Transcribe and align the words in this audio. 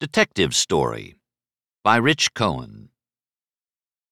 Detective 0.00 0.54
Story 0.54 1.16
by 1.84 1.96
Rich 1.96 2.32
Cohen. 2.32 2.88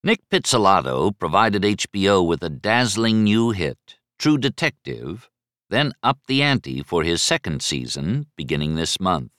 Nick 0.03 0.19
Pizzolatto 0.29 1.17
provided 1.17 1.63
HBO 1.63 2.23
with 2.23 2.43
a 2.43 2.49
dazzling 2.51 3.23
new 3.23 3.49
hit, 3.49 3.95
True 4.19 4.37
Detective, 4.37 5.31
then 5.71 5.93
upped 6.03 6.27
the 6.27 6.43
ante 6.43 6.83
for 6.83 7.01
his 7.01 7.23
second 7.23 7.63
season, 7.63 8.27
beginning 8.37 8.75
this 8.75 8.99
month. 8.99 9.31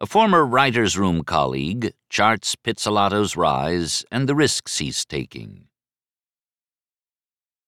A 0.00 0.06
former 0.06 0.46
writer's 0.46 0.96
room 0.96 1.22
colleague 1.24 1.92
charts 2.08 2.56
Pizzolatto's 2.56 3.36
rise 3.36 4.02
and 4.10 4.26
the 4.26 4.34
risks 4.34 4.78
he's 4.78 5.04
taking. 5.04 5.66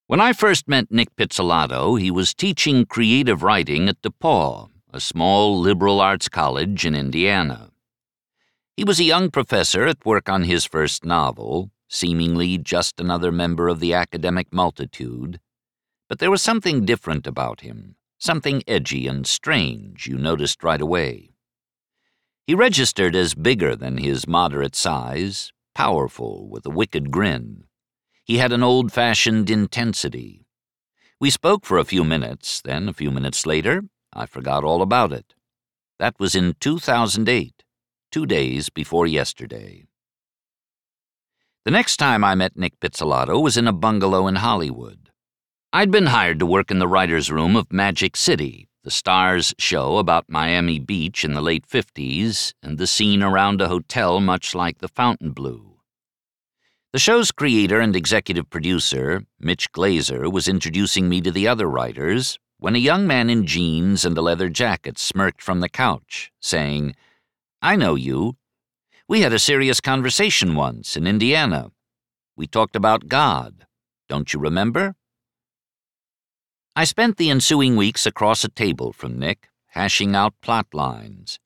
When 0.06 0.22
I 0.22 0.32
first 0.32 0.66
met 0.66 0.90
Nick 0.90 1.14
Pizzolatto, 1.14 2.00
he 2.00 2.10
was 2.10 2.32
teaching 2.32 2.86
creative 2.86 3.42
writing 3.42 3.86
at 3.90 4.00
DePauw 4.00 4.70
a 4.96 5.00
small 5.00 5.60
liberal 5.60 6.00
arts 6.00 6.26
college 6.26 6.86
in 6.86 6.94
Indiana. 6.94 7.70
He 8.78 8.82
was 8.82 8.98
a 8.98 9.04
young 9.04 9.30
professor 9.30 9.84
at 9.84 10.06
work 10.06 10.26
on 10.30 10.44
his 10.44 10.64
first 10.64 11.04
novel, 11.04 11.70
seemingly 11.86 12.56
just 12.56 12.98
another 12.98 13.30
member 13.30 13.68
of 13.68 13.78
the 13.78 13.92
academic 13.92 14.54
multitude. 14.54 15.38
But 16.08 16.18
there 16.18 16.30
was 16.30 16.40
something 16.40 16.86
different 16.86 17.26
about 17.26 17.60
him, 17.60 17.96
something 18.16 18.62
edgy 18.66 19.06
and 19.06 19.26
strange 19.26 20.06
you 20.06 20.16
noticed 20.16 20.64
right 20.64 20.80
away. 20.80 21.34
He 22.46 22.54
registered 22.54 23.14
as 23.14 23.34
bigger 23.34 23.76
than 23.76 23.98
his 23.98 24.26
moderate 24.26 24.74
size, 24.74 25.52
powerful, 25.74 26.48
with 26.48 26.64
a 26.64 26.70
wicked 26.70 27.10
grin. 27.10 27.64
He 28.24 28.38
had 28.38 28.50
an 28.50 28.62
old 28.62 28.92
fashioned 28.92 29.50
intensity. 29.50 30.46
We 31.20 31.28
spoke 31.28 31.66
for 31.66 31.76
a 31.76 31.84
few 31.84 32.02
minutes, 32.02 32.62
then, 32.62 32.88
a 32.88 32.94
few 32.94 33.10
minutes 33.10 33.44
later, 33.44 33.82
I 34.18 34.24
forgot 34.24 34.64
all 34.64 34.80
about 34.80 35.12
it. 35.12 35.34
That 35.98 36.18
was 36.18 36.34
in 36.34 36.56
2008, 36.58 37.62
two 38.10 38.24
days 38.24 38.70
before 38.70 39.06
yesterday. 39.06 39.84
The 41.66 41.70
next 41.70 41.98
time 41.98 42.24
I 42.24 42.34
met 42.34 42.56
Nick 42.56 42.80
Pizzolatto 42.80 43.42
was 43.42 43.58
in 43.58 43.68
a 43.68 43.74
bungalow 43.74 44.26
in 44.26 44.36
Hollywood. 44.36 45.10
I'd 45.70 45.90
been 45.90 46.06
hired 46.06 46.38
to 46.38 46.46
work 46.46 46.70
in 46.70 46.78
the 46.78 46.88
writer's 46.88 47.30
room 47.30 47.56
of 47.56 47.70
Magic 47.70 48.16
City, 48.16 48.68
the 48.84 48.90
Starz 48.90 49.52
show 49.58 49.98
about 49.98 50.30
Miami 50.30 50.78
Beach 50.78 51.22
in 51.22 51.34
the 51.34 51.42
late 51.42 51.66
50s, 51.68 52.54
and 52.62 52.78
the 52.78 52.86
scene 52.86 53.22
around 53.22 53.60
a 53.60 53.68
hotel 53.68 54.20
much 54.20 54.54
like 54.54 54.78
the 54.78 54.88
Fontainebleau. 54.88 55.82
The 56.94 56.98
show's 56.98 57.32
creator 57.32 57.80
and 57.80 57.94
executive 57.94 58.48
producer, 58.48 59.26
Mitch 59.38 59.70
Glazer, 59.72 60.32
was 60.32 60.48
introducing 60.48 61.10
me 61.10 61.20
to 61.20 61.30
the 61.30 61.46
other 61.46 61.68
writers, 61.68 62.38
when 62.66 62.74
a 62.74 62.78
young 62.80 63.06
man 63.06 63.30
in 63.30 63.46
jeans 63.46 64.04
and 64.04 64.18
a 64.18 64.20
leather 64.20 64.48
jacket 64.48 64.98
smirked 64.98 65.40
from 65.40 65.60
the 65.60 65.68
couch, 65.68 66.32
saying, 66.40 66.96
I 67.62 67.76
know 67.76 67.94
you. 67.94 68.38
We 69.06 69.20
had 69.20 69.32
a 69.32 69.38
serious 69.38 69.80
conversation 69.80 70.56
once 70.56 70.96
in 70.96 71.06
Indiana. 71.06 71.70
We 72.34 72.48
talked 72.48 72.74
about 72.74 73.06
God. 73.06 73.66
Don't 74.08 74.32
you 74.32 74.40
remember? 74.40 74.96
I 76.74 76.82
spent 76.82 77.18
the 77.18 77.30
ensuing 77.30 77.76
weeks 77.76 78.04
across 78.04 78.42
a 78.42 78.48
table 78.48 78.92
from 78.92 79.16
Nick, 79.16 79.48
hashing 79.66 80.16
out 80.16 80.34
plot 80.42 80.66
lines. 80.72 81.38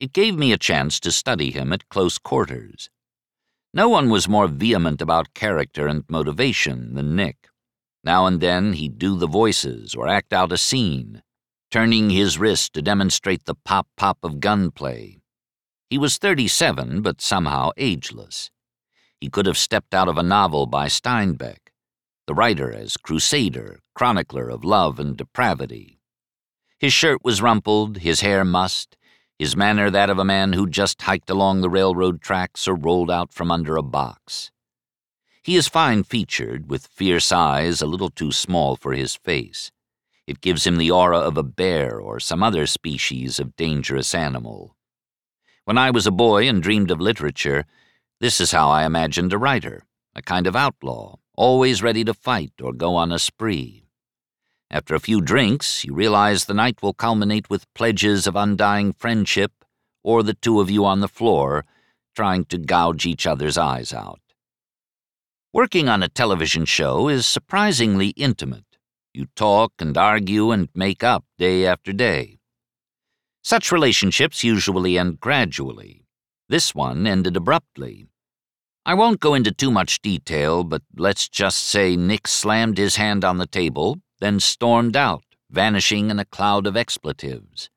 It 0.00 0.12
gave 0.12 0.34
me 0.36 0.52
a 0.52 0.58
chance 0.58 0.98
to 0.98 1.12
study 1.12 1.52
him 1.52 1.72
at 1.72 1.88
close 1.90 2.18
quarters. 2.18 2.90
No 3.72 3.88
one 3.88 4.10
was 4.10 4.28
more 4.28 4.48
vehement 4.48 5.00
about 5.00 5.32
character 5.32 5.86
and 5.86 6.02
motivation 6.08 6.96
than 6.96 7.14
Nick. 7.14 7.39
Now 8.02 8.26
and 8.26 8.40
then 8.40 8.72
he'd 8.74 8.98
do 8.98 9.16
the 9.16 9.26
voices 9.26 9.94
or 9.94 10.08
act 10.08 10.32
out 10.32 10.52
a 10.52 10.58
scene, 10.58 11.22
turning 11.70 12.10
his 12.10 12.38
wrist 12.38 12.72
to 12.74 12.82
demonstrate 12.82 13.44
the 13.44 13.54
pop 13.54 13.86
pop 13.96 14.18
of 14.22 14.40
gunplay. 14.40 15.18
He 15.88 15.98
was 15.98 16.18
37, 16.18 17.02
but 17.02 17.20
somehow 17.20 17.70
ageless. 17.76 18.50
He 19.20 19.28
could 19.28 19.46
have 19.46 19.58
stepped 19.58 19.92
out 19.92 20.08
of 20.08 20.16
a 20.16 20.22
novel 20.22 20.66
by 20.66 20.86
Steinbeck, 20.86 21.72
the 22.26 22.34
writer 22.34 22.72
as 22.72 22.96
crusader, 22.96 23.80
chronicler 23.94 24.48
of 24.48 24.64
love 24.64 24.98
and 24.98 25.16
depravity. 25.16 25.98
His 26.78 26.94
shirt 26.94 27.22
was 27.22 27.42
rumpled, 27.42 27.98
his 27.98 28.20
hair 28.20 28.44
mussed, 28.44 28.96
his 29.38 29.56
manner 29.56 29.90
that 29.90 30.10
of 30.10 30.18
a 30.18 30.24
man 30.24 30.54
who 30.54 30.66
just 30.66 31.02
hiked 31.02 31.28
along 31.28 31.60
the 31.60 31.68
railroad 31.68 32.22
tracks 32.22 32.66
or 32.66 32.74
rolled 32.74 33.10
out 33.10 33.34
from 33.34 33.50
under 33.50 33.76
a 33.76 33.82
box. 33.82 34.50
He 35.42 35.56
is 35.56 35.68
fine 35.68 36.02
featured, 36.02 36.68
with 36.68 36.86
fierce 36.86 37.32
eyes 37.32 37.80
a 37.80 37.86
little 37.86 38.10
too 38.10 38.30
small 38.30 38.76
for 38.76 38.92
his 38.92 39.16
face. 39.16 39.72
It 40.26 40.40
gives 40.40 40.66
him 40.66 40.76
the 40.76 40.90
aura 40.90 41.18
of 41.18 41.36
a 41.38 41.42
bear 41.42 41.98
or 41.98 42.20
some 42.20 42.42
other 42.42 42.66
species 42.66 43.40
of 43.40 43.56
dangerous 43.56 44.14
animal. 44.14 44.76
When 45.64 45.78
I 45.78 45.90
was 45.90 46.06
a 46.06 46.10
boy 46.10 46.48
and 46.48 46.62
dreamed 46.62 46.90
of 46.90 47.00
literature, 47.00 47.64
this 48.20 48.40
is 48.40 48.52
how 48.52 48.68
I 48.68 48.84
imagined 48.84 49.32
a 49.32 49.38
writer 49.38 49.84
a 50.14 50.22
kind 50.22 50.46
of 50.46 50.56
outlaw, 50.56 51.16
always 51.36 51.82
ready 51.82 52.04
to 52.04 52.12
fight 52.12 52.52
or 52.60 52.72
go 52.72 52.96
on 52.96 53.12
a 53.12 53.18
spree. 53.18 53.84
After 54.70 54.94
a 54.94 55.00
few 55.00 55.20
drinks, 55.20 55.84
you 55.84 55.94
realize 55.94 56.44
the 56.44 56.54
night 56.54 56.82
will 56.82 56.92
culminate 56.92 57.48
with 57.48 57.72
pledges 57.74 58.26
of 58.26 58.36
undying 58.36 58.92
friendship 58.92 59.64
or 60.02 60.22
the 60.22 60.34
two 60.34 60.60
of 60.60 60.70
you 60.70 60.84
on 60.84 61.00
the 61.00 61.08
floor 61.08 61.64
trying 62.14 62.44
to 62.46 62.58
gouge 62.58 63.06
each 63.06 63.26
other's 63.26 63.56
eyes 63.56 63.92
out. 63.92 64.20
Working 65.52 65.88
on 65.88 66.00
a 66.00 66.08
television 66.08 66.64
show 66.64 67.08
is 67.08 67.26
surprisingly 67.26 68.10
intimate. 68.10 68.78
You 69.12 69.26
talk 69.34 69.72
and 69.80 69.98
argue 69.98 70.52
and 70.52 70.68
make 70.76 71.02
up 71.02 71.24
day 71.38 71.66
after 71.66 71.92
day. 71.92 72.38
Such 73.42 73.72
relationships 73.72 74.44
usually 74.44 74.96
end 74.96 75.18
gradually. 75.18 76.04
This 76.48 76.72
one 76.72 77.04
ended 77.04 77.36
abruptly. 77.36 78.06
I 78.86 78.94
won't 78.94 79.18
go 79.18 79.34
into 79.34 79.50
too 79.50 79.72
much 79.72 80.00
detail, 80.00 80.62
but 80.62 80.82
let's 80.96 81.28
just 81.28 81.64
say 81.64 81.96
Nick 81.96 82.28
slammed 82.28 82.78
his 82.78 82.94
hand 82.94 83.24
on 83.24 83.38
the 83.38 83.46
table, 83.46 83.96
then 84.20 84.38
stormed 84.38 84.96
out, 84.96 85.24
vanishing 85.50 86.10
in 86.10 86.20
a 86.20 86.24
cloud 86.24 86.64
of 86.68 86.76
expletives. 86.76 87.70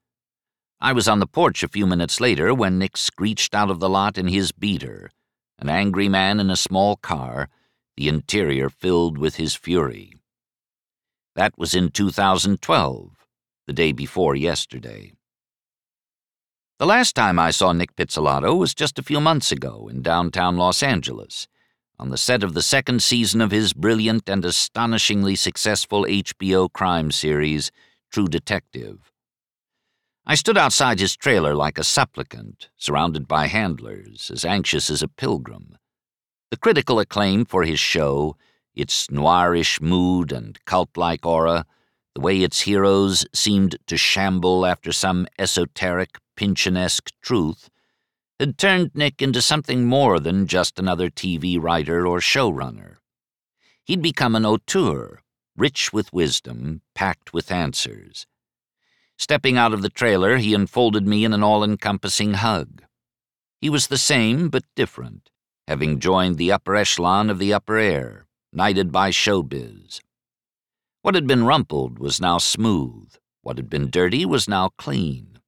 I 0.79 0.93
was 0.93 1.07
on 1.07 1.17
the 1.17 1.25
porch 1.25 1.63
a 1.63 1.67
few 1.67 1.87
minutes 1.87 2.21
later 2.21 2.53
when 2.53 2.77
Nick 2.77 2.97
screeched 2.97 3.55
out 3.55 3.71
of 3.71 3.79
the 3.79 3.89
lot 3.89 4.19
in 4.19 4.27
his 4.27 4.51
beater, 4.51 5.09
an 5.57 5.69
angry 5.69 6.07
man 6.07 6.39
in 6.39 6.51
a 6.51 6.55
small 6.55 6.97
car 6.97 7.49
the 7.95 8.07
interior 8.07 8.69
filled 8.69 9.17
with 9.17 9.35
his 9.35 9.55
fury. 9.55 10.13
That 11.35 11.57
was 11.57 11.73
in 11.73 11.89
2012, 11.89 13.11
the 13.67 13.73
day 13.73 13.91
before 13.91 14.35
yesterday. 14.35 15.13
The 16.79 16.85
last 16.85 17.15
time 17.15 17.39
I 17.39 17.51
saw 17.51 17.71
Nick 17.71 17.95
Pizzolatto 17.95 18.57
was 18.57 18.73
just 18.73 18.99
a 18.99 19.03
few 19.03 19.21
months 19.21 19.51
ago 19.51 19.87
in 19.89 20.01
downtown 20.01 20.57
Los 20.57 20.83
Angeles, 20.83 21.47
on 21.99 22.09
the 22.09 22.17
set 22.17 22.43
of 22.43 22.53
the 22.53 22.61
second 22.61 23.01
season 23.01 23.41
of 23.41 23.51
his 23.51 23.73
brilliant 23.73 24.27
and 24.27 24.43
astonishingly 24.43 25.35
successful 25.35 26.03
HBO 26.03 26.71
crime 26.71 27.11
series, 27.11 27.71
True 28.11 28.27
Detective. 28.27 29.11
I 30.25 30.35
stood 30.35 30.57
outside 30.57 30.99
his 30.99 31.15
trailer 31.15 31.53
like 31.53 31.77
a 31.77 31.83
supplicant, 31.83 32.69
surrounded 32.77 33.27
by 33.27 33.47
handlers, 33.47 34.31
as 34.31 34.45
anxious 34.45 34.89
as 34.89 35.01
a 35.01 35.07
pilgrim. 35.07 35.77
The 36.53 36.59
critical 36.59 36.99
acclaim 36.99 37.45
for 37.45 37.63
his 37.63 37.79
show, 37.79 38.37
its 38.75 39.07
noirish 39.07 39.81
mood 39.81 40.31
and 40.31 40.63
cult 40.65 40.95
like 40.95 41.25
aura, 41.25 41.65
the 42.13 42.21
way 42.21 42.43
its 42.43 42.61
heroes 42.61 43.25
seemed 43.33 43.75
to 43.87 43.97
shamble 43.97 44.63
after 44.63 44.91
some 44.91 45.25
esoteric, 45.39 46.19
Pynchonesque 46.37 47.09
truth, 47.23 47.71
had 48.39 48.59
turned 48.59 48.91
Nick 48.93 49.19
into 49.19 49.41
something 49.41 49.85
more 49.85 50.19
than 50.19 50.45
just 50.45 50.77
another 50.77 51.09
TV 51.09 51.59
writer 51.59 52.05
or 52.05 52.19
showrunner. 52.19 52.97
He'd 53.83 54.03
become 54.03 54.35
an 54.35 54.45
auteur, 54.45 55.23
rich 55.57 55.91
with 55.91 56.13
wisdom, 56.13 56.83
packed 56.93 57.33
with 57.33 57.51
answers. 57.51 58.27
Stepping 59.17 59.57
out 59.57 59.73
of 59.73 59.81
the 59.81 59.89
trailer, 59.89 60.37
he 60.37 60.53
enfolded 60.53 61.07
me 61.07 61.25
in 61.25 61.33
an 61.33 61.41
all 61.41 61.63
encompassing 61.63 62.35
hug. 62.35 62.83
He 63.59 63.71
was 63.71 63.87
the 63.87 63.97
same, 63.97 64.49
but 64.49 64.65
different 64.75 65.31
having 65.67 65.99
joined 65.99 66.37
the 66.37 66.51
upper 66.51 66.75
echelon 66.75 67.29
of 67.29 67.39
the 67.39 67.53
upper 67.53 67.77
air, 67.77 68.25
knighted 68.51 68.91
by 68.91 69.09
showbiz. 69.09 70.01
What 71.01 71.15
had 71.15 71.27
been 71.27 71.45
rumpled 71.45 71.99
was 71.99 72.21
now 72.21 72.37
smooth, 72.37 73.13
what 73.41 73.57
had 73.57 73.69
been 73.69 73.89
dirty 73.89 74.25
was 74.25 74.47
now 74.47 74.69
clean. 74.77 75.39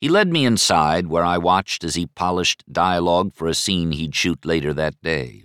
He 0.00 0.08
led 0.08 0.28
me 0.28 0.46
inside 0.46 1.08
where 1.08 1.24
I 1.24 1.38
watched 1.38 1.84
as 1.84 1.94
he 1.94 2.06
polished 2.06 2.64
dialogue 2.70 3.34
for 3.34 3.46
a 3.46 3.54
scene 3.54 3.92
he'd 3.92 4.14
shoot 4.14 4.44
later 4.44 4.72
that 4.74 5.00
day. 5.02 5.44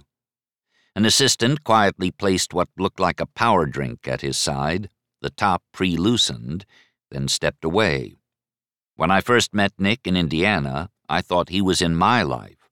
An 0.95 1.05
assistant 1.05 1.63
quietly 1.65 2.09
placed 2.09 2.53
what 2.53 2.69
looked 2.77 2.99
like 3.01 3.19
a 3.19 3.25
power 3.25 3.65
drink 3.65 4.07
at 4.07 4.21
his 4.21 4.37
side, 4.37 4.89
the 5.21 5.29
top 5.29 5.61
pre 5.73 5.97
loosened, 5.97 6.65
then 7.11 7.27
stepped 7.27 7.65
away. 7.65 8.15
When 8.95 9.11
I 9.11 9.19
first 9.19 9.53
met 9.53 9.73
Nick 9.77 10.07
in 10.07 10.15
Indiana, 10.15 10.89
I 11.09 11.21
thought 11.21 11.49
he 11.49 11.61
was 11.61 11.81
in 11.81 11.95
my 11.95 12.21
life. 12.21 12.64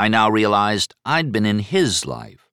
I 0.00 0.08
now 0.08 0.30
realized 0.30 0.94
I'd 1.04 1.30
been 1.30 1.44
in 1.44 1.58
his 1.58 2.06
life. 2.06 2.48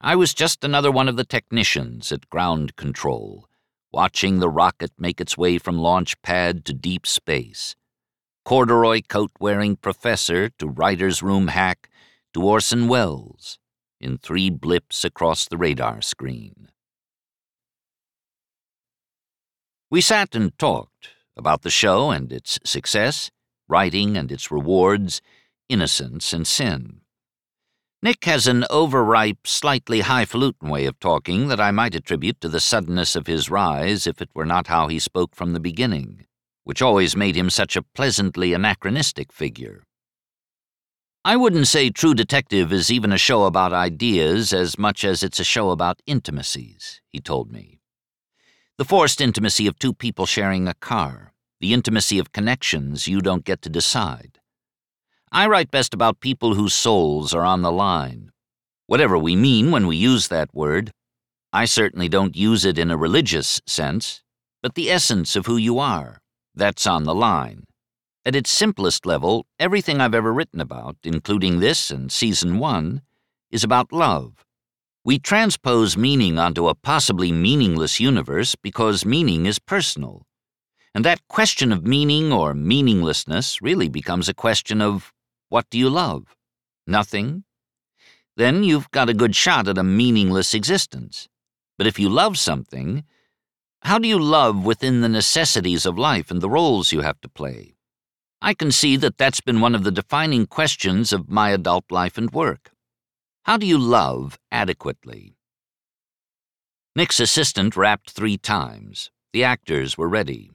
I 0.00 0.14
was 0.14 0.32
just 0.32 0.62
another 0.62 0.92
one 0.92 1.08
of 1.08 1.16
the 1.16 1.24
technicians 1.24 2.12
at 2.12 2.30
ground 2.30 2.76
control, 2.76 3.48
watching 3.90 4.38
the 4.38 4.48
rocket 4.48 4.92
make 4.96 5.20
its 5.20 5.36
way 5.36 5.58
from 5.58 5.80
launch 5.80 6.22
pad 6.22 6.64
to 6.66 6.72
deep 6.72 7.04
space. 7.04 7.74
corduroy 8.44 9.00
coat 9.08 9.32
wearing 9.40 9.74
professor 9.74 10.48
to 10.48 10.68
writer's 10.68 11.24
room 11.24 11.48
hack 11.48 11.90
to 12.32 12.40
Orson 12.40 12.86
Welles 12.86 13.58
in 14.00 14.16
three 14.16 14.48
blips 14.48 15.04
across 15.04 15.48
the 15.48 15.56
radar 15.56 16.00
screen. 16.00 16.70
We 19.90 20.00
sat 20.00 20.36
and 20.36 20.56
talked 20.56 21.08
about 21.36 21.62
the 21.62 21.70
show 21.82 22.12
and 22.12 22.32
its 22.32 22.60
success, 22.64 23.32
writing 23.66 24.16
and 24.16 24.30
its 24.30 24.52
rewards, 24.52 25.20
innocence 25.68 26.32
and 26.32 26.46
sin. 26.46 27.00
Nick 28.02 28.24
has 28.24 28.46
an 28.46 28.64
overripe, 28.70 29.46
slightly 29.46 30.00
highfalutin 30.00 30.68
way 30.68 30.86
of 30.86 31.00
talking 31.00 31.48
that 31.48 31.60
I 31.60 31.70
might 31.70 31.94
attribute 31.94 32.40
to 32.40 32.48
the 32.48 32.60
suddenness 32.60 33.16
of 33.16 33.26
his 33.26 33.50
rise 33.50 34.06
if 34.06 34.20
it 34.20 34.28
were 34.34 34.44
not 34.44 34.66
how 34.66 34.88
he 34.88 34.98
spoke 34.98 35.34
from 35.34 35.52
the 35.52 35.60
beginning, 35.60 36.26
which 36.64 36.82
always 36.82 37.16
made 37.16 37.36
him 37.36 37.50
such 37.50 37.74
a 37.74 37.82
pleasantly 37.82 38.52
anachronistic 38.52 39.32
figure. 39.32 39.82
I 41.24 41.34
wouldn't 41.34 41.66
say 41.66 41.90
True 41.90 42.14
Detective 42.14 42.72
is 42.72 42.92
even 42.92 43.10
a 43.10 43.18
show 43.18 43.46
about 43.46 43.72
ideas 43.72 44.52
as 44.52 44.78
much 44.78 45.04
as 45.04 45.24
it's 45.24 45.40
a 45.40 45.44
show 45.44 45.70
about 45.70 46.00
intimacies, 46.06 47.00
he 47.10 47.18
told 47.18 47.50
me. 47.50 47.80
The 48.78 48.84
forced 48.84 49.20
intimacy 49.20 49.66
of 49.66 49.78
two 49.78 49.92
people 49.92 50.26
sharing 50.26 50.68
a 50.68 50.74
car, 50.74 51.32
the 51.58 51.72
intimacy 51.72 52.20
of 52.20 52.30
connections 52.30 53.08
you 53.08 53.20
don't 53.20 53.44
get 53.44 53.62
to 53.62 53.68
decide. 53.68 54.38
I 55.36 55.46
write 55.48 55.70
best 55.70 55.92
about 55.92 56.20
people 56.20 56.54
whose 56.54 56.72
souls 56.72 57.34
are 57.34 57.44
on 57.44 57.60
the 57.60 57.70
line. 57.70 58.30
Whatever 58.86 59.18
we 59.18 59.36
mean 59.36 59.70
when 59.70 59.86
we 59.86 59.94
use 59.94 60.28
that 60.28 60.48
word, 60.54 60.92
I 61.52 61.66
certainly 61.66 62.08
don't 62.08 62.34
use 62.34 62.64
it 62.64 62.78
in 62.78 62.90
a 62.90 62.96
religious 62.96 63.60
sense, 63.66 64.22
but 64.62 64.76
the 64.76 64.90
essence 64.90 65.36
of 65.36 65.44
who 65.44 65.58
you 65.58 65.78
are, 65.78 66.22
that's 66.54 66.86
on 66.86 67.04
the 67.04 67.14
line. 67.14 67.64
At 68.24 68.34
its 68.34 68.48
simplest 68.48 69.04
level, 69.04 69.44
everything 69.58 70.00
I've 70.00 70.14
ever 70.14 70.32
written 70.32 70.58
about, 70.58 70.96
including 71.04 71.60
this 71.60 71.90
and 71.90 72.10
season 72.10 72.58
one, 72.58 73.02
is 73.50 73.62
about 73.62 73.92
love. 73.92 74.42
We 75.04 75.18
transpose 75.18 75.98
meaning 75.98 76.38
onto 76.38 76.66
a 76.66 76.74
possibly 76.74 77.30
meaningless 77.30 78.00
universe 78.00 78.54
because 78.54 79.04
meaning 79.04 79.44
is 79.44 79.58
personal. 79.58 80.22
And 80.94 81.04
that 81.04 81.20
question 81.28 81.72
of 81.72 81.86
meaning 81.86 82.32
or 82.32 82.54
meaninglessness 82.54 83.60
really 83.60 83.90
becomes 83.90 84.30
a 84.30 84.34
question 84.34 84.80
of 84.80 85.12
what 85.48 85.70
do 85.70 85.78
you 85.78 85.88
love? 85.88 86.36
Nothing? 86.86 87.44
Then 88.36 88.64
you've 88.64 88.90
got 88.90 89.08
a 89.08 89.14
good 89.14 89.34
shot 89.34 89.68
at 89.68 89.78
a 89.78 89.82
meaningless 89.82 90.54
existence. 90.54 91.28
But 91.78 91.86
if 91.86 91.98
you 91.98 92.08
love 92.08 92.38
something, 92.38 93.04
how 93.82 93.98
do 93.98 94.08
you 94.08 94.18
love 94.18 94.64
within 94.64 95.00
the 95.00 95.08
necessities 95.08 95.86
of 95.86 95.98
life 95.98 96.30
and 96.30 96.40
the 96.40 96.50
roles 96.50 96.92
you 96.92 97.00
have 97.02 97.20
to 97.20 97.28
play? 97.28 97.76
I 98.42 98.52
can 98.52 98.72
see 98.72 98.96
that 98.96 99.16
that's 99.16 99.40
been 99.40 99.60
one 99.60 99.74
of 99.74 99.84
the 99.84 99.90
defining 99.90 100.46
questions 100.46 101.12
of 101.12 101.30
my 101.30 101.50
adult 101.50 101.90
life 101.90 102.18
and 102.18 102.30
work. 102.30 102.72
How 103.44 103.56
do 103.56 103.66
you 103.66 103.78
love 103.78 104.38
adequately? 104.50 105.36
Nick's 106.94 107.20
assistant 107.20 107.76
rapped 107.76 108.10
three 108.10 108.36
times. 108.36 109.10
The 109.32 109.44
actors 109.44 109.96
were 109.96 110.08
ready. 110.08 110.50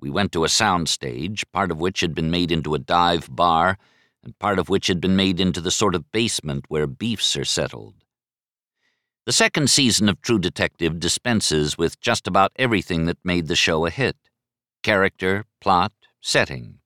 We 0.00 0.08
went 0.08 0.32
to 0.32 0.44
a 0.44 0.48
sound 0.48 0.88
stage, 0.88 1.44
part 1.52 1.70
of 1.70 1.80
which 1.80 2.00
had 2.00 2.14
been 2.14 2.30
made 2.30 2.50
into 2.50 2.74
a 2.74 2.78
dive 2.78 3.28
bar 3.30 3.76
and 4.22 4.38
part 4.38 4.58
of 4.58 4.68
which 4.68 4.86
had 4.86 5.00
been 5.00 5.16
made 5.16 5.40
into 5.40 5.60
the 5.60 5.70
sort 5.70 5.94
of 5.94 6.10
basement 6.12 6.64
where 6.68 6.86
beefs 6.86 7.36
are 7.36 7.44
settled. 7.44 7.94
The 9.26 9.32
second 9.32 9.70
season 9.70 10.08
of 10.08 10.20
True 10.20 10.38
Detective 10.38 10.98
dispenses 10.98 11.78
with 11.78 12.00
just 12.00 12.26
about 12.26 12.52
everything 12.56 13.06
that 13.06 13.18
made 13.24 13.48
the 13.48 13.56
show 13.56 13.86
a 13.86 13.90
hit 13.90 14.16
character, 14.82 15.44
plot, 15.60 15.92
setting. 16.20 16.78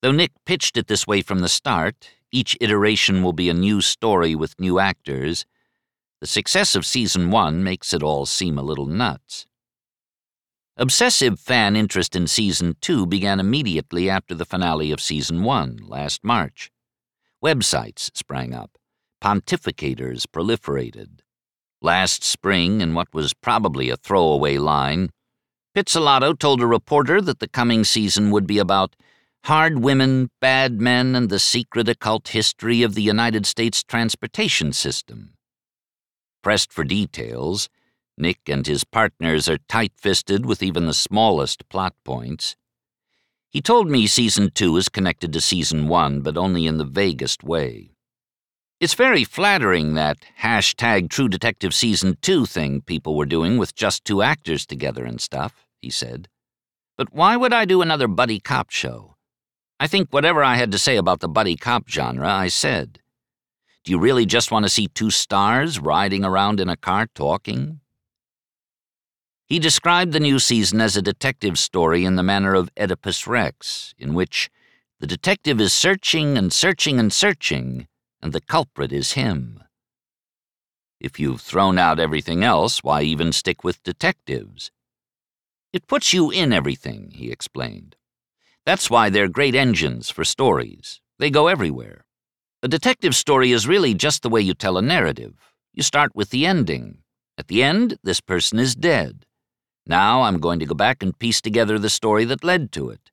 Though 0.00 0.12
Nick 0.12 0.32
pitched 0.46 0.76
it 0.76 0.86
this 0.86 1.06
way 1.06 1.20
from 1.20 1.40
the 1.40 1.48
start, 1.48 2.10
each 2.32 2.56
iteration 2.60 3.22
will 3.22 3.32
be 3.34 3.50
a 3.50 3.54
new 3.54 3.80
story 3.80 4.34
with 4.34 4.58
new 4.58 4.78
actors, 4.78 5.44
the 6.20 6.26
success 6.26 6.74
of 6.74 6.84
season 6.84 7.30
one 7.30 7.62
makes 7.62 7.94
it 7.94 8.02
all 8.02 8.26
seem 8.26 8.58
a 8.58 8.62
little 8.62 8.86
nuts. 8.86 9.46
Obsessive 10.80 11.40
fan 11.40 11.74
interest 11.74 12.14
in 12.14 12.28
Season 12.28 12.76
2 12.80 13.04
began 13.04 13.40
immediately 13.40 14.08
after 14.08 14.32
the 14.32 14.44
finale 14.44 14.92
of 14.92 15.00
Season 15.00 15.42
1, 15.42 15.80
last 15.88 16.22
March. 16.22 16.70
Websites 17.44 18.16
sprang 18.16 18.54
up. 18.54 18.78
Pontificators 19.20 20.24
proliferated. 20.32 21.18
Last 21.82 22.22
spring, 22.22 22.80
in 22.80 22.94
what 22.94 23.12
was 23.12 23.34
probably 23.34 23.90
a 23.90 23.96
throwaway 23.96 24.56
line, 24.56 25.10
Pizzolatto 25.74 26.32
told 26.38 26.62
a 26.62 26.66
reporter 26.66 27.20
that 27.22 27.40
the 27.40 27.48
coming 27.48 27.82
season 27.82 28.30
would 28.30 28.46
be 28.46 28.60
about 28.60 28.94
hard 29.46 29.80
women, 29.80 30.30
bad 30.40 30.80
men, 30.80 31.16
and 31.16 31.28
the 31.28 31.40
secret 31.40 31.88
occult 31.88 32.28
history 32.28 32.84
of 32.84 32.94
the 32.94 33.02
United 33.02 33.46
States 33.46 33.82
transportation 33.82 34.72
system. 34.72 35.34
Pressed 36.40 36.72
for 36.72 36.84
details, 36.84 37.68
Nick 38.18 38.48
and 38.48 38.66
his 38.66 38.84
partners 38.84 39.48
are 39.48 39.58
tight 39.68 39.92
fisted 39.96 40.44
with 40.44 40.62
even 40.62 40.86
the 40.86 40.94
smallest 40.94 41.68
plot 41.68 41.94
points. 42.04 42.56
He 43.50 43.62
told 43.62 43.88
me 43.88 44.06
season 44.06 44.50
two 44.52 44.76
is 44.76 44.88
connected 44.88 45.32
to 45.32 45.40
season 45.40 45.88
one, 45.88 46.20
but 46.20 46.36
only 46.36 46.66
in 46.66 46.78
the 46.78 46.84
vaguest 46.84 47.42
way. 47.42 47.92
It's 48.80 48.94
very 48.94 49.24
flattering 49.24 49.94
that 49.94 50.18
hashtag 50.42 51.10
True 51.10 51.28
Detective 51.28 51.74
Season 51.74 52.16
2 52.22 52.46
thing 52.46 52.80
people 52.82 53.16
were 53.16 53.26
doing 53.26 53.58
with 53.58 53.74
just 53.74 54.04
two 54.04 54.22
actors 54.22 54.66
together 54.66 55.04
and 55.04 55.20
stuff, 55.20 55.66
he 55.80 55.90
said. 55.90 56.28
But 56.96 57.12
why 57.12 57.36
would 57.36 57.52
I 57.52 57.64
do 57.64 57.82
another 57.82 58.06
buddy 58.06 58.38
cop 58.38 58.70
show? 58.70 59.16
I 59.80 59.88
think 59.88 60.10
whatever 60.10 60.44
I 60.44 60.56
had 60.56 60.70
to 60.72 60.78
say 60.78 60.96
about 60.96 61.18
the 61.18 61.28
buddy 61.28 61.56
cop 61.56 61.88
genre, 61.88 62.28
I 62.28 62.48
said. 62.48 63.00
Do 63.82 63.90
you 63.90 63.98
really 63.98 64.26
just 64.26 64.52
want 64.52 64.64
to 64.64 64.70
see 64.70 64.86
two 64.86 65.10
stars 65.10 65.80
riding 65.80 66.24
around 66.24 66.60
in 66.60 66.68
a 66.68 66.76
car 66.76 67.08
talking? 67.14 67.80
He 69.48 69.58
described 69.58 70.12
the 70.12 70.20
new 70.20 70.38
season 70.38 70.78
as 70.82 70.94
a 70.94 71.00
detective 71.00 71.58
story 71.58 72.04
in 72.04 72.16
the 72.16 72.22
manner 72.22 72.54
of 72.54 72.68
Oedipus 72.76 73.26
Rex, 73.26 73.94
in 73.98 74.12
which 74.12 74.50
the 75.00 75.06
detective 75.06 75.58
is 75.58 75.72
searching 75.72 76.36
and 76.36 76.52
searching 76.52 77.00
and 77.00 77.10
searching, 77.10 77.88
and 78.20 78.34
the 78.34 78.42
culprit 78.42 78.92
is 78.92 79.12
him. 79.12 79.62
If 81.00 81.18
you've 81.18 81.40
thrown 81.40 81.78
out 81.78 81.98
everything 81.98 82.44
else, 82.44 82.84
why 82.84 83.02
even 83.02 83.32
stick 83.32 83.64
with 83.64 83.82
detectives? 83.82 84.70
It 85.72 85.86
puts 85.86 86.12
you 86.12 86.30
in 86.30 86.52
everything, 86.52 87.12
he 87.14 87.30
explained. 87.30 87.96
That's 88.66 88.90
why 88.90 89.08
they're 89.08 89.28
great 89.28 89.54
engines 89.54 90.10
for 90.10 90.26
stories. 90.26 91.00
They 91.18 91.30
go 91.30 91.46
everywhere. 91.46 92.04
A 92.62 92.68
detective 92.68 93.16
story 93.16 93.52
is 93.52 93.66
really 93.66 93.94
just 93.94 94.22
the 94.22 94.28
way 94.28 94.42
you 94.42 94.52
tell 94.52 94.76
a 94.76 94.82
narrative. 94.82 95.54
You 95.72 95.82
start 95.82 96.14
with 96.14 96.28
the 96.28 96.44
ending. 96.44 96.98
At 97.38 97.48
the 97.48 97.62
end, 97.62 97.96
this 98.02 98.20
person 98.20 98.58
is 98.58 98.74
dead. 98.74 99.24
Now 99.88 100.22
I'm 100.22 100.38
going 100.38 100.58
to 100.58 100.66
go 100.66 100.74
back 100.74 101.02
and 101.02 101.18
piece 101.18 101.40
together 101.40 101.78
the 101.78 101.88
story 101.88 102.26
that 102.26 102.44
led 102.44 102.70
to 102.72 102.90
it. 102.90 103.10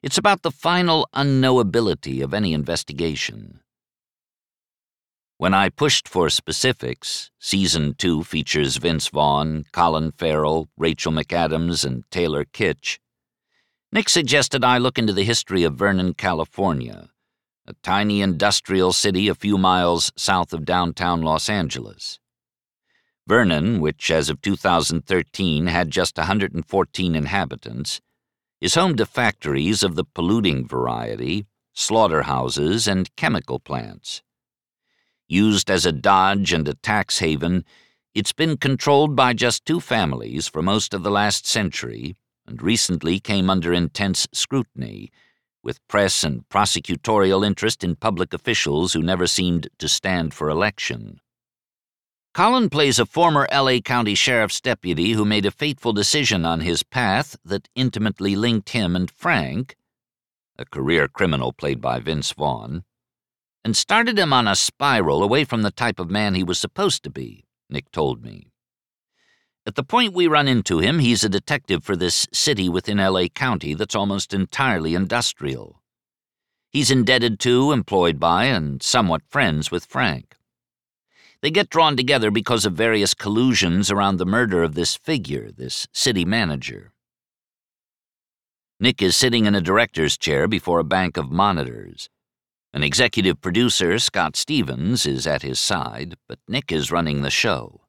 It's 0.00 0.16
about 0.16 0.42
the 0.42 0.52
final 0.52 1.08
unknowability 1.12 2.22
of 2.22 2.32
any 2.32 2.52
investigation. 2.52 3.60
When 5.38 5.52
I 5.52 5.70
pushed 5.70 6.06
for 6.06 6.30
specifics, 6.30 7.32
season 7.40 7.94
two 7.98 8.22
features 8.22 8.76
Vince 8.76 9.08
Vaughn, 9.08 9.64
Colin 9.72 10.12
Farrell, 10.12 10.68
Rachel 10.78 11.10
McAdams, 11.10 11.84
and 11.84 12.08
Taylor 12.12 12.44
Kitsch. 12.44 12.98
Nick 13.90 14.08
suggested 14.08 14.62
I 14.62 14.78
look 14.78 14.98
into 14.98 15.12
the 15.12 15.24
history 15.24 15.64
of 15.64 15.74
Vernon, 15.74 16.14
California, 16.14 17.10
a 17.66 17.72
tiny 17.82 18.20
industrial 18.20 18.92
city 18.92 19.26
a 19.26 19.34
few 19.34 19.58
miles 19.58 20.12
south 20.16 20.52
of 20.52 20.64
downtown 20.64 21.22
Los 21.22 21.48
Angeles. 21.48 22.20
Vernon, 23.26 23.80
which 23.80 24.10
as 24.10 24.28
of 24.28 24.42
2013 24.42 25.66
had 25.66 25.90
just 25.90 26.18
114 26.18 27.14
inhabitants, 27.14 28.00
is 28.60 28.74
home 28.74 28.96
to 28.96 29.06
factories 29.06 29.82
of 29.82 29.94
the 29.94 30.04
polluting 30.04 30.68
variety, 30.68 31.46
slaughterhouses, 31.72 32.86
and 32.86 33.14
chemical 33.16 33.58
plants. 33.58 34.22
Used 35.26 35.70
as 35.70 35.86
a 35.86 35.92
dodge 35.92 36.52
and 36.52 36.68
a 36.68 36.74
tax 36.74 37.20
haven, 37.20 37.64
it's 38.14 38.32
been 38.32 38.58
controlled 38.58 39.16
by 39.16 39.32
just 39.32 39.64
two 39.64 39.80
families 39.80 40.46
for 40.46 40.62
most 40.62 40.92
of 40.92 41.02
the 41.02 41.10
last 41.10 41.46
century 41.46 42.16
and 42.46 42.62
recently 42.62 43.18
came 43.20 43.48
under 43.48 43.72
intense 43.72 44.28
scrutiny, 44.32 45.10
with 45.62 45.86
press 45.88 46.22
and 46.22 46.46
prosecutorial 46.50 47.44
interest 47.44 47.82
in 47.82 47.96
public 47.96 48.34
officials 48.34 48.92
who 48.92 49.02
never 49.02 49.26
seemed 49.26 49.68
to 49.78 49.88
stand 49.88 50.34
for 50.34 50.50
election. 50.50 51.20
Colin 52.34 52.68
plays 52.68 52.98
a 52.98 53.06
former 53.06 53.46
LA 53.52 53.78
County 53.78 54.16
Sheriff's 54.16 54.60
deputy 54.60 55.12
who 55.12 55.24
made 55.24 55.46
a 55.46 55.52
fateful 55.52 55.92
decision 55.92 56.44
on 56.44 56.62
his 56.62 56.82
path 56.82 57.36
that 57.44 57.68
intimately 57.76 58.34
linked 58.34 58.70
him 58.70 58.96
and 58.96 59.08
Frank, 59.08 59.76
a 60.58 60.64
career 60.64 61.06
criminal 61.06 61.52
played 61.52 61.80
by 61.80 62.00
Vince 62.00 62.32
Vaughn, 62.32 62.82
and 63.64 63.76
started 63.76 64.18
him 64.18 64.32
on 64.32 64.48
a 64.48 64.56
spiral 64.56 65.22
away 65.22 65.44
from 65.44 65.62
the 65.62 65.70
type 65.70 66.00
of 66.00 66.10
man 66.10 66.34
he 66.34 66.42
was 66.42 66.58
supposed 66.58 67.04
to 67.04 67.10
be, 67.10 67.44
Nick 67.70 67.92
told 67.92 68.24
me. 68.24 68.48
At 69.64 69.76
the 69.76 69.84
point 69.84 70.12
we 70.12 70.26
run 70.26 70.48
into 70.48 70.80
him, 70.80 70.98
he's 70.98 71.22
a 71.22 71.28
detective 71.28 71.84
for 71.84 71.94
this 71.94 72.26
city 72.32 72.68
within 72.68 72.98
LA 72.98 73.28
County 73.28 73.74
that's 73.74 73.94
almost 73.94 74.34
entirely 74.34 74.96
industrial. 74.96 75.80
He's 76.68 76.90
indebted 76.90 77.38
to, 77.40 77.70
employed 77.70 78.18
by, 78.18 78.46
and 78.46 78.82
somewhat 78.82 79.22
friends 79.30 79.70
with 79.70 79.84
Frank. 79.84 80.34
They 81.44 81.50
get 81.50 81.68
drawn 81.68 81.94
together 81.94 82.30
because 82.30 82.64
of 82.64 82.72
various 82.72 83.12
collusions 83.12 83.90
around 83.90 84.16
the 84.16 84.24
murder 84.24 84.62
of 84.62 84.74
this 84.74 84.96
figure, 84.96 85.50
this 85.50 85.86
city 85.92 86.24
manager. 86.24 86.94
Nick 88.80 89.02
is 89.02 89.14
sitting 89.14 89.44
in 89.44 89.54
a 89.54 89.60
director's 89.60 90.16
chair 90.16 90.48
before 90.48 90.78
a 90.78 90.84
bank 90.84 91.18
of 91.18 91.30
monitors. 91.30 92.08
An 92.72 92.82
executive 92.82 93.42
producer, 93.42 93.98
Scott 93.98 94.36
Stephens, 94.36 95.04
is 95.04 95.26
at 95.26 95.42
his 95.42 95.60
side, 95.60 96.14
but 96.26 96.38
Nick 96.48 96.72
is 96.72 96.90
running 96.90 97.20
the 97.20 97.28
show. 97.28 97.82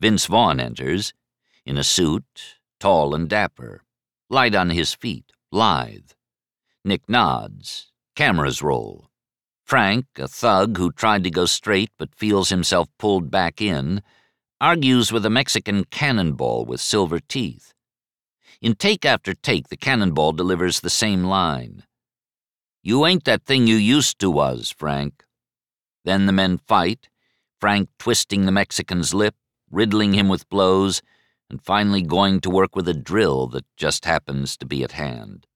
Vince 0.00 0.24
Vaughn 0.24 0.58
enters, 0.58 1.12
in 1.66 1.76
a 1.76 1.84
suit, 1.84 2.56
tall 2.80 3.14
and 3.14 3.28
dapper, 3.28 3.82
light 4.30 4.54
on 4.54 4.70
his 4.70 4.94
feet, 4.94 5.30
lithe. 5.50 6.12
Nick 6.86 7.06
nods, 7.06 7.92
cameras 8.16 8.62
roll. 8.62 9.11
Frank, 9.72 10.04
a 10.18 10.28
thug 10.28 10.76
who 10.76 10.92
tried 10.92 11.24
to 11.24 11.30
go 11.30 11.46
straight 11.46 11.88
but 11.96 12.14
feels 12.14 12.50
himself 12.50 12.90
pulled 12.98 13.30
back 13.30 13.62
in, 13.62 14.02
argues 14.60 15.10
with 15.10 15.24
a 15.24 15.30
Mexican 15.30 15.84
cannonball 15.84 16.66
with 16.66 16.78
silver 16.78 17.18
teeth. 17.18 17.72
In 18.60 18.74
take 18.74 19.06
after 19.06 19.32
take, 19.32 19.68
the 19.68 19.78
cannonball 19.78 20.32
delivers 20.32 20.80
the 20.80 20.90
same 20.90 21.24
line. 21.24 21.84
You 22.82 23.06
ain't 23.06 23.24
that 23.24 23.46
thing 23.46 23.66
you 23.66 23.76
used 23.76 24.18
to 24.18 24.30
was, 24.30 24.74
Frank. 24.76 25.24
Then 26.04 26.26
the 26.26 26.32
men 26.32 26.58
fight, 26.58 27.08
Frank 27.58 27.88
twisting 27.98 28.44
the 28.44 28.52
Mexican's 28.52 29.14
lip, 29.14 29.36
riddling 29.70 30.12
him 30.12 30.28
with 30.28 30.50
blows, 30.50 31.00
and 31.48 31.64
finally 31.64 32.02
going 32.02 32.42
to 32.42 32.50
work 32.50 32.76
with 32.76 32.86
a 32.88 32.92
drill 32.92 33.46
that 33.46 33.64
just 33.78 34.04
happens 34.04 34.54
to 34.58 34.66
be 34.66 34.84
at 34.84 34.92
hand. 34.92 35.46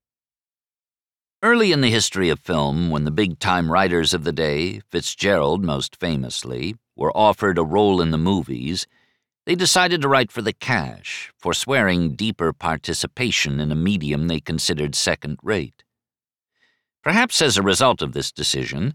Early 1.46 1.70
in 1.70 1.80
the 1.80 1.92
history 1.92 2.28
of 2.28 2.40
film, 2.40 2.90
when 2.90 3.04
the 3.04 3.12
big 3.12 3.38
time 3.38 3.70
writers 3.70 4.12
of 4.12 4.24
the 4.24 4.32
day, 4.32 4.80
Fitzgerald 4.90 5.64
most 5.64 5.94
famously, 5.94 6.74
were 6.96 7.16
offered 7.16 7.56
a 7.56 7.62
role 7.62 8.00
in 8.00 8.10
the 8.10 8.18
movies, 8.18 8.88
they 9.44 9.54
decided 9.54 10.02
to 10.02 10.08
write 10.08 10.32
for 10.32 10.42
the 10.42 10.52
cash, 10.52 11.32
forswearing 11.38 12.16
deeper 12.16 12.52
participation 12.52 13.60
in 13.60 13.70
a 13.70 13.76
medium 13.76 14.26
they 14.26 14.40
considered 14.40 14.96
second 14.96 15.38
rate. 15.40 15.84
Perhaps 17.04 17.40
as 17.40 17.56
a 17.56 17.62
result 17.62 18.02
of 18.02 18.12
this 18.12 18.32
decision, 18.32 18.92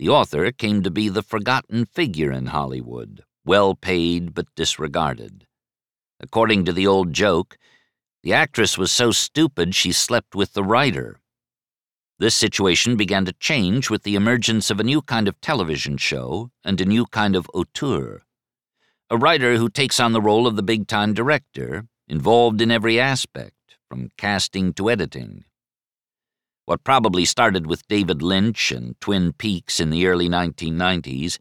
the 0.00 0.08
author 0.08 0.50
came 0.50 0.82
to 0.82 0.90
be 0.90 1.08
the 1.08 1.22
forgotten 1.22 1.84
figure 1.86 2.32
in 2.32 2.46
Hollywood, 2.46 3.22
well 3.44 3.76
paid 3.76 4.34
but 4.34 4.52
disregarded. 4.56 5.46
According 6.18 6.64
to 6.64 6.72
the 6.72 6.88
old 6.88 7.12
joke, 7.12 7.58
the 8.24 8.32
actress 8.32 8.76
was 8.76 8.90
so 8.90 9.12
stupid 9.12 9.76
she 9.76 9.92
slept 9.92 10.34
with 10.34 10.54
the 10.54 10.64
writer. 10.64 11.20
This 12.22 12.34
situation 12.36 12.96
began 12.96 13.24
to 13.26 13.32
change 13.34 13.90
with 13.90 14.04
the 14.04 14.14
emergence 14.14 14.70
of 14.70 14.78
a 14.78 14.84
new 14.90 15.02
kind 15.02 15.26
of 15.26 15.40
television 15.40 15.96
show 15.96 16.50
and 16.64 16.80
a 16.80 16.84
new 16.94 17.04
kind 17.06 17.34
of 17.36 17.50
auteur 17.52 18.22
a 19.12 19.18
writer 19.18 19.58
who 19.58 19.68
takes 19.68 20.00
on 20.00 20.12
the 20.12 20.22
role 20.22 20.46
of 20.46 20.56
the 20.56 20.62
big 20.62 20.86
time 20.86 21.12
director, 21.12 21.84
involved 22.08 22.62
in 22.62 22.70
every 22.70 22.98
aspect, 22.98 23.76
from 23.86 24.10
casting 24.16 24.72
to 24.72 24.90
editing. 24.90 25.44
What 26.64 26.82
probably 26.82 27.26
started 27.26 27.66
with 27.66 27.86
David 27.88 28.22
Lynch 28.22 28.72
and 28.72 28.98
Twin 29.02 29.34
Peaks 29.34 29.80
in 29.80 29.90
the 29.90 30.06
early 30.06 30.30
1990s 30.30 31.38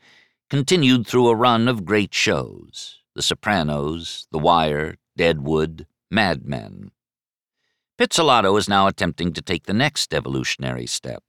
continued 0.50 1.08
through 1.08 1.30
a 1.30 1.36
run 1.36 1.70
of 1.70 1.86
great 1.86 2.14
shows 2.14 3.00
The 3.16 3.22
Sopranos, 3.22 4.28
The 4.34 4.40
Wire, 4.40 4.98
Deadwood, 5.16 5.88
Mad 6.10 6.46
Men. 6.46 6.92
Pizzolatto 8.02 8.58
is 8.58 8.68
now 8.68 8.88
attempting 8.88 9.32
to 9.32 9.44
take 9.44 9.68
the 9.68 9.76
next 9.76 10.12
evolutionary 10.12 10.88
step. 10.88 11.22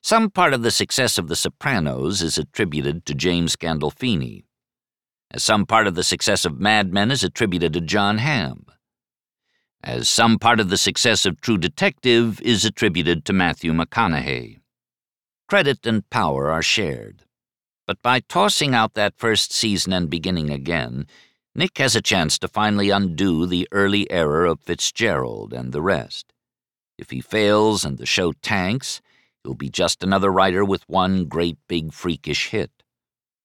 Some 0.00 0.30
part 0.30 0.54
of 0.54 0.62
the 0.62 0.70
success 0.70 1.18
of 1.18 1.28
The 1.28 1.36
Sopranos 1.36 2.22
is 2.22 2.38
attributed 2.38 3.04
to 3.04 3.14
James 3.14 3.56
Gandolfini 3.56 4.44
as 5.30 5.42
some 5.42 5.66
part 5.66 5.86
of 5.86 5.94
the 5.94 6.02
success 6.02 6.46
of 6.46 6.58
Mad 6.58 6.94
Men 6.94 7.10
is 7.10 7.22
attributed 7.22 7.74
to 7.74 7.82
Jon 7.82 8.16
Hamm, 8.16 8.64
as 9.84 10.08
some 10.08 10.38
part 10.38 10.60
of 10.60 10.70
the 10.70 10.78
success 10.78 11.26
of 11.26 11.42
True 11.42 11.58
Detective 11.58 12.40
is 12.40 12.64
attributed 12.64 13.26
to 13.26 13.34
Matthew 13.34 13.74
McConaughey. 13.74 14.60
Credit 15.46 15.86
and 15.86 16.08
power 16.08 16.50
are 16.50 16.62
shared. 16.62 17.24
But 17.86 18.00
by 18.00 18.20
tossing 18.20 18.74
out 18.74 18.94
that 18.94 19.18
first 19.18 19.52
season 19.52 19.92
and 19.92 20.08
beginning 20.08 20.48
again, 20.48 21.06
Nick 21.54 21.76
has 21.76 21.94
a 21.94 22.00
chance 22.00 22.38
to 22.38 22.48
finally 22.48 22.88
undo 22.88 23.44
the 23.44 23.68
early 23.72 24.10
error 24.10 24.46
of 24.46 24.60
Fitzgerald 24.60 25.52
and 25.52 25.72
the 25.72 25.82
rest. 25.82 26.32
If 26.96 27.10
he 27.10 27.20
fails 27.20 27.84
and 27.84 27.98
the 27.98 28.06
show 28.06 28.32
tanks, 28.32 29.02
he'll 29.44 29.54
be 29.54 29.68
just 29.68 30.02
another 30.02 30.30
writer 30.30 30.64
with 30.64 30.88
one 30.88 31.26
great 31.26 31.58
big 31.68 31.92
freakish 31.92 32.48
hit. 32.48 32.70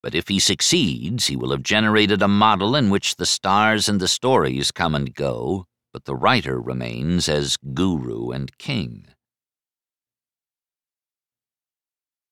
But 0.02 0.16
if 0.16 0.30
he 0.30 0.40
succeeds, 0.40 1.28
he 1.28 1.36
will 1.36 1.52
have 1.52 1.64
generated 1.64 2.22
a 2.22 2.30
model 2.30 2.78
in 2.78 2.90
which 2.90 3.18
the 3.18 3.26
stars 3.26 3.90
and 3.90 4.00
the 4.00 4.08
stories 4.08 4.72
come 4.72 4.96
and 4.96 5.14
go, 5.14 5.66
but 5.92 6.06
the 6.06 6.16
writer 6.16 6.62
remains 6.62 7.28
as 7.28 7.58
guru 7.74 8.32
and 8.32 8.58
king. 8.58 9.08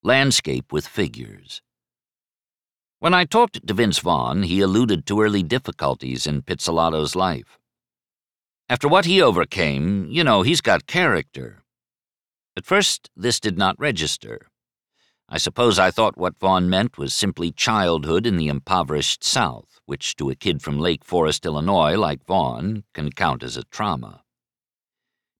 Landscape 0.03 0.71
with 0.71 0.87
figures. 0.87 1.61
When 3.05 3.13
I 3.13 3.23
talked 3.23 3.67
to 3.67 3.73
Vince 3.75 3.99
Vaughn, 3.99 4.41
he 4.41 4.61
alluded 4.61 5.05
to 5.05 5.21
early 5.21 5.43
difficulties 5.43 6.25
in 6.25 6.41
Pizzolatto's 6.41 7.15
life. 7.15 7.59
After 8.67 8.87
what 8.87 9.05
he 9.05 9.21
overcame, 9.21 10.07
you 10.09 10.23
know, 10.23 10.41
he's 10.41 10.59
got 10.59 10.87
character. 10.87 11.61
At 12.57 12.65
first, 12.65 13.11
this 13.15 13.39
did 13.39 13.59
not 13.59 13.79
register. 13.79 14.47
I 15.29 15.37
suppose 15.37 15.77
I 15.77 15.91
thought 15.91 16.17
what 16.17 16.39
Vaughn 16.39 16.67
meant 16.67 16.97
was 16.97 17.13
simply 17.13 17.51
childhood 17.51 18.25
in 18.25 18.37
the 18.37 18.47
impoverished 18.47 19.23
South, 19.23 19.79
which 19.85 20.15
to 20.15 20.31
a 20.31 20.35
kid 20.35 20.63
from 20.63 20.79
Lake 20.79 21.05
Forest, 21.05 21.45
Illinois, 21.45 21.95
like 21.95 22.25
Vaughn, 22.25 22.85
can 22.95 23.11
count 23.11 23.43
as 23.43 23.55
a 23.55 23.65
trauma. 23.65 24.23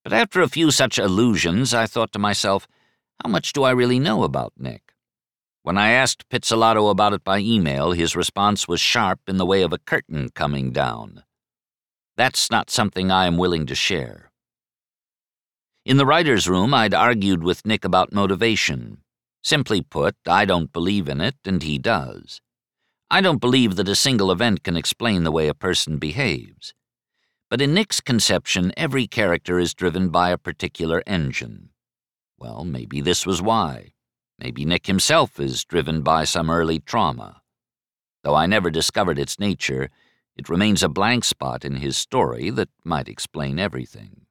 But 0.03 0.13
after 0.13 0.39
a 0.43 0.48
few 0.48 0.69
such 0.69 1.00
allusions, 1.00 1.74
I 1.74 1.88
thought 1.88 2.12
to 2.12 2.19
myself, 2.19 2.67
how 3.24 3.29
much 3.31 3.53
do 3.53 3.63
I 3.63 3.72
really 3.72 3.98
know 3.98 4.22
about 4.22 4.53
Nick? 4.55 4.85
When 5.65 5.79
I 5.79 5.93
asked 5.93 6.29
Pizzolatto 6.29 6.91
about 6.91 7.13
it 7.13 7.24
by 7.24 7.39
email, 7.39 7.93
his 7.93 8.15
response 8.15 8.67
was 8.67 8.79
sharp 8.79 9.22
in 9.27 9.38
the 9.38 9.48
way 9.48 9.63
of 9.63 9.74
a 9.74 9.79
curtain 9.79 10.29
coming 10.29 10.72
down. 10.72 11.24
That's 12.15 12.51
not 12.51 12.69
something 12.69 13.10
I 13.10 13.25
am 13.25 13.36
willing 13.36 13.65
to 13.65 13.74
share. 13.74 14.29
In 15.84 15.98
the 15.98 16.05
writer's 16.05 16.48
room, 16.48 16.72
I'd 16.72 16.93
argued 16.93 17.41
with 17.41 17.65
Nick 17.65 17.84
about 17.84 18.13
motivation, 18.13 19.00
Simply 19.41 19.81
put, 19.81 20.15
I 20.27 20.45
don't 20.45 20.72
believe 20.72 21.10
in 21.10 21.19
it, 21.19 21.38
and 21.45 21.63
he 21.63 21.79
does. 21.79 22.41
I 23.10 23.22
don't 23.22 23.41
believe 23.41 23.75
that 23.77 23.89
a 23.89 23.95
single 23.95 24.31
event 24.31 24.62
can 24.62 24.77
explain 24.77 25.24
the 25.24 25.31
way 25.31 25.48
a 25.48 25.55
person 25.55 25.98
behaves. 25.98 26.75
But 27.50 27.60
in 27.60 27.74
Nick's 27.74 28.01
conception, 28.01 28.72
every 28.77 29.07
character 29.07 29.57
is 29.57 29.74
driven 29.74 30.10
by 30.10 30.29
a 30.29 30.38
particular 30.38 31.01
engine. 31.07 31.69
Well, 32.38 32.63
maybe 32.65 33.01
this 33.01 33.25
was 33.25 33.41
why. 33.41 33.95
Maybe 34.39 34.65
Nick 34.65 34.88
himself 34.88 35.39
is 35.39 35.63
driven 35.63 36.01
by 36.01 36.25
some 36.25 36.50
early 36.50 36.80
trauma. 36.80 37.42
Though 38.24 38.36
I 38.36 38.48
never 38.48 38.70
discovered 38.70 39.20
its 39.20 39.39
nature, 39.39 39.89
it 40.36 40.50
remains 40.50 40.84
a 40.84 40.89
blank 40.89 41.24
spot 41.24 41.63
in 41.63 41.75
his 41.75 41.98
story 41.98 42.50
that 42.50 42.70
might 42.84 43.08
explain 43.08 43.60
everything. 43.60 44.25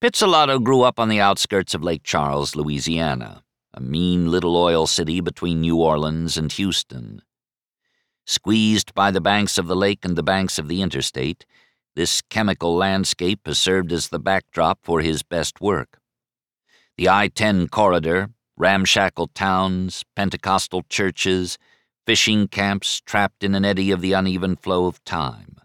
Pizzolatto 0.00 0.58
grew 0.58 0.82
up 0.82 0.98
on 0.98 1.08
the 1.08 1.20
outskirts 1.20 1.74
of 1.74 1.84
Lake 1.84 2.02
Charles, 2.02 2.56
Louisiana, 2.56 3.44
a 3.72 3.80
mean 3.80 4.30
little 4.30 4.56
oil 4.56 4.88
city 4.88 5.20
between 5.20 5.60
New 5.60 5.76
Orleans 5.76 6.36
and 6.36 6.50
Houston. 6.50 7.22
Squeezed 8.26 8.94
by 8.94 9.12
the 9.12 9.20
banks 9.20 9.58
of 9.58 9.68
the 9.68 9.76
lake 9.76 10.04
and 10.04 10.16
the 10.16 10.22
banks 10.22 10.58
of 10.58 10.66
the 10.66 10.82
interstate, 10.82 11.46
this 11.94 12.20
chemical 12.22 12.74
landscape 12.74 13.40
has 13.46 13.58
served 13.58 13.92
as 13.92 14.08
the 14.08 14.18
backdrop 14.18 14.80
for 14.82 15.00
his 15.00 15.22
best 15.22 15.60
work. 15.60 16.01
The 16.98 17.08
I 17.08 17.28
10 17.28 17.68
corridor, 17.68 18.30
ramshackle 18.56 19.28
towns, 19.28 20.04
Pentecostal 20.14 20.82
churches, 20.88 21.58
fishing 22.06 22.48
camps 22.48 23.00
trapped 23.00 23.42
in 23.42 23.54
an 23.54 23.64
eddy 23.64 23.90
of 23.90 24.00
the 24.00 24.12
uneven 24.12 24.56
flow 24.56 24.86
of 24.86 25.02
time. 25.04 25.56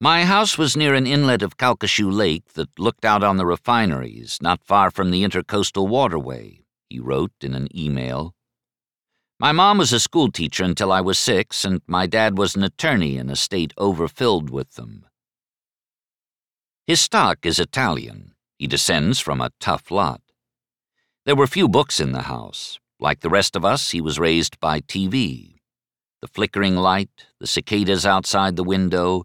My 0.00 0.24
house 0.24 0.58
was 0.58 0.76
near 0.76 0.94
an 0.94 1.06
inlet 1.06 1.42
of 1.42 1.56
Calcasieu 1.56 2.10
Lake 2.10 2.54
that 2.54 2.78
looked 2.78 3.04
out 3.04 3.22
on 3.22 3.36
the 3.36 3.46
refineries, 3.46 4.38
not 4.42 4.64
far 4.64 4.90
from 4.90 5.10
the 5.10 5.22
Intercoastal 5.22 5.88
Waterway, 5.88 6.64
he 6.88 6.98
wrote 6.98 7.32
in 7.40 7.54
an 7.54 7.68
email. 7.76 8.34
My 9.38 9.52
mom 9.52 9.78
was 9.78 9.92
a 9.92 10.00
schoolteacher 10.00 10.64
until 10.64 10.92
I 10.92 11.00
was 11.00 11.18
six, 11.18 11.64
and 11.64 11.82
my 11.86 12.06
dad 12.06 12.36
was 12.36 12.54
an 12.54 12.62
attorney 12.62 13.16
in 13.16 13.30
a 13.30 13.36
state 13.36 13.72
overfilled 13.76 14.50
with 14.50 14.74
them. 14.74 15.06
His 16.86 17.00
stock 17.00 17.46
is 17.46 17.58
Italian. 17.58 18.31
He 18.62 18.68
descends 18.68 19.18
from 19.18 19.40
a 19.40 19.50
tough 19.58 19.90
lot. 19.90 20.20
There 21.26 21.34
were 21.34 21.48
few 21.48 21.66
books 21.66 21.98
in 21.98 22.12
the 22.12 22.30
house. 22.30 22.78
Like 23.00 23.18
the 23.18 23.28
rest 23.28 23.56
of 23.56 23.64
us, 23.64 23.90
he 23.90 24.00
was 24.00 24.20
raised 24.20 24.60
by 24.60 24.78
TV. 24.78 25.56
The 26.20 26.28
flickering 26.28 26.76
light, 26.76 27.26
the 27.40 27.48
cicadas 27.48 28.06
outside 28.06 28.54
the 28.54 28.62
window, 28.62 29.24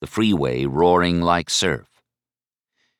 the 0.00 0.08
freeway 0.08 0.64
roaring 0.64 1.20
like 1.20 1.48
surf. 1.48 1.86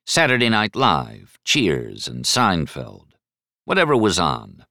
Saturday 0.06 0.48
Night 0.48 0.76
Live, 0.76 1.40
Cheers, 1.44 2.06
and 2.06 2.24
Seinfeld. 2.24 3.14
Whatever 3.64 3.96
was 3.96 4.20
on. 4.20 4.64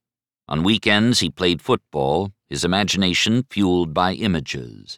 On 0.48 0.64
weekends, 0.64 1.20
he 1.20 1.30
played 1.30 1.62
football, 1.62 2.32
his 2.48 2.64
imagination 2.64 3.44
fueled 3.50 3.94
by 3.94 4.14
images. 4.14 4.98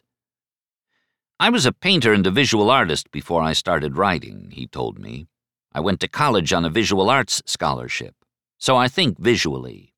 I 1.40 1.50
was 1.50 1.66
a 1.66 1.72
painter 1.72 2.12
and 2.12 2.24
a 2.24 2.30
visual 2.30 2.70
artist 2.70 3.10
before 3.10 3.42
I 3.42 3.52
started 3.52 3.98
writing, 3.98 4.52
he 4.52 4.68
told 4.68 5.00
me. 5.00 5.26
I 5.74 5.80
went 5.80 5.98
to 6.00 6.08
college 6.08 6.52
on 6.52 6.64
a 6.64 6.70
visual 6.70 7.10
arts 7.10 7.42
scholarship, 7.46 8.14
so 8.58 8.76
I 8.76 8.86
think 8.86 9.18
visually. 9.18 9.92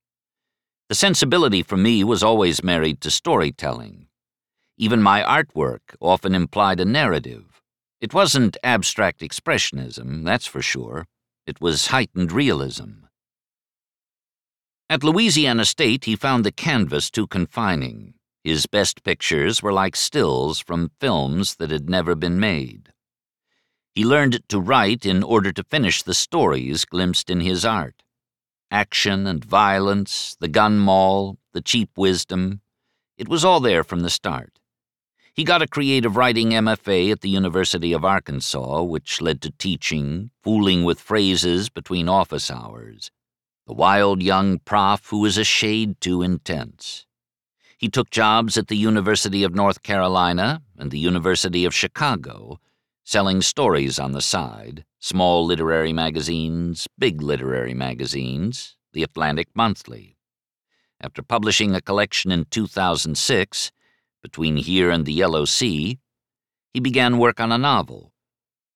The 0.88 0.94
sensibility 0.94 1.62
for 1.62 1.76
me 1.76 2.02
was 2.02 2.22
always 2.22 2.64
married 2.64 3.00
to 3.02 3.10
storytelling. 3.10 4.06
Even 4.78 5.02
my 5.02 5.22
artwork 5.22 5.94
often 6.00 6.34
implied 6.34 6.80
a 6.80 6.84
narrative. 6.84 7.60
It 8.00 8.14
wasn't 8.14 8.56
abstract 8.62 9.20
expressionism, 9.20 10.24
that's 10.24 10.46
for 10.46 10.62
sure. 10.62 11.06
It 11.46 11.60
was 11.60 11.88
heightened 11.88 12.32
realism. 12.32 13.06
At 14.88 15.02
Louisiana 15.02 15.64
State, 15.64 16.04
he 16.04 16.14
found 16.16 16.44
the 16.44 16.52
canvas 16.52 17.10
too 17.10 17.26
confining. 17.26 18.14
His 18.44 18.66
best 18.66 19.02
pictures 19.02 19.62
were 19.62 19.72
like 19.72 19.96
stills 19.96 20.60
from 20.60 20.92
films 21.00 21.56
that 21.56 21.70
had 21.70 21.90
never 21.90 22.14
been 22.14 22.38
made. 22.38 22.92
He 23.96 24.04
learned 24.04 24.46
to 24.50 24.60
write 24.60 25.06
in 25.06 25.22
order 25.22 25.52
to 25.52 25.64
finish 25.64 26.02
the 26.02 26.12
stories 26.12 26.84
glimpsed 26.84 27.30
in 27.30 27.40
his 27.40 27.64
art. 27.64 28.02
Action 28.70 29.26
and 29.26 29.42
violence, 29.42 30.36
the 30.38 30.48
gun 30.48 30.78
maul, 30.78 31.38
the 31.54 31.62
cheap 31.62 31.88
wisdom, 31.96 32.60
it 33.16 33.26
was 33.26 33.42
all 33.42 33.58
there 33.58 33.82
from 33.82 34.00
the 34.00 34.10
start. 34.10 34.58
He 35.32 35.44
got 35.44 35.62
a 35.62 35.66
creative 35.66 36.14
writing 36.14 36.50
MFA 36.50 37.10
at 37.10 37.22
the 37.22 37.30
University 37.30 37.94
of 37.94 38.04
Arkansas, 38.04 38.82
which 38.82 39.22
led 39.22 39.40
to 39.40 39.50
teaching, 39.50 40.30
fooling 40.42 40.84
with 40.84 41.00
phrases 41.00 41.70
between 41.70 42.06
office 42.06 42.50
hours 42.50 43.10
the 43.66 43.72
wild 43.72 44.22
young 44.22 44.58
prof 44.60 45.08
who 45.08 45.20
was 45.20 45.36
a 45.36 45.42
shade 45.42 46.00
too 46.00 46.22
intense. 46.22 47.04
He 47.78 47.88
took 47.88 48.10
jobs 48.10 48.56
at 48.56 48.68
the 48.68 48.76
University 48.76 49.42
of 49.42 49.54
North 49.54 49.82
Carolina 49.82 50.62
and 50.78 50.90
the 50.90 51.00
University 51.00 51.64
of 51.64 51.74
Chicago, 51.74 52.60
selling 53.06 53.40
stories 53.40 54.00
on 54.00 54.10
the 54.10 54.20
side, 54.20 54.84
small 54.98 55.46
literary 55.46 55.92
magazines, 55.92 56.88
big 56.98 57.22
literary 57.22 57.72
magazines, 57.72 58.76
the 58.92 59.04
Atlantic 59.04 59.46
Monthly. 59.54 60.18
After 61.00 61.22
publishing 61.22 61.72
a 61.72 61.80
collection 61.80 62.32
in 62.32 62.46
2006, 62.46 63.70
Between 64.24 64.56
Here 64.56 64.90
and 64.90 65.06
the 65.06 65.12
Yellow 65.12 65.44
Sea, 65.44 66.00
he 66.74 66.80
began 66.80 67.18
work 67.18 67.38
on 67.38 67.52
a 67.52 67.58
novel. 67.58 68.12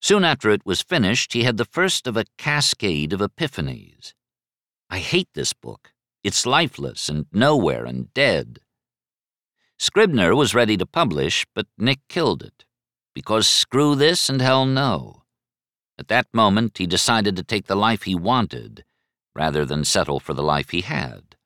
Soon 0.01 0.23
after 0.23 0.51
it 0.51 0.65
was 0.65 0.81
finished, 0.81 1.33
he 1.33 1.43
had 1.43 1.57
the 1.57 1.65
first 1.65 2.07
of 2.07 2.17
a 2.17 2.25
cascade 2.39 3.13
of 3.13 3.19
epiphanies. 3.19 4.15
I 4.89 4.99
hate 5.01 5.31
this 5.35 5.53
book. 5.53 5.93
It's 6.23 6.47
lifeless 6.47 7.09
and 7.09 7.27
nowhere 7.33 7.85
and 7.85 8.15
dead. 8.15 8.61
Scribner 9.77 10.37
was 10.37 10.55
ready 10.55 10.77
to 10.77 10.87
publish, 10.87 11.47
but 11.53 11.67
Nick 11.77 11.99
killed 12.09 12.45
it. 12.45 12.65
Because 13.15 13.49
screw 13.49 13.95
this 13.95 14.29
and 14.29 14.41
hell 14.41 14.67
no. 14.67 15.23
At 15.99 16.09
that 16.09 16.27
moment, 16.33 16.79
he 16.79 16.87
decided 16.87 17.37
to 17.37 17.43
take 17.43 17.67
the 17.67 17.77
life 17.77 18.05
he 18.05 18.15
wanted, 18.15 18.85
rather 19.35 19.65
than 19.65 19.85
settle 19.85 20.21
for 20.21 20.35
the 20.35 20.43
life 20.43 20.71
he 20.71 20.81
had. 20.81 21.37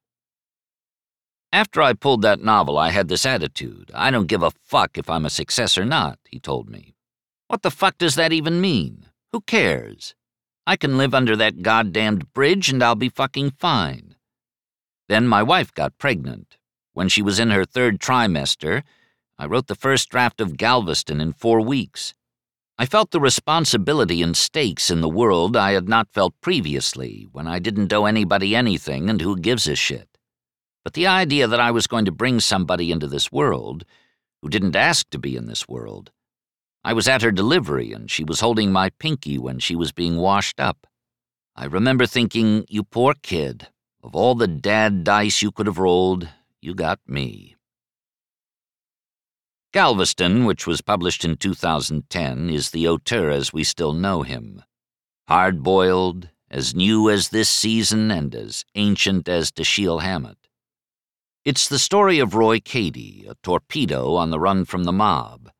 After 1.52 1.80
I 1.82 1.92
pulled 1.92 2.22
that 2.22 2.40
novel, 2.42 2.76
I 2.76 2.90
had 2.90 3.08
this 3.08 3.24
attitude. 3.24 3.90
I 3.94 4.10
don't 4.10 4.26
give 4.26 4.42
a 4.42 4.50
fuck 4.50 4.98
if 4.98 5.08
I'm 5.08 5.24
a 5.24 5.30
success 5.30 5.78
or 5.78 5.84
not, 5.84 6.18
he 6.28 6.40
told 6.40 6.68
me. 6.68 6.94
What 7.46 7.62
the 7.62 7.70
fuck 7.70 7.96
does 7.98 8.16
that 8.16 8.32
even 8.32 8.60
mean? 8.60 9.06
Who 9.32 9.40
cares? 9.40 10.14
I 10.66 10.76
can 10.76 10.98
live 10.98 11.14
under 11.14 11.36
that 11.36 11.62
goddamned 11.62 12.32
bridge 12.32 12.70
and 12.70 12.82
I'll 12.82 12.94
be 12.94 13.08
fucking 13.08 13.52
fine. 13.52 14.16
Then 15.08 15.28
my 15.28 15.42
wife 15.42 15.72
got 15.74 15.98
pregnant. 15.98 16.56
When 16.92 17.08
she 17.08 17.22
was 17.22 17.38
in 17.38 17.50
her 17.50 17.64
third 17.64 18.00
trimester, 18.00 18.82
I 19.38 19.46
wrote 19.46 19.66
the 19.66 19.74
first 19.74 20.08
draft 20.08 20.40
of 20.40 20.56
Galveston 20.56 21.20
in 21.20 21.32
four 21.32 21.60
weeks. 21.60 22.14
I 22.78 22.86
felt 22.86 23.10
the 23.10 23.20
responsibility 23.20 24.22
and 24.22 24.36
stakes 24.36 24.90
in 24.90 25.00
the 25.00 25.08
world 25.08 25.56
I 25.56 25.72
had 25.72 25.88
not 25.88 26.12
felt 26.12 26.40
previously, 26.40 27.26
when 27.32 27.46
I 27.46 27.58
didn't 27.58 27.92
owe 27.92 28.06
anybody 28.06 28.54
anything 28.54 29.08
and 29.08 29.20
who 29.20 29.36
gives 29.36 29.68
a 29.68 29.74
shit. 29.74 30.08
But 30.82 30.94
the 30.94 31.06
idea 31.06 31.46
that 31.46 31.60
I 31.60 31.70
was 31.70 31.86
going 31.86 32.04
to 32.04 32.12
bring 32.12 32.40
somebody 32.40 32.90
into 32.92 33.06
this 33.06 33.32
world 33.32 33.84
who 34.42 34.48
didn't 34.48 34.76
ask 34.76 35.08
to 35.10 35.18
be 35.18 35.36
in 35.36 35.46
this 35.46 35.68
world 35.68 36.10
I 36.86 36.92
was 36.92 37.08
at 37.08 37.22
her 37.22 37.32
delivery, 37.32 37.92
and 37.92 38.10
she 38.10 38.24
was 38.24 38.40
holding 38.40 38.70
my 38.70 38.90
pinky 38.90 39.38
when 39.38 39.58
she 39.58 39.74
was 39.74 39.90
being 39.90 40.18
washed 40.18 40.60
up. 40.60 40.86
I 41.56 41.64
remember 41.64 42.04
thinking, 42.04 42.66
you 42.68 42.84
poor 42.84 43.14
kid, 43.22 43.68
of 44.02 44.14
all 44.14 44.34
the 44.34 44.46
dad 44.46 45.02
dice 45.02 45.40
you 45.40 45.50
could 45.50 45.66
have 45.66 45.78
rolled, 45.78 46.28
you 46.60 46.74
got 46.74 47.00
me. 47.06 47.53
Galveston, 49.74 50.46
which 50.46 50.66
was 50.66 50.80
published 50.80 51.24
in 51.24 51.36
2010, 51.36 52.48
is 52.48 52.70
the 52.70 52.88
auteur 52.88 53.28
as 53.28 53.52
we 53.52 53.62
still 53.62 53.92
know 53.92 54.22
him. 54.22 54.62
Hard 55.28 55.62
boiled, 55.62 56.30
as 56.50 56.74
new 56.74 57.10
as 57.10 57.28
this 57.28 57.50
season, 57.50 58.10
and 58.10 58.34
as 58.34 58.64
ancient 58.74 59.28
as 59.28 59.50
Dashiell 59.50 60.00
Hammett. 60.00 60.48
It's 61.44 61.68
the 61.68 61.78
story 61.78 62.20
of 62.20 62.34
Roy 62.34 62.60
Cady, 62.60 63.26
a 63.28 63.34
torpedo 63.42 64.14
on 64.14 64.30
the 64.30 64.40
run 64.40 64.64
from 64.64 64.84
the 64.84 64.92
mob 64.92 65.50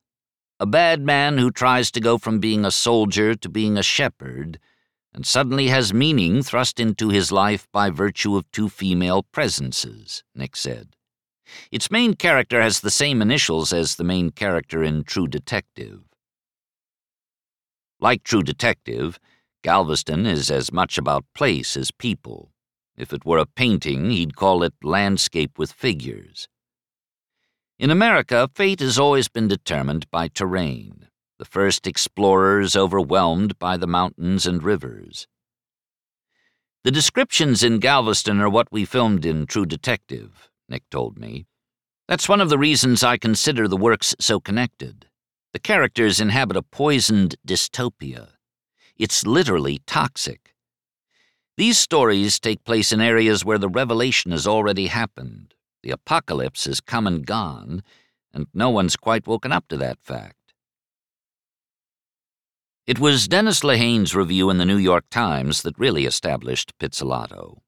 a 0.61 0.67
bad 0.67 1.03
man 1.03 1.37
who 1.37 1.51
tries 1.51 1.91
to 1.91 2.01
go 2.01 2.17
from 2.17 2.39
being 2.39 2.65
a 2.65 2.71
soldier 2.71 3.35
to 3.35 3.49
being 3.49 3.77
a 3.77 3.83
shepherd, 3.83 4.59
and 5.13 5.27
suddenly 5.27 5.69
has 5.69 5.93
meaning 5.93 6.43
thrust 6.43 6.79
into 6.79 7.09
his 7.09 7.33
life 7.33 7.67
by 7.73 7.91
virtue 7.91 8.37
of 8.37 8.51
two 8.51 8.69
female 8.69 9.25
presences, 9.25 10.23
Nick 10.35 10.57
said. 10.57 10.94
Its 11.71 11.91
main 11.91 12.15
character 12.15 12.61
has 12.63 12.81
the 12.81 12.91
same 12.91 13.21
initials 13.21 13.73
as 13.73 13.97
the 13.97 14.05
main 14.05 14.31
character 14.31 14.83
in 14.83 15.05
True 15.05 15.27
Detective. 15.29 16.01
Like 18.01 18.23
True 18.23 18.43
Detective, 18.43 19.19
Galveston 19.63 20.27
is 20.27 20.51
as 20.51 20.73
much 20.73 20.99
about 20.99 21.25
place 21.35 21.77
as 21.77 21.91
people. 21.91 22.53
If 22.97 23.13
it 23.13 23.25
were 23.25 23.39
a 23.39 23.47
painting, 23.47 24.11
he'd 24.11 24.37
call 24.37 24.63
it 24.63 24.75
landscape 24.83 25.59
with 25.59 25.73
figures. 25.73 26.49
In 27.79 27.91
America, 27.91 28.49
fate 28.55 28.81
has 28.81 28.99
always 28.99 29.29
been 29.29 29.49
determined 29.49 30.09
by 30.11 30.29
terrain, 30.29 31.09
the 31.39 31.45
first 31.45 31.87
explorers 31.87 32.77
overwhelmed 32.77 33.59
by 33.59 33.77
the 33.77 33.87
mountains 33.87 34.47
and 34.47 34.63
rivers. 34.63 35.27
The 36.85 36.93
descriptions 36.93 37.63
in 37.63 37.79
Galveston 37.79 38.41
are 38.41 38.51
what 38.51 38.71
we 38.71 38.85
filmed 38.85 39.25
in 39.25 39.47
True 39.47 39.67
Detective, 39.67 40.51
Nick 40.69 40.83
told 40.91 41.19
me. 41.19 41.47
That's 42.09 42.29
one 42.29 42.41
of 42.41 42.51
the 42.51 42.59
reasons 42.59 43.03
I 43.03 43.17
consider 43.17 43.67
the 43.67 43.77
works 43.77 44.15
so 44.21 44.41
connected. 44.41 45.07
The 45.53 45.59
characters 45.59 46.21
inhabit 46.21 46.57
a 46.57 46.63
poisoned 46.63 47.37
dystopia. 47.47 48.33
It's 48.97 49.27
literally 49.27 49.81
toxic. 49.87 50.55
These 51.57 51.79
stories 51.79 52.41
take 52.41 52.65
place 52.65 52.93
in 52.93 53.01
areas 53.01 53.45
where 53.45 53.59
the 53.59 53.69
revelation 53.69 54.33
has 54.33 54.47
already 54.47 54.89
happened, 54.89 55.55
the 55.83 55.93
apocalypse 55.93 56.65
has 56.65 56.81
come 56.81 57.07
and 57.07 57.25
gone, 57.25 57.83
and 58.33 58.47
no 58.53 58.71
one's 58.71 58.97
quite 58.97 59.27
woken 59.27 59.53
up 59.53 59.69
to 59.69 59.77
that 59.77 60.01
fact. 60.03 60.55
It 62.87 62.99
was 62.99 63.29
Dennis 63.29 63.63
Lehane's 63.63 64.15
review 64.15 64.51
in 64.51 64.59
the 64.59 64.65
New 64.65 64.77
York 64.77 65.05
Times 65.11 65.63
that 65.63 65.79
really 65.79 66.05
established 66.05 66.77
Pizzolatto. 66.79 67.61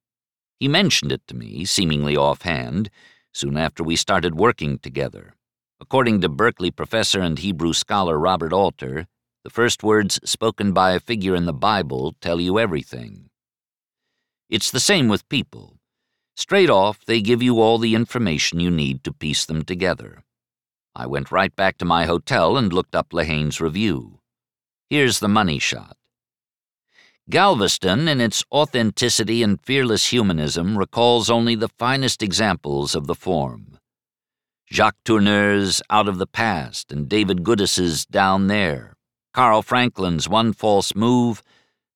He 0.58 0.68
mentioned 0.68 1.12
it 1.12 1.26
to 1.28 1.36
me, 1.36 1.64
seemingly 1.64 2.16
offhand, 2.16 2.90
soon 3.32 3.56
after 3.56 3.82
we 3.82 3.96
started 3.96 4.34
working 4.34 4.78
together. 4.78 5.34
According 5.80 6.22
to 6.22 6.28
Berkeley 6.28 6.70
professor 6.70 7.20
and 7.20 7.38
Hebrew 7.38 7.74
scholar 7.74 8.18
Robert 8.18 8.52
Alter, 8.52 9.06
the 9.44 9.50
first 9.50 9.82
words 9.82 10.18
spoken 10.24 10.72
by 10.72 10.92
a 10.92 11.00
figure 11.00 11.34
in 11.34 11.44
the 11.44 11.52
Bible 11.52 12.14
tell 12.20 12.40
you 12.40 12.58
everything. 12.58 13.28
It's 14.48 14.70
the 14.70 14.80
same 14.80 15.08
with 15.08 15.28
people. 15.28 15.78
Straight 16.36 16.70
off, 16.70 17.04
they 17.04 17.20
give 17.20 17.42
you 17.42 17.60
all 17.60 17.78
the 17.78 17.94
information 17.94 18.60
you 18.60 18.70
need 18.70 19.04
to 19.04 19.12
piece 19.12 19.44
them 19.44 19.62
together. 19.62 20.24
I 20.94 21.06
went 21.06 21.30
right 21.30 21.54
back 21.54 21.76
to 21.78 21.84
my 21.84 22.06
hotel 22.06 22.56
and 22.56 22.72
looked 22.72 22.94
up 22.94 23.12
Lehane's 23.12 23.60
review. 23.60 24.20
Here's 24.88 25.20
the 25.20 25.28
money 25.28 25.58
shot. 25.58 25.96
Galveston, 27.28 28.06
in 28.06 28.20
its 28.20 28.44
authenticity 28.52 29.42
and 29.42 29.60
fearless 29.60 30.10
humanism, 30.10 30.78
recalls 30.78 31.28
only 31.28 31.56
the 31.56 31.68
finest 31.68 32.22
examples 32.22 32.94
of 32.94 33.08
the 33.08 33.16
form. 33.16 33.78
Jacques 34.72 35.02
Tourneur's 35.04 35.82
Out 35.90 36.06
of 36.06 36.18
the 36.18 36.26
Past 36.28 36.92
and 36.92 37.08
David 37.08 37.42
Goodis's 37.42 38.06
Down 38.06 38.46
There, 38.46 38.94
Carl 39.34 39.62
Franklin's 39.62 40.28
One 40.28 40.52
False 40.52 40.94
Move, 40.94 41.42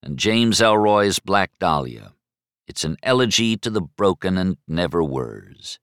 and 0.02 0.18
James 0.18 0.60
Ellroy's 0.60 1.20
Black 1.20 1.52
Dahlia. 1.60 2.12
It's 2.66 2.82
an 2.84 2.96
elegy 3.02 3.56
to 3.58 3.70
the 3.70 3.82
broken 3.82 4.36
and 4.36 4.56
never 4.66 5.02
wers. 5.02 5.78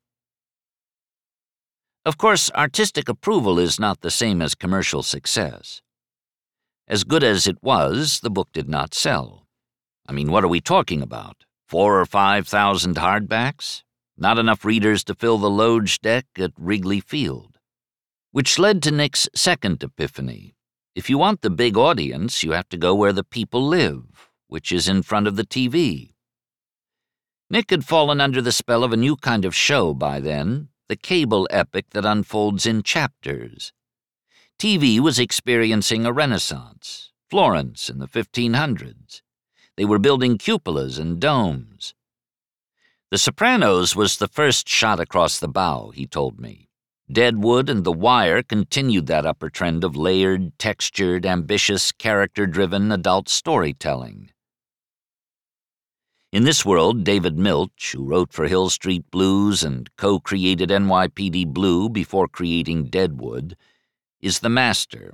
Of 2.04 2.18
course, 2.18 2.52
artistic 2.52 3.08
approval 3.08 3.60
is 3.60 3.80
not 3.80 4.02
the 4.02 4.12
same 4.12 4.42
as 4.42 4.56
commercial 4.56 5.04
success. 5.04 5.82
As 6.88 7.04
good 7.04 7.22
as 7.22 7.48
it 7.48 7.62
was, 7.62 8.22
the 8.22 8.30
book 8.30 8.48
did 8.54 8.70
not 8.70 8.94
sell. 8.94 9.37
I 10.08 10.14
mean, 10.14 10.32
what 10.32 10.44
are 10.44 10.50
we 10.50 10.62
talking 10.62 11.02
about? 11.02 11.44
Four 11.68 12.00
or 12.00 12.06
five 12.06 12.48
thousand 12.48 12.96
hardbacks? 12.96 13.84
Not 14.18 14.40
enough 14.40 14.64
readers 14.64 15.04
to 15.06 15.16
fill 15.16 15.38
the 15.38 15.50
Loge 15.50 16.00
deck 16.02 16.26
at 16.38 16.52
Wrigley 16.58 17.02
Field. 17.02 17.60
Which 18.32 18.58
led 18.58 18.82
to 18.84 18.92
Nick's 18.92 19.28
second 19.36 19.84
epiphany. 19.84 20.56
If 20.96 21.10
you 21.10 21.18
want 21.18 21.42
the 21.42 21.50
big 21.50 21.78
audience, 21.78 22.44
you 22.44 22.54
have 22.54 22.70
to 22.70 22.78
go 22.78 22.96
where 22.96 23.14
the 23.14 23.24
people 23.24 23.68
live, 23.68 24.32
which 24.48 24.72
is 24.72 24.88
in 24.88 25.04
front 25.04 25.28
of 25.28 25.36
the 25.36 25.46
TV. 25.46 26.14
Nick 27.50 27.70
had 27.70 27.86
fallen 27.86 28.20
under 28.20 28.42
the 28.42 28.52
spell 28.52 28.84
of 28.84 28.92
a 28.92 28.98
new 28.98 29.16
kind 29.16 29.46
of 29.46 29.56
show 29.56 29.94
by 29.94 30.20
then, 30.20 30.70
the 30.90 30.96
cable 30.96 31.48
epic 31.52 31.92
that 31.92 32.06
unfolds 32.06 32.66
in 32.66 32.82
chapters. 32.82 33.74
TV 34.58 35.00
was 35.00 35.20
experiencing 35.20 36.06
a 36.06 36.12
renaissance. 36.12 37.12
Florence 37.30 37.90
in 37.90 38.00
the 38.00 38.08
1500s. 38.08 39.22
They 39.78 39.86
were 39.86 40.00
building 40.00 40.40
cupolas 40.40 40.98
and 40.98 41.20
domes. 41.20 41.94
The 43.12 43.20
Sopranos 43.20 43.96
was 43.96 44.18
the 44.18 44.28
first 44.28 44.68
shot 44.68 45.00
across 45.00 45.40
the 45.40 45.48
bow, 45.48 45.92
he 45.92 46.08
told 46.08 46.40
me. 46.40 46.68
Deadwood 47.10 47.70
and 47.70 47.86
The 47.86 47.94
Wire 47.94 48.44
continued 48.44 49.08
that 49.08 49.26
upper 49.26 49.50
trend 49.50 49.86
of 49.86 49.96
layered, 49.96 50.58
textured, 50.60 51.26
ambitious, 51.26 51.94
character 51.94 52.46
driven 52.46 52.92
adult 52.92 53.30
storytelling. 53.30 54.32
In 56.34 56.44
this 56.44 56.66
world, 56.66 57.06
David 57.06 57.38
Milch, 57.38 57.94
who 57.94 58.04
wrote 58.04 58.34
for 58.34 58.48
Hill 58.48 58.70
Street 58.70 59.10
Blues 59.10 59.64
and 59.64 59.90
co 59.96 60.20
created 60.20 60.70
NYPD 60.70 61.48
Blue 61.48 61.88
before 61.88 62.28
creating 62.28 62.90
Deadwood, 62.90 63.56
is 64.20 64.40
the 64.40 64.50
master. 64.50 65.14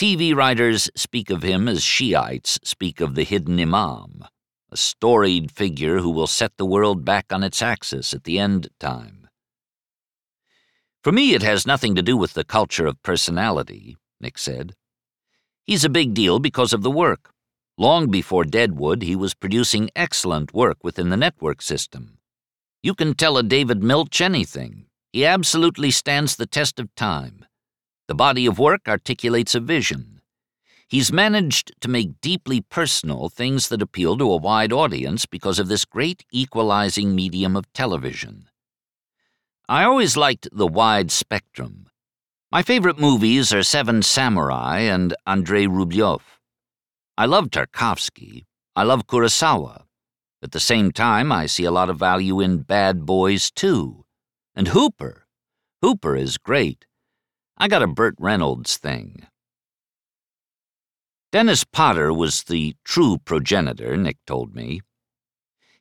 TV 0.00 0.34
writers 0.34 0.88
speak 0.96 1.28
of 1.28 1.42
him 1.42 1.68
as 1.68 1.84
Shiites 1.84 2.58
speak 2.64 3.02
of 3.02 3.14
the 3.14 3.22
hidden 3.22 3.60
Imam, 3.60 4.24
a 4.72 4.76
storied 4.78 5.50
figure 5.50 5.98
who 5.98 6.08
will 6.08 6.26
set 6.26 6.56
the 6.56 6.64
world 6.64 7.04
back 7.04 7.30
on 7.30 7.42
its 7.42 7.60
axis 7.60 8.14
at 8.14 8.24
the 8.24 8.38
end 8.38 8.68
time. 8.80 9.28
For 11.04 11.12
me, 11.12 11.34
it 11.34 11.42
has 11.42 11.66
nothing 11.66 11.94
to 11.96 12.02
do 12.02 12.16
with 12.16 12.32
the 12.32 12.44
culture 12.44 12.86
of 12.86 13.02
personality, 13.02 13.98
Nick 14.22 14.38
said. 14.38 14.74
He's 15.66 15.84
a 15.84 15.90
big 15.90 16.14
deal 16.14 16.38
because 16.38 16.72
of 16.72 16.80
the 16.80 16.90
work. 16.90 17.34
Long 17.76 18.10
before 18.10 18.44
Deadwood, 18.44 19.02
he 19.02 19.14
was 19.14 19.34
producing 19.34 19.90
excellent 19.94 20.54
work 20.54 20.78
within 20.82 21.10
the 21.10 21.18
network 21.18 21.60
system. 21.60 22.16
You 22.82 22.94
can 22.94 23.12
tell 23.12 23.36
a 23.36 23.42
David 23.42 23.82
Milch 23.82 24.22
anything. 24.22 24.86
He 25.12 25.26
absolutely 25.26 25.90
stands 25.90 26.36
the 26.36 26.46
test 26.46 26.80
of 26.80 26.94
time. 26.94 27.44
The 28.10 28.16
body 28.16 28.44
of 28.44 28.58
work 28.58 28.88
articulates 28.88 29.54
a 29.54 29.60
vision. 29.60 30.20
He's 30.88 31.12
managed 31.12 31.80
to 31.80 31.88
make 31.88 32.20
deeply 32.20 32.60
personal 32.60 33.28
things 33.28 33.68
that 33.68 33.82
appeal 33.82 34.18
to 34.18 34.32
a 34.32 34.36
wide 34.36 34.72
audience 34.72 35.26
because 35.26 35.60
of 35.60 35.68
this 35.68 35.84
great 35.84 36.24
equalizing 36.32 37.14
medium 37.14 37.54
of 37.54 37.72
television. 37.72 38.48
I 39.68 39.84
always 39.84 40.16
liked 40.16 40.48
the 40.50 40.66
wide 40.66 41.12
spectrum. 41.12 41.88
My 42.50 42.64
favorite 42.64 42.98
movies 42.98 43.52
are 43.54 43.62
Seven 43.62 44.02
Samurai 44.02 44.80
and 44.80 45.14
Andrei 45.24 45.66
Rublev. 45.66 46.22
I 47.16 47.26
love 47.26 47.50
Tarkovsky. 47.50 48.42
I 48.74 48.82
love 48.82 49.06
Kurosawa. 49.06 49.84
At 50.42 50.50
the 50.50 50.58
same 50.58 50.90
time, 50.90 51.30
I 51.30 51.46
see 51.46 51.64
a 51.64 51.70
lot 51.70 51.88
of 51.88 52.00
value 52.00 52.40
in 52.40 52.62
Bad 52.62 53.06
Boys 53.06 53.52
too. 53.52 54.04
And 54.56 54.66
Hooper. 54.66 55.28
Hooper 55.80 56.16
is 56.16 56.38
great. 56.38 56.86
I 57.62 57.68
got 57.68 57.82
a 57.82 57.86
Burt 57.86 58.14
Reynolds 58.18 58.78
thing. 58.78 59.26
Dennis 61.30 61.62
Potter 61.62 62.10
was 62.10 62.44
the 62.44 62.74
true 62.84 63.18
progenitor, 63.18 63.98
Nick 63.98 64.16
told 64.26 64.54
me. 64.54 64.80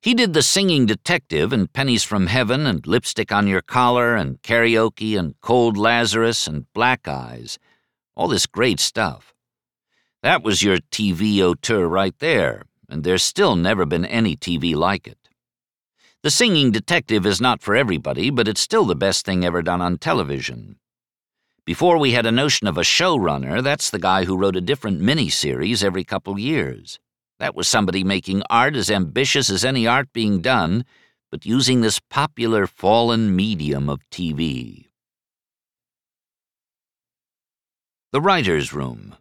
He 0.02 0.14
did 0.14 0.34
the 0.34 0.44
singing 0.44 0.86
detective 0.86 1.54
and 1.54 1.72
Pennies 1.72 2.04
from 2.04 2.28
Heaven 2.28 2.66
and 2.66 2.86
Lipstick 2.86 3.32
on 3.32 3.48
Your 3.48 3.62
Collar 3.62 4.18
and 4.18 4.42
Karaoke 4.42 5.18
and 5.18 5.40
Cold 5.40 5.78
Lazarus 5.78 6.48
and 6.48 6.66
Black 6.74 7.08
Eyes. 7.08 7.58
All 8.14 8.28
this 8.28 8.46
great 8.46 8.82
stuff. 8.82 9.34
That 10.22 10.44
was 10.44 10.62
your 10.62 10.80
TV 10.92 11.40
auteur 11.40 11.88
right 11.88 12.20
there, 12.20 12.64
and 12.90 13.06
there's 13.06 13.24
still 13.24 13.56
never 13.56 13.86
been 13.86 14.04
any 14.04 14.36
TV 14.36 14.76
like 14.76 15.08
it. 15.08 15.30
The 16.24 16.30
singing 16.30 16.72
detective 16.72 17.26
is 17.26 17.40
not 17.40 17.62
for 17.62 17.74
everybody, 17.74 18.32
but 18.32 18.50
it's 18.50 18.60
still 18.60 18.84
the 18.84 18.96
best 18.96 19.26
thing 19.26 19.46
ever 19.46 19.62
done 19.62 19.80
on 19.82 19.98
television. 19.98 20.76
Before 21.66 21.98
we 21.98 22.12
had 22.12 22.26
a 22.26 22.32
notion 22.32 22.68
of 22.68 22.78
a 22.78 22.82
showrunner, 22.82 23.62
that's 23.64 23.90
the 23.90 24.00
guy 24.00 24.26
who 24.26 24.38
wrote 24.38 24.56
a 24.56 24.62
different 24.62 25.02
mini-series 25.02 25.84
every 25.84 26.04
couple 26.04 26.40
years. 26.40 27.00
That 27.40 27.56
was 27.56 27.68
somebody 27.68 28.04
making 28.04 28.44
art 28.50 28.76
as 28.76 28.90
ambitious 28.92 29.50
as 29.50 29.64
any 29.64 29.88
art 29.88 30.12
being 30.12 30.42
done, 30.42 30.84
but 31.32 31.46
using 31.46 31.82
this 31.82 32.00
popular 32.00 32.68
fallen 32.68 33.36
medium 33.36 33.90
of 33.90 34.00
TV. 34.10 34.88
The 38.12 38.22
Writer's 38.22 38.74
Room 38.74 39.16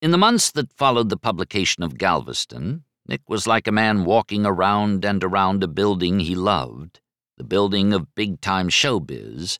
In 0.00 0.12
the 0.12 0.18
months 0.18 0.52
that 0.52 0.72
followed 0.72 1.08
the 1.08 1.16
publication 1.16 1.82
of 1.82 1.98
Galveston, 1.98 2.84
Nick 3.08 3.22
was 3.28 3.46
like 3.46 3.66
a 3.66 3.72
man 3.72 4.04
walking 4.04 4.46
around 4.46 5.04
and 5.04 5.24
around 5.24 5.64
a 5.64 5.68
building 5.68 6.20
he 6.20 6.34
loved, 6.34 7.00
the 7.36 7.44
building 7.44 7.92
of 7.92 8.14
big-time 8.14 8.68
showbiz, 8.68 9.58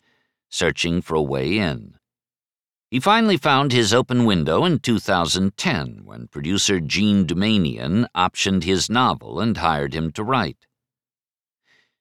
searching 0.49 1.01
for 1.01 1.15
a 1.15 1.23
way 1.23 1.59
in. 1.59 1.97
He 2.91 3.01
finally 3.01 3.37
found 3.37 3.71
his 3.71 3.93
open 3.93 4.25
window 4.25 4.65
in 4.65 4.79
2010 4.79 6.01
when 6.05 6.29
producer 6.29 6.81
Jean 6.81 7.27
Doumanian 7.27 8.07
optioned 8.17 8.65
his 8.65 8.89
novel 8.89 9.41
and 9.41 9.59
hired 9.59 9.95
him 9.95 10.11
to 10.13 10.25
write. 10.25 10.67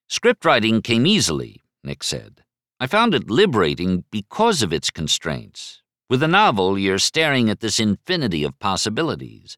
Script 0.07 0.45
writing 0.45 0.81
came 0.81 1.05
easily, 1.05 1.63
Nick 1.83 2.03
said. 2.03 2.43
I 2.79 2.87
found 2.87 3.13
it 3.13 3.29
liberating 3.29 4.05
because 4.11 4.61
of 4.61 4.71
its 4.71 4.89
constraints. 4.89 5.81
With 6.09 6.23
a 6.23 6.27
novel, 6.27 6.79
you're 6.79 6.99
staring 6.99 7.49
at 7.49 7.59
this 7.59 7.81
infinity 7.81 8.45
of 8.45 8.57
possibilities. 8.59 9.57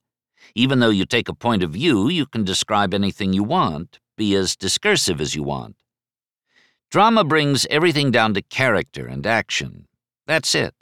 Even 0.55 0.79
though 0.79 0.89
you 0.89 1.05
take 1.05 1.29
a 1.29 1.35
point 1.35 1.61
of 1.61 1.71
view, 1.71 2.09
you 2.09 2.25
can 2.25 2.43
describe 2.43 2.93
anything 2.93 3.33
you 3.33 3.43
want, 3.43 3.99
be 4.17 4.35
as 4.35 4.55
discursive 4.55 5.21
as 5.21 5.35
you 5.35 5.43
want. 5.43 5.75
Drama 6.89 7.23
brings 7.23 7.67
everything 7.69 8.09
down 8.09 8.33
to 8.33 8.41
character 8.41 9.05
and 9.05 9.27
action. 9.27 9.87
That's 10.25 10.55
it. 10.55 10.73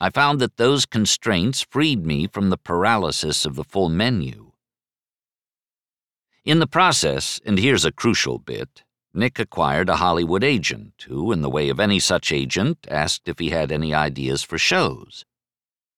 I 0.00 0.10
found 0.10 0.40
that 0.40 0.56
those 0.56 0.86
constraints 0.86 1.62
freed 1.62 2.04
me 2.04 2.26
from 2.26 2.50
the 2.50 2.58
paralysis 2.58 3.46
of 3.46 3.54
the 3.54 3.62
full 3.62 3.88
menu. 3.88 4.50
In 6.44 6.58
the 6.58 6.66
process, 6.66 7.40
and 7.46 7.60
here's 7.60 7.84
a 7.84 7.92
crucial 7.92 8.40
bit, 8.40 8.82
Nick 9.14 9.38
acquired 9.38 9.88
a 9.88 9.96
Hollywood 9.96 10.42
agent 10.42 11.06
who, 11.08 11.30
in 11.30 11.42
the 11.42 11.50
way 11.50 11.68
of 11.68 11.78
any 11.78 12.00
such 12.00 12.32
agent, 12.32 12.86
asked 12.90 13.28
if 13.28 13.38
he 13.38 13.50
had 13.50 13.70
any 13.70 13.94
ideas 13.94 14.42
for 14.42 14.58
shows. 14.58 15.24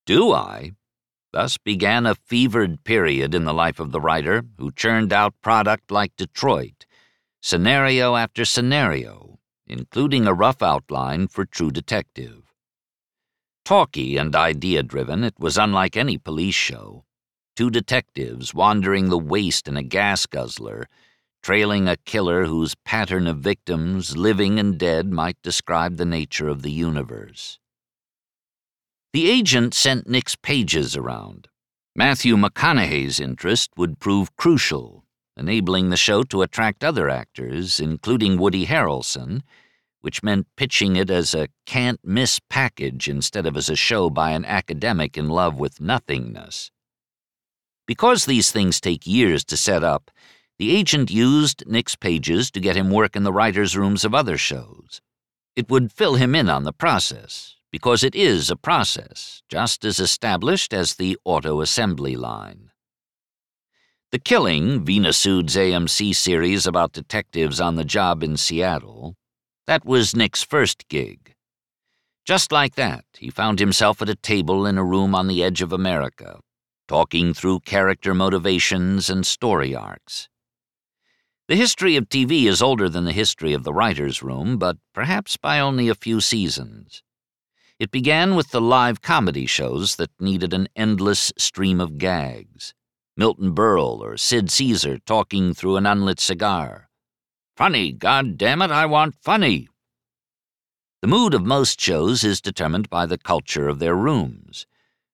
Do 0.04 0.32
I? 0.32 0.72
Thus 1.32 1.56
began 1.56 2.04
a 2.04 2.14
fevered 2.14 2.84
period 2.84 3.34
in 3.34 3.44
the 3.44 3.54
life 3.54 3.80
of 3.80 3.92
the 3.92 4.00
writer 4.00 4.44
who 4.58 4.72
churned 4.72 5.12
out 5.12 5.40
product 5.40 5.90
like 5.90 6.16
Detroit, 6.16 6.84
scenario 7.40 8.14
after 8.14 8.44
scenario, 8.44 9.37
including 9.68 10.26
a 10.26 10.34
rough 10.34 10.62
outline 10.62 11.28
for 11.28 11.44
True 11.44 11.70
Detective. 11.70 12.42
Talky 13.64 14.16
and 14.16 14.34
idea 14.34 14.82
driven, 14.82 15.24
it 15.24 15.34
was 15.38 15.58
unlike 15.58 15.96
any 15.96 16.16
police 16.16 16.54
show. 16.54 17.04
Two 17.54 17.70
detectives 17.70 18.54
wandering 18.54 19.08
the 19.08 19.18
waste 19.18 19.68
in 19.68 19.76
a 19.76 19.82
gas 19.82 20.26
guzzler, 20.26 20.88
trailing 21.42 21.88
a 21.88 21.96
killer 21.96 22.46
whose 22.46 22.74
pattern 22.84 23.26
of 23.26 23.38
victims, 23.38 24.16
living 24.16 24.58
and 24.58 24.78
dead, 24.78 25.12
might 25.12 25.36
describe 25.42 25.96
the 25.96 26.04
nature 26.04 26.48
of 26.48 26.62
the 26.62 26.70
universe. 26.70 27.58
The 29.12 29.30
agent 29.30 29.74
sent 29.74 30.08
Nick's 30.08 30.36
pages 30.36 30.96
around. 30.96 31.48
Matthew 31.96 32.36
McConaughey's 32.36 33.18
interest 33.18 33.70
would 33.76 33.98
prove 33.98 34.36
crucial 34.36 35.04
enabling 35.38 35.90
the 35.90 35.96
show 35.96 36.22
to 36.24 36.42
attract 36.42 36.82
other 36.82 37.08
actors, 37.08 37.80
including 37.80 38.38
Woody 38.38 38.66
Harrelson, 38.66 39.42
which 40.00 40.22
meant 40.22 40.46
pitching 40.56 40.96
it 40.96 41.10
as 41.10 41.34
a 41.34 41.48
can't 41.66 42.00
miss 42.04 42.40
package 42.50 43.08
instead 43.08 43.46
of 43.46 43.56
as 43.56 43.68
a 43.68 43.76
show 43.76 44.10
by 44.10 44.30
an 44.32 44.44
academic 44.44 45.16
in 45.16 45.28
love 45.28 45.58
with 45.58 45.80
nothingness. 45.80 46.70
Because 47.86 48.24
these 48.24 48.52
things 48.52 48.80
take 48.80 49.06
years 49.06 49.44
to 49.46 49.56
set 49.56 49.82
up, 49.82 50.10
the 50.58 50.76
agent 50.76 51.10
used 51.10 51.64
Nick's 51.66 51.96
pages 51.96 52.50
to 52.50 52.60
get 52.60 52.76
him 52.76 52.90
work 52.90 53.16
in 53.16 53.22
the 53.22 53.32
writers' 53.32 53.76
rooms 53.76 54.04
of 54.04 54.14
other 54.14 54.36
shows. 54.36 55.00
It 55.56 55.70
would 55.70 55.92
fill 55.92 56.16
him 56.16 56.34
in 56.34 56.48
on 56.48 56.64
the 56.64 56.72
process, 56.72 57.56
because 57.70 58.02
it 58.02 58.14
is 58.14 58.50
a 58.50 58.56
process, 58.56 59.42
just 59.48 59.84
as 59.84 60.00
established 60.00 60.72
as 60.74 60.94
the 60.94 61.16
auto 61.24 61.60
assembly 61.60 62.16
line. 62.16 62.67
The 64.10 64.18
Killing, 64.18 64.86
Veena 64.86 65.14
Sud's 65.14 65.54
AMC 65.54 66.16
series 66.16 66.66
about 66.66 66.92
detectives 66.92 67.60
on 67.60 67.76
the 67.76 67.84
job 67.84 68.22
in 68.22 68.38
Seattle, 68.38 69.16
that 69.66 69.84
was 69.84 70.16
Nick's 70.16 70.42
first 70.42 70.88
gig. 70.88 71.34
Just 72.24 72.50
like 72.50 72.74
that, 72.76 73.04
he 73.18 73.28
found 73.28 73.60
himself 73.60 74.00
at 74.00 74.08
a 74.08 74.14
table 74.14 74.64
in 74.64 74.78
a 74.78 74.82
room 74.82 75.14
on 75.14 75.26
the 75.26 75.44
edge 75.44 75.60
of 75.60 75.74
America, 75.74 76.40
talking 76.86 77.34
through 77.34 77.60
character 77.60 78.14
motivations 78.14 79.10
and 79.10 79.26
story 79.26 79.74
arcs. 79.74 80.30
The 81.48 81.56
history 81.56 81.96
of 81.96 82.08
TV 82.08 82.44
is 82.44 82.62
older 82.62 82.88
than 82.88 83.04
the 83.04 83.12
history 83.12 83.52
of 83.52 83.62
the 83.62 83.74
writer's 83.74 84.22
room, 84.22 84.56
but 84.56 84.78
perhaps 84.94 85.36
by 85.36 85.60
only 85.60 85.90
a 85.90 85.94
few 85.94 86.22
seasons. 86.22 87.02
It 87.78 87.90
began 87.90 88.36
with 88.36 88.52
the 88.52 88.60
live 88.62 89.02
comedy 89.02 89.44
shows 89.44 89.96
that 89.96 90.18
needed 90.18 90.54
an 90.54 90.70
endless 90.74 91.30
stream 91.36 91.78
of 91.78 91.98
gags. 91.98 92.72
Milton 93.18 93.54
Berle 93.54 94.00
or 94.00 94.16
Sid 94.16 94.50
Caesar 94.50 94.98
talking 94.98 95.52
through 95.52 95.76
an 95.76 95.84
unlit 95.84 96.18
cigar. 96.18 96.88
Funny, 97.54 97.92
God 97.92 98.38
damn 98.38 98.62
it, 98.62 98.70
I 98.70 98.86
want 98.86 99.14
funny. 99.16 99.68
The 101.02 101.08
mood 101.08 101.34
of 101.34 101.44
most 101.44 101.78
shows 101.78 102.24
is 102.24 102.40
determined 102.40 102.88
by 102.88 103.04
the 103.04 103.18
culture 103.18 103.68
of 103.68 103.78
their 103.78 103.94
rooms, 103.94 104.66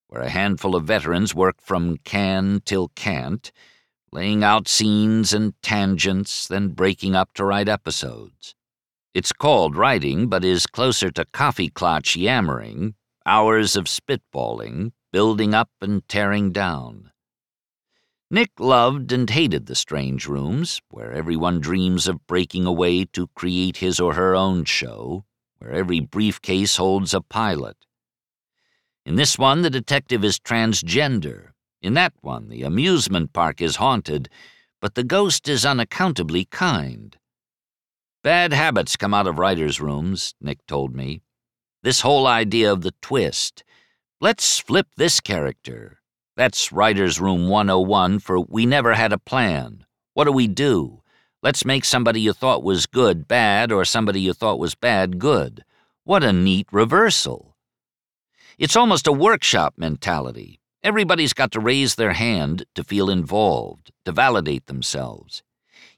where 0.06 0.22
a 0.22 0.28
handful 0.28 0.76
of 0.76 0.84
veterans 0.84 1.34
work 1.34 1.56
from 1.60 1.96
can 2.04 2.62
till 2.64 2.92
can't 2.94 3.50
laying 4.14 4.44
out 4.44 4.68
scenes 4.68 5.34
and 5.34 5.60
tangents, 5.60 6.46
then 6.46 6.68
breaking 6.68 7.16
up 7.16 7.34
to 7.34 7.44
write 7.44 7.68
episodes. 7.68 8.54
It's 9.12 9.32
called 9.32 9.76
writing, 9.76 10.28
but 10.28 10.44
is 10.44 10.68
closer 10.68 11.10
to 11.10 11.24
coffee 11.32 11.68
clutch 11.68 12.14
yammering, 12.14 12.94
hours 13.26 13.74
of 13.74 13.86
spitballing, 13.86 14.92
building 15.12 15.52
up 15.52 15.70
and 15.80 16.08
tearing 16.08 16.52
down. 16.52 17.10
Nick 18.30 18.50
loved 18.58 19.12
and 19.12 19.28
hated 19.28 19.66
the 19.66 19.74
strange 19.74 20.26
rooms, 20.26 20.80
where 20.90 21.12
everyone 21.12 21.60
dreams 21.60 22.08
of 22.08 22.26
breaking 22.26 22.66
away 22.66 23.04
to 23.06 23.28
create 23.34 23.78
his 23.78 24.00
or 24.00 24.14
her 24.14 24.34
own 24.34 24.64
show, 24.64 25.24
where 25.58 25.72
every 25.72 26.00
briefcase 26.00 26.76
holds 26.76 27.14
a 27.14 27.20
pilot. 27.20 27.76
In 29.04 29.16
this 29.16 29.38
one, 29.38 29.62
the 29.62 29.70
detective 29.70 30.24
is 30.24 30.38
transgender, 30.38 31.54
in 31.84 31.92
that 31.92 32.14
one, 32.22 32.48
the 32.48 32.62
amusement 32.62 33.34
park 33.34 33.60
is 33.60 33.76
haunted, 33.76 34.30
but 34.80 34.94
the 34.94 35.04
ghost 35.04 35.46
is 35.50 35.66
unaccountably 35.66 36.46
kind. 36.46 37.14
Bad 38.22 38.54
habits 38.54 38.96
come 38.96 39.12
out 39.12 39.26
of 39.26 39.38
writers' 39.38 39.82
rooms, 39.82 40.34
Nick 40.40 40.64
told 40.66 40.96
me. 40.96 41.20
This 41.82 42.00
whole 42.00 42.26
idea 42.26 42.72
of 42.72 42.80
the 42.80 42.94
twist. 43.02 43.64
Let's 44.18 44.58
flip 44.58 44.86
this 44.96 45.20
character. 45.20 46.00
That's 46.36 46.72
Writer's 46.72 47.20
Room 47.20 47.48
101 47.48 48.18
for 48.18 48.40
we 48.40 48.66
never 48.66 48.94
had 48.94 49.12
a 49.12 49.18
plan. 49.18 49.84
What 50.14 50.24
do 50.24 50.32
we 50.32 50.48
do? 50.48 51.00
Let's 51.44 51.64
make 51.64 51.84
somebody 51.84 52.20
you 52.20 52.32
thought 52.32 52.64
was 52.64 52.86
good 52.86 53.28
bad 53.28 53.70
or 53.70 53.84
somebody 53.84 54.20
you 54.20 54.32
thought 54.32 54.58
was 54.58 54.74
bad 54.74 55.20
good. 55.20 55.64
What 56.02 56.24
a 56.24 56.32
neat 56.32 56.66
reversal. 56.72 57.56
It's 58.58 58.74
almost 58.74 59.06
a 59.06 59.12
workshop 59.12 59.74
mentality. 59.76 60.58
Everybody's 60.82 61.34
got 61.34 61.52
to 61.52 61.60
raise 61.60 61.94
their 61.94 62.14
hand 62.14 62.64
to 62.74 62.82
feel 62.82 63.10
involved, 63.10 63.92
to 64.04 64.10
validate 64.10 64.66
themselves. 64.66 65.44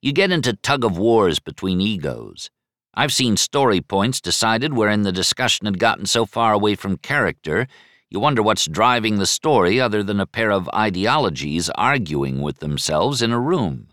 You 0.03 0.13
get 0.13 0.31
into 0.31 0.53
tug 0.53 0.85
of 0.85 0.99
wars 0.99 1.39
between 1.39 1.81
egos. 1.81 2.51
I've 2.93 3.13
seen 3.13 3.39
story 3.39 3.81
points 3.81 4.21
decided 4.21 4.75
wherein 4.75 5.03
the 5.03 5.13
discussion 5.13 5.65
had 5.65 5.79
gotten 5.79 6.05
so 6.05 6.27
far 6.27 6.53
away 6.53 6.75
from 6.75 6.99
character, 6.99 7.69
you 8.17 8.21
wonder 8.21 8.43
what's 8.43 8.65
driving 8.65 9.19
the 9.19 9.27
story 9.27 9.79
other 9.79 10.03
than 10.03 10.21
a 10.21 10.27
pair 10.27 10.51
of 10.51 10.71
ideologies 10.75 11.69
arguing 11.75 12.41
with 12.41 12.61
themselves 12.61 13.21
in 13.21 13.31
a 13.31 13.39
room. 13.39 13.89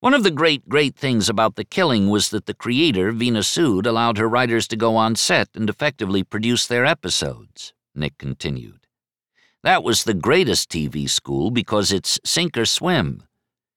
One 0.00 0.12
of 0.12 0.24
the 0.24 0.30
great, 0.30 0.68
great 0.68 0.94
things 0.94 1.30
about 1.30 1.56
The 1.56 1.64
Killing 1.64 2.10
was 2.10 2.28
that 2.28 2.44
the 2.44 2.52
creator, 2.52 3.14
Veena 3.14 3.42
Sud, 3.42 3.86
allowed 3.86 4.18
her 4.18 4.28
writers 4.28 4.68
to 4.68 4.76
go 4.76 4.94
on 4.94 5.16
set 5.16 5.48
and 5.54 5.70
effectively 5.70 6.22
produce 6.22 6.66
their 6.66 6.84
episodes, 6.84 7.72
Nick 7.94 8.18
continued. 8.18 8.86
That 9.62 9.82
was 9.82 10.04
the 10.04 10.12
greatest 10.12 10.68
TV 10.68 11.08
school 11.08 11.50
because 11.50 11.90
it's 11.90 12.20
sink 12.26 12.58
or 12.58 12.66
swim. 12.66 13.22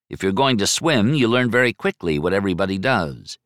If 0.10 0.22
you're 0.22 0.34
going 0.34 0.58
to 0.58 0.68
swim, 0.68 1.14
you 1.14 1.30
learn 1.30 1.50
very 1.50 1.72
quickly 1.72 2.20
what 2.20 2.34
everybody 2.34 2.78
does. 2.78 3.38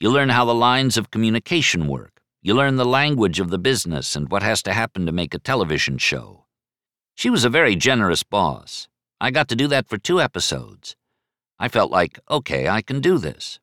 You 0.00 0.10
learn 0.10 0.30
how 0.30 0.44
the 0.44 0.56
lines 0.56 0.96
of 0.96 1.12
communication 1.12 1.86
work. 1.86 2.17
You 2.40 2.54
learn 2.54 2.76
the 2.76 2.84
language 2.84 3.40
of 3.40 3.50
the 3.50 3.58
business 3.58 4.14
and 4.14 4.30
what 4.30 4.44
has 4.44 4.62
to 4.62 4.72
happen 4.72 5.06
to 5.06 5.12
make 5.12 5.34
a 5.34 5.40
television 5.40 5.98
show. 5.98 6.44
She 7.16 7.30
was 7.30 7.44
a 7.44 7.50
very 7.50 7.74
generous 7.74 8.22
boss. 8.22 8.86
I 9.20 9.32
got 9.32 9.48
to 9.48 9.56
do 9.56 9.66
that 9.66 9.88
for 9.88 9.98
two 9.98 10.20
episodes. 10.20 10.94
I 11.58 11.66
felt 11.66 11.90
like, 11.90 12.20
okay, 12.30 12.68
I 12.68 12.80
can 12.82 13.00
do 13.00 13.18
this. 13.18 13.58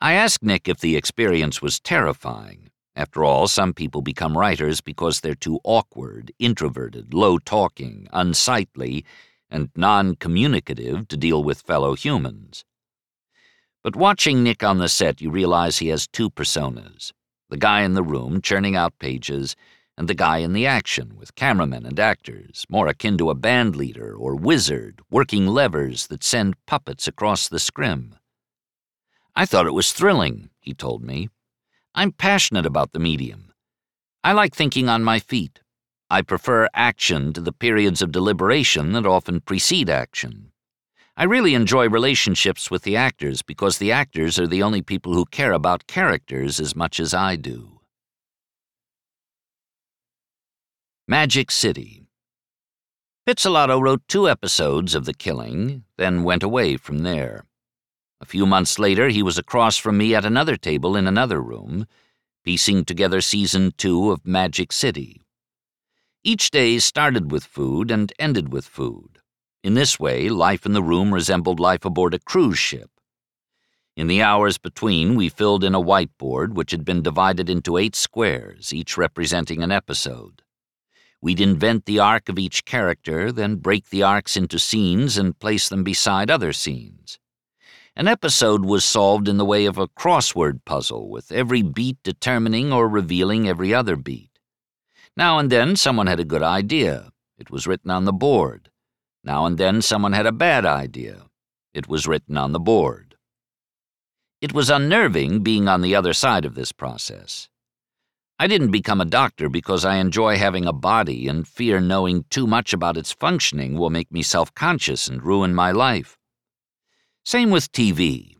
I 0.00 0.14
asked 0.14 0.42
Nick 0.42 0.68
if 0.68 0.80
the 0.80 0.96
experience 0.96 1.62
was 1.62 1.78
terrifying. 1.78 2.70
After 2.96 3.22
all, 3.22 3.46
some 3.46 3.74
people 3.74 4.02
become 4.02 4.36
writers 4.36 4.80
because 4.80 5.20
they're 5.20 5.36
too 5.36 5.60
awkward, 5.62 6.32
introverted, 6.40 7.14
low 7.14 7.38
talking, 7.38 8.08
unsightly, 8.12 9.04
and 9.48 9.70
non 9.76 10.16
communicative 10.16 11.06
to 11.06 11.16
deal 11.16 11.44
with 11.44 11.60
fellow 11.62 11.94
humans. 11.94 12.64
But 13.88 13.96
watching 13.96 14.42
Nick 14.42 14.62
on 14.62 14.76
the 14.76 14.88
set, 14.90 15.22
you 15.22 15.30
realize 15.30 15.78
he 15.78 15.88
has 15.88 16.06
two 16.06 16.28
personas 16.28 17.14
the 17.48 17.56
guy 17.56 17.80
in 17.80 17.94
the 17.94 18.02
room 18.02 18.42
churning 18.42 18.76
out 18.76 18.98
pages, 18.98 19.56
and 19.96 20.06
the 20.06 20.14
guy 20.14 20.40
in 20.40 20.52
the 20.52 20.66
action 20.66 21.16
with 21.16 21.34
cameramen 21.34 21.86
and 21.86 21.98
actors, 21.98 22.66
more 22.68 22.86
akin 22.86 23.16
to 23.16 23.30
a 23.30 23.34
band 23.34 23.76
leader 23.76 24.14
or 24.14 24.36
wizard 24.36 25.00
working 25.10 25.46
levers 25.46 26.08
that 26.08 26.22
send 26.22 26.62
puppets 26.66 27.08
across 27.08 27.48
the 27.48 27.58
scrim. 27.58 28.14
I 29.34 29.46
thought 29.46 29.66
it 29.66 29.72
was 29.72 29.94
thrilling, 29.94 30.50
he 30.60 30.74
told 30.74 31.02
me. 31.02 31.30
I'm 31.94 32.12
passionate 32.12 32.66
about 32.66 32.92
the 32.92 32.98
medium. 32.98 33.54
I 34.22 34.32
like 34.32 34.54
thinking 34.54 34.90
on 34.90 35.02
my 35.02 35.18
feet. 35.18 35.60
I 36.10 36.20
prefer 36.20 36.68
action 36.74 37.32
to 37.32 37.40
the 37.40 37.52
periods 37.52 38.02
of 38.02 38.12
deliberation 38.12 38.92
that 38.92 39.06
often 39.06 39.40
precede 39.40 39.88
action. 39.88 40.52
I 41.20 41.24
really 41.24 41.54
enjoy 41.56 41.88
relationships 41.88 42.70
with 42.70 42.84
the 42.84 42.94
actors 42.94 43.42
because 43.42 43.78
the 43.78 43.90
actors 43.90 44.38
are 44.38 44.46
the 44.46 44.62
only 44.62 44.82
people 44.82 45.14
who 45.14 45.24
care 45.24 45.50
about 45.50 45.88
characters 45.88 46.60
as 46.60 46.76
much 46.76 47.00
as 47.00 47.12
I 47.12 47.34
do. 47.34 47.80
Magic 51.08 51.50
City 51.50 52.06
Pizzolatto 53.26 53.82
wrote 53.82 54.02
two 54.06 54.28
episodes 54.28 54.94
of 54.94 55.06
The 55.06 55.12
Killing, 55.12 55.82
then 55.96 56.22
went 56.22 56.44
away 56.44 56.76
from 56.76 56.98
there. 56.98 57.46
A 58.20 58.24
few 58.24 58.46
months 58.46 58.78
later, 58.78 59.08
he 59.08 59.24
was 59.24 59.38
across 59.38 59.76
from 59.76 59.98
me 59.98 60.14
at 60.14 60.24
another 60.24 60.56
table 60.56 60.94
in 60.94 61.08
another 61.08 61.42
room, 61.42 61.88
piecing 62.44 62.84
together 62.84 63.20
season 63.20 63.72
two 63.76 64.12
of 64.12 64.24
Magic 64.24 64.70
City. 64.70 65.22
Each 66.22 66.52
day 66.52 66.78
started 66.78 67.32
with 67.32 67.42
food 67.42 67.90
and 67.90 68.12
ended 68.20 68.52
with 68.52 68.66
food. 68.66 69.17
In 69.62 69.74
this 69.74 69.98
way, 69.98 70.28
life 70.28 70.64
in 70.64 70.72
the 70.72 70.82
room 70.82 71.12
resembled 71.12 71.58
life 71.58 71.84
aboard 71.84 72.14
a 72.14 72.18
cruise 72.20 72.58
ship. 72.58 72.90
In 73.96 74.06
the 74.06 74.22
hours 74.22 74.58
between, 74.58 75.16
we 75.16 75.28
filled 75.28 75.64
in 75.64 75.74
a 75.74 75.82
whiteboard 75.82 76.54
which 76.54 76.70
had 76.70 76.84
been 76.84 77.02
divided 77.02 77.50
into 77.50 77.76
eight 77.76 77.96
squares, 77.96 78.72
each 78.72 78.96
representing 78.96 79.62
an 79.62 79.72
episode. 79.72 80.42
We'd 81.20 81.40
invent 81.40 81.84
the 81.84 81.98
arc 81.98 82.28
of 82.28 82.38
each 82.38 82.64
character, 82.64 83.32
then 83.32 83.56
break 83.56 83.90
the 83.90 84.04
arcs 84.04 84.36
into 84.36 84.60
scenes 84.60 85.18
and 85.18 85.36
place 85.36 85.68
them 85.68 85.82
beside 85.82 86.30
other 86.30 86.52
scenes. 86.52 87.18
An 87.96 88.06
episode 88.06 88.64
was 88.64 88.84
solved 88.84 89.26
in 89.26 89.38
the 89.38 89.44
way 89.44 89.66
of 89.66 89.76
a 89.76 89.88
crossword 89.88 90.64
puzzle, 90.64 91.10
with 91.10 91.32
every 91.32 91.62
beat 91.62 92.00
determining 92.04 92.72
or 92.72 92.88
revealing 92.88 93.48
every 93.48 93.74
other 93.74 93.96
beat. 93.96 94.38
Now 95.16 95.40
and 95.40 95.50
then 95.50 95.74
someone 95.74 96.06
had 96.06 96.20
a 96.20 96.24
good 96.24 96.44
idea. 96.44 97.10
It 97.36 97.50
was 97.50 97.66
written 97.66 97.90
on 97.90 98.04
the 98.04 98.12
board. 98.12 98.70
Now 99.28 99.44
and 99.44 99.58
then 99.58 99.82
someone 99.82 100.14
had 100.14 100.24
a 100.24 100.32
bad 100.32 100.64
idea. 100.64 101.26
It 101.74 101.86
was 101.86 102.06
written 102.06 102.38
on 102.38 102.52
the 102.52 102.58
board. 102.58 103.14
It 104.40 104.54
was 104.54 104.70
unnerving 104.70 105.42
being 105.42 105.68
on 105.68 105.82
the 105.82 105.94
other 105.94 106.14
side 106.14 106.46
of 106.46 106.54
this 106.54 106.72
process. 106.72 107.50
I 108.38 108.46
didn't 108.46 108.70
become 108.70 109.02
a 109.02 109.14
doctor 109.20 109.50
because 109.50 109.84
I 109.84 109.96
enjoy 109.96 110.38
having 110.38 110.64
a 110.64 110.72
body 110.72 111.28
and 111.28 111.46
fear 111.46 111.78
knowing 111.78 112.24
too 112.30 112.46
much 112.46 112.72
about 112.72 112.96
its 112.96 113.12
functioning 113.12 113.76
will 113.76 113.90
make 113.90 114.10
me 114.10 114.22
self 114.22 114.54
conscious 114.54 115.08
and 115.08 115.22
ruin 115.22 115.54
my 115.54 115.72
life. 115.72 116.16
Same 117.26 117.50
with 117.50 117.70
TV. 117.70 118.38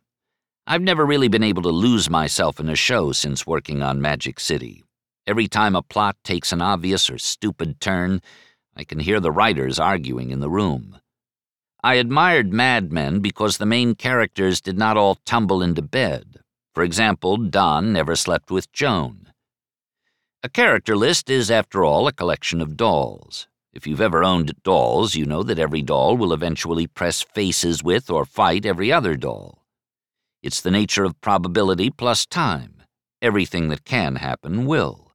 I've 0.66 0.80
never 0.80 1.04
really 1.04 1.28
been 1.28 1.42
able 1.42 1.64
to 1.64 1.68
lose 1.68 2.08
myself 2.08 2.58
in 2.58 2.70
a 2.70 2.74
show 2.74 3.12
since 3.12 3.46
working 3.46 3.82
on 3.82 4.00
Magic 4.00 4.40
City. 4.40 4.84
Every 5.26 5.48
time 5.48 5.76
a 5.76 5.82
plot 5.82 6.16
takes 6.24 6.50
an 6.50 6.62
obvious 6.62 7.10
or 7.10 7.18
stupid 7.18 7.78
turn, 7.78 8.22
I 8.78 8.84
can 8.84 9.00
hear 9.00 9.18
the 9.18 9.32
writers 9.32 9.80
arguing 9.80 10.30
in 10.30 10.38
the 10.38 10.48
room. 10.48 11.00
I 11.82 11.94
admired 11.94 12.52
Mad 12.52 12.92
Men 12.92 13.18
because 13.18 13.58
the 13.58 13.66
main 13.66 13.96
characters 13.96 14.60
did 14.60 14.78
not 14.78 14.96
all 14.96 15.16
tumble 15.24 15.62
into 15.62 15.82
bed. 15.82 16.36
For 16.74 16.84
example, 16.84 17.36
Don 17.36 17.92
never 17.92 18.14
slept 18.14 18.52
with 18.52 18.70
Joan. 18.72 19.32
A 20.44 20.48
character 20.48 20.96
list 20.96 21.28
is, 21.28 21.50
after 21.50 21.84
all, 21.84 22.06
a 22.06 22.12
collection 22.12 22.60
of 22.60 22.76
dolls. 22.76 23.48
If 23.72 23.86
you've 23.86 24.00
ever 24.00 24.22
owned 24.22 24.54
dolls, 24.62 25.16
you 25.16 25.26
know 25.26 25.42
that 25.42 25.58
every 25.58 25.82
doll 25.82 26.16
will 26.16 26.32
eventually 26.32 26.86
press 26.86 27.22
faces 27.22 27.82
with 27.82 28.08
or 28.10 28.24
fight 28.24 28.64
every 28.64 28.92
other 28.92 29.16
doll. 29.16 29.64
It's 30.40 30.60
the 30.60 30.70
nature 30.70 31.04
of 31.04 31.20
probability 31.20 31.90
plus 31.90 32.26
time. 32.26 32.78
everything 33.20 33.68
that 33.68 33.84
can 33.84 34.16
happen 34.16 34.66
will. 34.66 35.07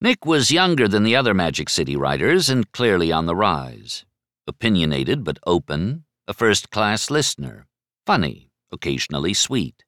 Nick 0.00 0.26
was 0.26 0.50
younger 0.50 0.86
than 0.86 1.02
the 1.02 1.16
other 1.16 1.32
Magic 1.32 1.68
City 1.68 1.96
writers 1.96 2.50
and 2.50 2.70
clearly 2.72 3.10
on 3.10 3.26
the 3.26 3.36
rise. 3.36 4.04
Opinionated 4.46 5.24
but 5.24 5.38
open, 5.46 6.04
a 6.28 6.34
first 6.34 6.70
class 6.70 7.10
listener, 7.10 7.66
funny, 8.04 8.50
occasionally 8.70 9.32
sweet. 9.32 9.84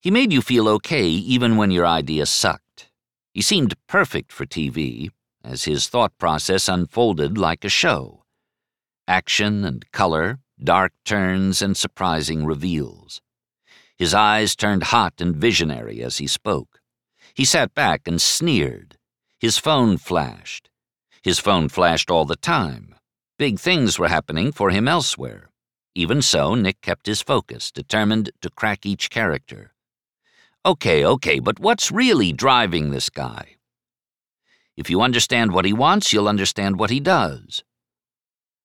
He 0.00 0.10
made 0.10 0.32
you 0.32 0.42
feel 0.42 0.68
okay 0.68 1.06
even 1.06 1.56
when 1.56 1.70
your 1.70 1.86
idea 1.86 2.26
sucked. 2.26 2.90
He 3.32 3.40
seemed 3.40 3.74
perfect 3.86 4.30
for 4.32 4.44
TV, 4.44 5.10
as 5.42 5.64
his 5.64 5.88
thought 5.88 6.16
process 6.18 6.68
unfolded 6.68 7.38
like 7.38 7.64
a 7.64 7.70
show. 7.70 8.24
Action 9.08 9.64
and 9.64 9.90
color, 9.92 10.40
dark 10.62 10.92
turns 11.04 11.62
and 11.62 11.76
surprising 11.76 12.44
reveals. 12.44 13.22
His 13.96 14.12
eyes 14.12 14.56
turned 14.56 14.84
hot 14.84 15.14
and 15.20 15.34
visionary 15.34 16.02
as 16.02 16.18
he 16.18 16.26
spoke. 16.26 16.80
He 17.34 17.44
sat 17.44 17.74
back 17.74 18.02
and 18.06 18.20
sneered. 18.20 18.98
His 19.44 19.58
phone 19.58 19.98
flashed. 19.98 20.70
His 21.22 21.38
phone 21.38 21.68
flashed 21.68 22.10
all 22.10 22.24
the 22.24 22.34
time. 22.34 22.94
Big 23.38 23.58
things 23.58 23.98
were 23.98 24.08
happening 24.08 24.52
for 24.52 24.70
him 24.70 24.88
elsewhere. 24.88 25.50
Even 25.94 26.22
so, 26.22 26.54
Nick 26.54 26.80
kept 26.80 27.04
his 27.04 27.20
focus, 27.20 27.70
determined 27.70 28.30
to 28.40 28.48
crack 28.48 28.86
each 28.86 29.10
character. 29.10 29.74
Okay, 30.64 31.04
okay, 31.04 31.40
but 31.40 31.60
what's 31.60 31.92
really 31.92 32.32
driving 32.32 32.90
this 32.90 33.10
guy? 33.10 33.56
If 34.78 34.88
you 34.88 35.02
understand 35.02 35.52
what 35.52 35.66
he 35.66 35.74
wants, 35.74 36.10
you'll 36.10 36.26
understand 36.26 36.78
what 36.78 36.88
he 36.88 36.98
does. 36.98 37.62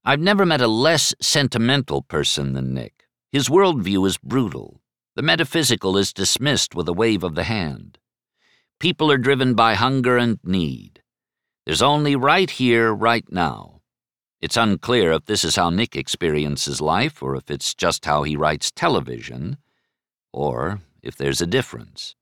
I've 0.05 0.21
never 0.21 0.45
met 0.45 0.61
a 0.61 0.69
less 0.69 1.13
sentimental 1.21 2.03
person 2.03 2.53
than 2.53 2.73
Nick. 2.73 3.03
His 3.33 3.49
worldview 3.49 4.07
is 4.07 4.17
brutal. 4.17 4.79
The 5.17 5.23
metaphysical 5.23 5.97
is 5.97 6.13
dismissed 6.13 6.73
with 6.73 6.87
a 6.87 6.93
wave 6.93 7.25
of 7.25 7.35
the 7.35 7.43
hand. 7.43 7.98
People 8.79 9.11
are 9.11 9.17
driven 9.17 9.55
by 9.55 9.73
hunger 9.73 10.17
and 10.17 10.39
need. 10.41 11.01
There's 11.65 11.81
only 11.81 12.15
right 12.15 12.49
here, 12.49 12.93
right 12.93 13.25
now. 13.29 13.81
It's 14.39 14.55
unclear 14.55 15.11
if 15.11 15.25
this 15.25 15.43
is 15.43 15.57
how 15.57 15.69
Nick 15.69 15.97
experiences 15.97 16.79
life 16.79 17.21
or 17.21 17.35
if 17.35 17.51
it's 17.51 17.73
just 17.75 18.05
how 18.05 18.23
he 18.23 18.37
writes 18.37 18.71
television, 18.71 19.57
or 20.31 20.79
if 21.03 21.17
there's 21.17 21.41
a 21.41 21.47
difference. 21.47 22.15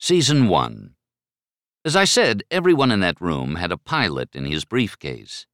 Season 0.00 0.48
1 0.48 0.96
As 1.84 1.94
I 1.94 2.04
said, 2.04 2.42
everyone 2.50 2.90
in 2.90 2.98
that 2.98 3.20
room 3.20 3.54
had 3.54 3.70
a 3.70 3.78
pilot 3.78 4.34
in 4.34 4.44
his 4.44 4.64
briefcase. 4.64 5.46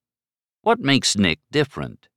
What 0.62 0.80
makes 0.80 1.14
Nick 1.14 1.40
different? 1.50 2.08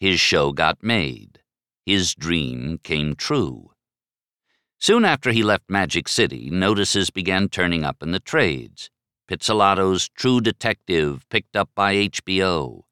His 0.00 0.18
show 0.18 0.52
got 0.52 0.82
made. 0.82 1.40
His 1.84 2.14
dream 2.14 2.78
came 2.82 3.14
true. 3.14 3.73
Soon 4.78 5.04
after 5.04 5.32
he 5.32 5.42
left 5.42 5.70
Magic 5.70 6.08
City, 6.08 6.50
notices 6.50 7.10
began 7.10 7.48
turning 7.48 7.84
up 7.84 8.02
in 8.02 8.10
the 8.10 8.20
trades. 8.20 8.90
Pizzolatto's 9.28 10.08
True 10.10 10.40
Detective 10.40 11.26
picked 11.30 11.56
up 11.56 11.70
by 11.74 11.94
HBO. 11.94 12.82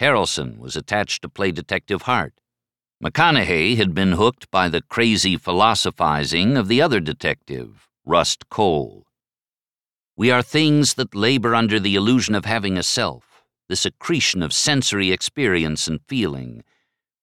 Harrelson 0.00 0.58
was 0.58 0.76
attached 0.76 1.22
to 1.22 1.28
play 1.28 1.50
Detective 1.50 2.02
Hart. 2.02 2.34
McConaughey 3.02 3.76
had 3.76 3.94
been 3.94 4.12
hooked 4.12 4.48
by 4.52 4.68
the 4.68 4.82
crazy 4.82 5.36
philosophizing 5.36 6.56
of 6.56 6.68
the 6.68 6.80
other 6.80 7.00
detective, 7.00 7.88
Rust 8.04 8.48
Cohle. 8.48 9.06
We 10.16 10.30
are 10.30 10.42
things 10.42 10.94
that 10.94 11.14
labor 11.14 11.54
under 11.54 11.80
the 11.80 11.96
illusion 11.96 12.36
of 12.36 12.44
having 12.44 12.78
a 12.78 12.82
self, 12.84 13.44
this 13.68 13.84
accretion 13.84 14.40
of 14.40 14.52
sensory 14.52 15.10
experience 15.10 15.88
and 15.88 16.00
feeling, 16.06 16.62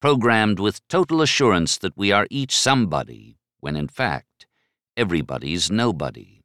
programmed 0.02 0.60
with 0.60 0.86
total 0.90 1.22
assurance 1.22 1.78
that 1.78 1.96
we 1.96 2.12
are 2.12 2.28
each 2.30 2.58
somebody, 2.58 3.39
when 3.60 3.76
in 3.76 3.88
fact, 3.88 4.48
everybody's 4.96 5.72
nobody. 5.72 6.42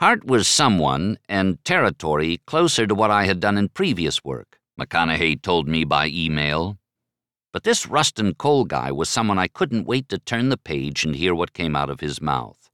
Hart 0.00 0.24
was 0.24 0.48
someone 0.48 1.18
and 1.28 1.62
territory 1.64 2.40
closer 2.46 2.86
to 2.86 2.94
what 2.94 3.10
I 3.10 3.26
had 3.26 3.38
done 3.38 3.58
in 3.58 3.68
previous 3.68 4.24
work, 4.24 4.58
McConaughey 4.80 5.42
told 5.42 5.68
me 5.68 5.84
by 5.84 6.06
email. 6.06 6.78
But 7.52 7.64
this 7.64 7.86
Rustin 7.86 8.34
Cohle 8.34 8.64
guy 8.64 8.92
was 8.92 9.08
someone 9.08 9.38
I 9.38 9.48
couldn't 9.48 9.86
wait 9.86 10.08
to 10.08 10.18
turn 10.18 10.48
the 10.48 10.56
page 10.56 11.04
and 11.04 11.14
hear 11.14 11.34
what 11.34 11.52
came 11.52 11.76
out 11.76 11.90
of 11.90 12.00
his 12.00 12.20
mouth. 12.20 12.70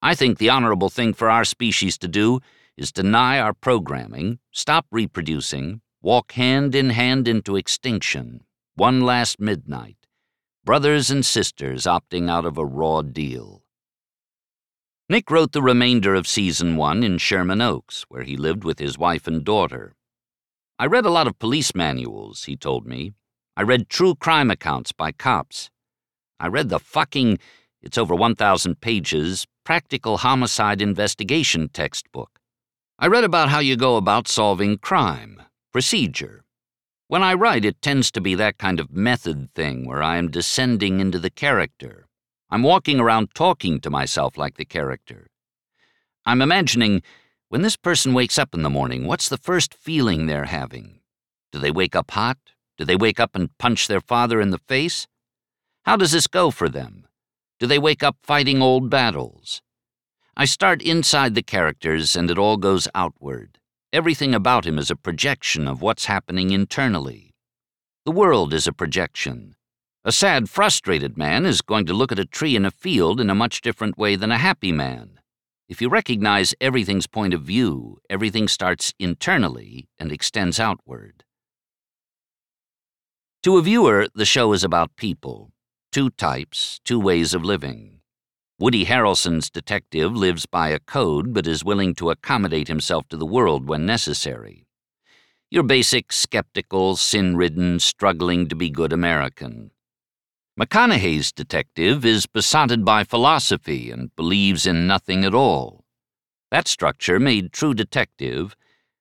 I 0.00 0.14
think 0.14 0.38
the 0.38 0.50
honorable 0.50 0.90
thing 0.90 1.14
for 1.14 1.28
our 1.28 1.44
species 1.44 1.98
to 1.98 2.06
do 2.06 2.40
is 2.76 2.92
deny 2.92 3.40
our 3.40 3.54
programming, 3.54 4.38
stop 4.52 4.86
reproducing, 4.92 5.80
walk 6.00 6.32
hand 6.32 6.76
in 6.76 6.90
hand 6.90 7.26
into 7.26 7.56
extinction, 7.56 8.44
one 8.76 9.00
last 9.00 9.40
midnight, 9.40 10.05
brothers 10.66 11.12
and 11.12 11.24
sisters 11.24 11.84
opting 11.84 12.28
out 12.28 12.44
of 12.44 12.58
a 12.58 12.66
raw 12.66 13.00
deal. 13.00 13.62
Nick 15.08 15.30
wrote 15.30 15.52
the 15.52 15.62
remainder 15.62 16.12
of 16.16 16.26
season 16.26 16.76
one 16.76 17.04
in 17.04 17.18
Sherman 17.18 17.60
Oaks, 17.60 18.04
where 18.08 18.24
he 18.24 18.36
lived 18.36 18.64
with 18.64 18.80
his 18.80 18.98
wife 18.98 19.28
and 19.28 19.44
daughter. 19.44 19.94
I 20.76 20.86
read 20.86 21.06
a 21.06 21.10
lot 21.10 21.28
of 21.28 21.38
police 21.38 21.72
manuals, 21.72 22.46
he 22.46 22.56
told 22.56 22.84
me. 22.84 23.12
I 23.56 23.62
read 23.62 23.88
true 23.88 24.16
crime 24.16 24.50
accounts 24.50 24.90
by 24.90 25.12
cops. 25.12 25.70
I 26.40 26.48
read 26.48 26.68
the 26.68 26.80
fucking, 26.80 27.38
it's 27.80 27.96
over 27.96 28.16
1,000 28.16 28.80
pages, 28.80 29.46
practical 29.64 30.16
homicide 30.16 30.82
investigation 30.82 31.68
textbook. 31.68 32.40
I 32.98 33.06
read 33.06 33.22
about 33.22 33.50
how 33.50 33.60
you 33.60 33.76
go 33.76 33.96
about 33.96 34.26
solving 34.26 34.78
crime, 34.78 35.40
procedure. 35.72 36.42
When 37.08 37.22
I 37.22 37.34
write, 37.34 37.64
it 37.64 37.80
tends 37.80 38.10
to 38.12 38.20
be 38.20 38.34
that 38.34 38.58
kind 38.58 38.80
of 38.80 38.90
method 38.90 39.54
thing 39.54 39.86
where 39.86 40.02
I 40.02 40.16
am 40.16 40.28
descending 40.28 40.98
into 40.98 41.20
the 41.20 41.30
character, 41.30 42.08
I'm 42.50 42.64
walking 42.64 42.98
around 42.98 43.32
talking 43.32 43.80
to 43.80 43.90
myself 43.90 44.36
like 44.36 44.56
the 44.56 44.64
character. 44.64 45.28
I'm 46.24 46.42
imagining 46.42 47.02
when 47.48 47.62
this 47.62 47.76
person 47.76 48.12
wakes 48.12 48.38
up 48.38 48.54
in 48.54 48.62
the 48.62 48.70
morning, 48.70 49.06
what's 49.06 49.28
the 49.28 49.36
first 49.36 49.72
feeling 49.72 50.26
they're 50.26 50.46
having? 50.46 50.98
Do 51.52 51.60
they 51.60 51.70
wake 51.70 51.94
up 51.94 52.10
hot? 52.10 52.38
Do 52.76 52.84
they 52.84 52.96
wake 52.96 53.20
up 53.20 53.36
and 53.36 53.56
punch 53.56 53.86
their 53.86 54.00
father 54.00 54.40
in 54.40 54.50
the 54.50 54.58
face? 54.66 55.06
How 55.84 55.96
does 55.96 56.10
this 56.10 56.26
go 56.26 56.50
for 56.50 56.68
them? 56.68 57.06
Do 57.60 57.68
they 57.68 57.78
wake 57.78 58.02
up 58.02 58.16
fighting 58.24 58.60
old 58.60 58.90
battles? 58.90 59.62
I 60.36 60.44
start 60.44 60.82
inside 60.82 61.36
the 61.36 61.42
characters 61.42 62.16
and 62.16 62.30
it 62.32 62.38
all 62.38 62.56
goes 62.56 62.88
outward. 62.96 63.58
Everything 63.96 64.34
about 64.34 64.66
him 64.66 64.78
is 64.78 64.90
a 64.90 64.94
projection 64.94 65.66
of 65.66 65.80
what's 65.80 66.04
happening 66.04 66.50
internally. 66.50 67.32
The 68.04 68.10
world 68.12 68.52
is 68.52 68.66
a 68.66 68.72
projection. 68.74 69.56
A 70.04 70.12
sad, 70.12 70.50
frustrated 70.50 71.16
man 71.16 71.46
is 71.46 71.62
going 71.62 71.86
to 71.86 71.94
look 71.94 72.12
at 72.12 72.18
a 72.18 72.26
tree 72.26 72.56
in 72.56 72.66
a 72.66 72.70
field 72.70 73.22
in 73.22 73.30
a 73.30 73.34
much 73.34 73.62
different 73.62 73.96
way 73.96 74.14
than 74.14 74.30
a 74.30 74.36
happy 74.36 74.70
man. 74.70 75.18
If 75.66 75.80
you 75.80 75.88
recognize 75.88 76.54
everything's 76.60 77.06
point 77.06 77.32
of 77.32 77.40
view, 77.40 77.96
everything 78.10 78.48
starts 78.48 78.92
internally 78.98 79.88
and 79.98 80.12
extends 80.12 80.60
outward. 80.60 81.24
To 83.44 83.56
a 83.56 83.62
viewer, 83.62 84.08
the 84.14 84.26
show 84.26 84.52
is 84.52 84.62
about 84.62 84.96
people 84.96 85.52
two 85.90 86.10
types, 86.10 86.80
two 86.84 87.00
ways 87.00 87.32
of 87.32 87.46
living. 87.46 87.95
Woody 88.58 88.86
Harrelson's 88.86 89.50
detective 89.50 90.16
lives 90.16 90.46
by 90.46 90.70
a 90.70 90.78
code 90.78 91.34
but 91.34 91.46
is 91.46 91.62
willing 91.62 91.94
to 91.96 92.08
accommodate 92.08 92.68
himself 92.68 93.06
to 93.08 93.16
the 93.18 93.26
world 93.26 93.68
when 93.68 93.84
necessary. 93.84 94.66
Your 95.50 95.62
basic, 95.62 96.10
skeptical, 96.10 96.96
sin 96.96 97.36
ridden, 97.36 97.80
struggling 97.80 98.48
to 98.48 98.56
be 98.56 98.70
good 98.70 98.94
American. 98.94 99.72
McConaughey's 100.58 101.32
detective 101.32 102.06
is 102.06 102.24
besotted 102.24 102.82
by 102.82 103.04
philosophy 103.04 103.90
and 103.90 104.16
believes 104.16 104.66
in 104.66 104.86
nothing 104.86 105.22
at 105.22 105.34
all. 105.34 105.84
That 106.50 106.66
structure 106.66 107.20
made 107.20 107.52
True 107.52 107.74
Detective, 107.74 108.56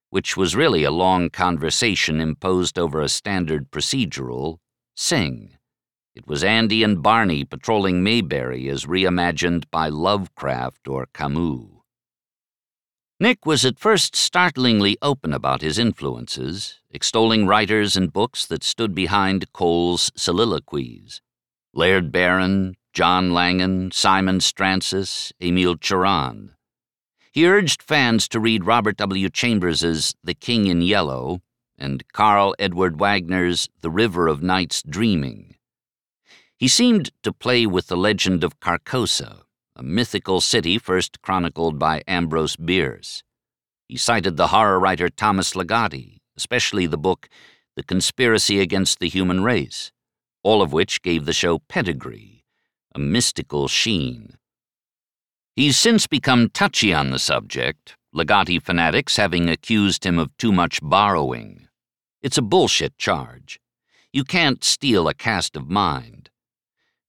which 0.09 0.35
was 0.35 0.53
really 0.53 0.83
a 0.83 0.91
long 0.91 1.29
conversation 1.29 2.19
imposed 2.19 2.77
over 2.77 2.99
a 2.99 3.07
standard 3.07 3.71
procedural, 3.71 4.57
sing. 4.97 5.55
It 6.15 6.28
was 6.28 6.45
Andy 6.45 6.82
and 6.82 7.03
Barney 7.03 7.43
patrolling 7.43 8.01
Mayberry 8.01 8.70
as 8.70 8.86
reimagined 8.86 9.66
by 9.70 9.89
Lovecraft 9.89 10.88
or 10.88 11.07
Camus. 11.13 11.68
Nick 13.20 13.45
was 13.45 13.66
at 13.66 13.80
first 13.80 14.16
startlingly 14.16 14.97
open 15.01 15.34
about 15.34 15.61
his 15.61 15.78
influences, 15.78 16.80
extolling 16.89 17.47
writers 17.47 17.97
and 17.97 18.13
books 18.13 18.45
that 18.45 18.63
stood 18.63 18.95
behind 18.95 19.51
Cohle's 19.51 20.09
soliloquies. 20.16 21.22
Laird 21.74 22.13
Barron, 22.13 22.76
John 22.93 23.34
Langan, 23.34 23.91
Simon 23.91 24.39
Strantzas, 24.39 25.34
Emile 25.41 25.76
Cioran. 25.76 26.51
He 27.34 27.45
urged 27.45 27.84
fans 27.84 28.30
to 28.30 28.39
read 28.39 28.66
Robert 28.66 28.95
W. 28.95 29.30
Chambers's 29.30 30.16
The 30.24 30.34
King 30.34 30.68
in 30.68 30.82
Yellow 30.82 31.41
and 31.78 32.05
Karl 32.13 32.55
Edward 32.57 33.01
Wagner's 33.01 33.68
The 33.82 33.89
River 33.89 34.28
of 34.28 34.41
Nights 34.41 34.82
Dreaming. 34.82 35.55
He 36.58 36.68
seemed 36.68 37.12
to 37.24 37.34
play 37.34 37.66
with 37.66 37.88
the 37.88 37.97
legend 37.97 38.43
of 38.43 38.60
Carcosa, 38.60 39.43
a 39.76 39.84
mythical 39.84 40.41
city 40.41 40.78
first 40.78 41.22
chronicled 41.22 41.78
by 41.78 42.03
Ambrose 42.08 42.56
Bierce. 42.56 43.24
He 43.88 43.97
cited 43.97 44.38
the 44.38 44.47
horror 44.47 44.80
writer 44.80 45.10
Thomas 45.10 45.53
Ligotti, 45.53 46.18
especially 46.38 46.88
the 46.88 46.97
book 46.97 47.30
The 47.76 47.84
Conspiracy 47.84 48.60
Against 48.60 48.99
the 48.99 49.10
Human 49.10 49.43
Race 49.43 49.91
all 50.45 50.62
of 50.62 50.72
which 50.72 51.01
gave 51.01 51.26
the 51.26 51.34
show 51.34 51.58
pedigree, 51.58 52.45
a 52.93 52.99
mystical 52.99 53.68
sheen. 53.68 54.38
He's 55.56 55.76
since 55.76 56.06
become 56.06 56.49
touchy 56.49 56.93
on 56.93 57.10
the 57.10 57.18
subject, 57.18 57.95
Ligotti 58.14 58.62
fanatics 58.62 59.18
having 59.18 59.49
accused 59.49 60.06
him 60.06 60.20
of 60.20 60.38
too 60.38 60.51
much 60.51 60.80
borrowing. 60.84 61.68
It's 62.22 62.38
a 62.38 62.43
bullshit 62.43 62.95
charge. 62.99 63.60
You 64.14 64.24
can't 64.24 64.64
steal 64.64 65.08
a 65.08 65.16
cast 65.16 65.56
of 65.56 65.68
mind. 65.68 66.14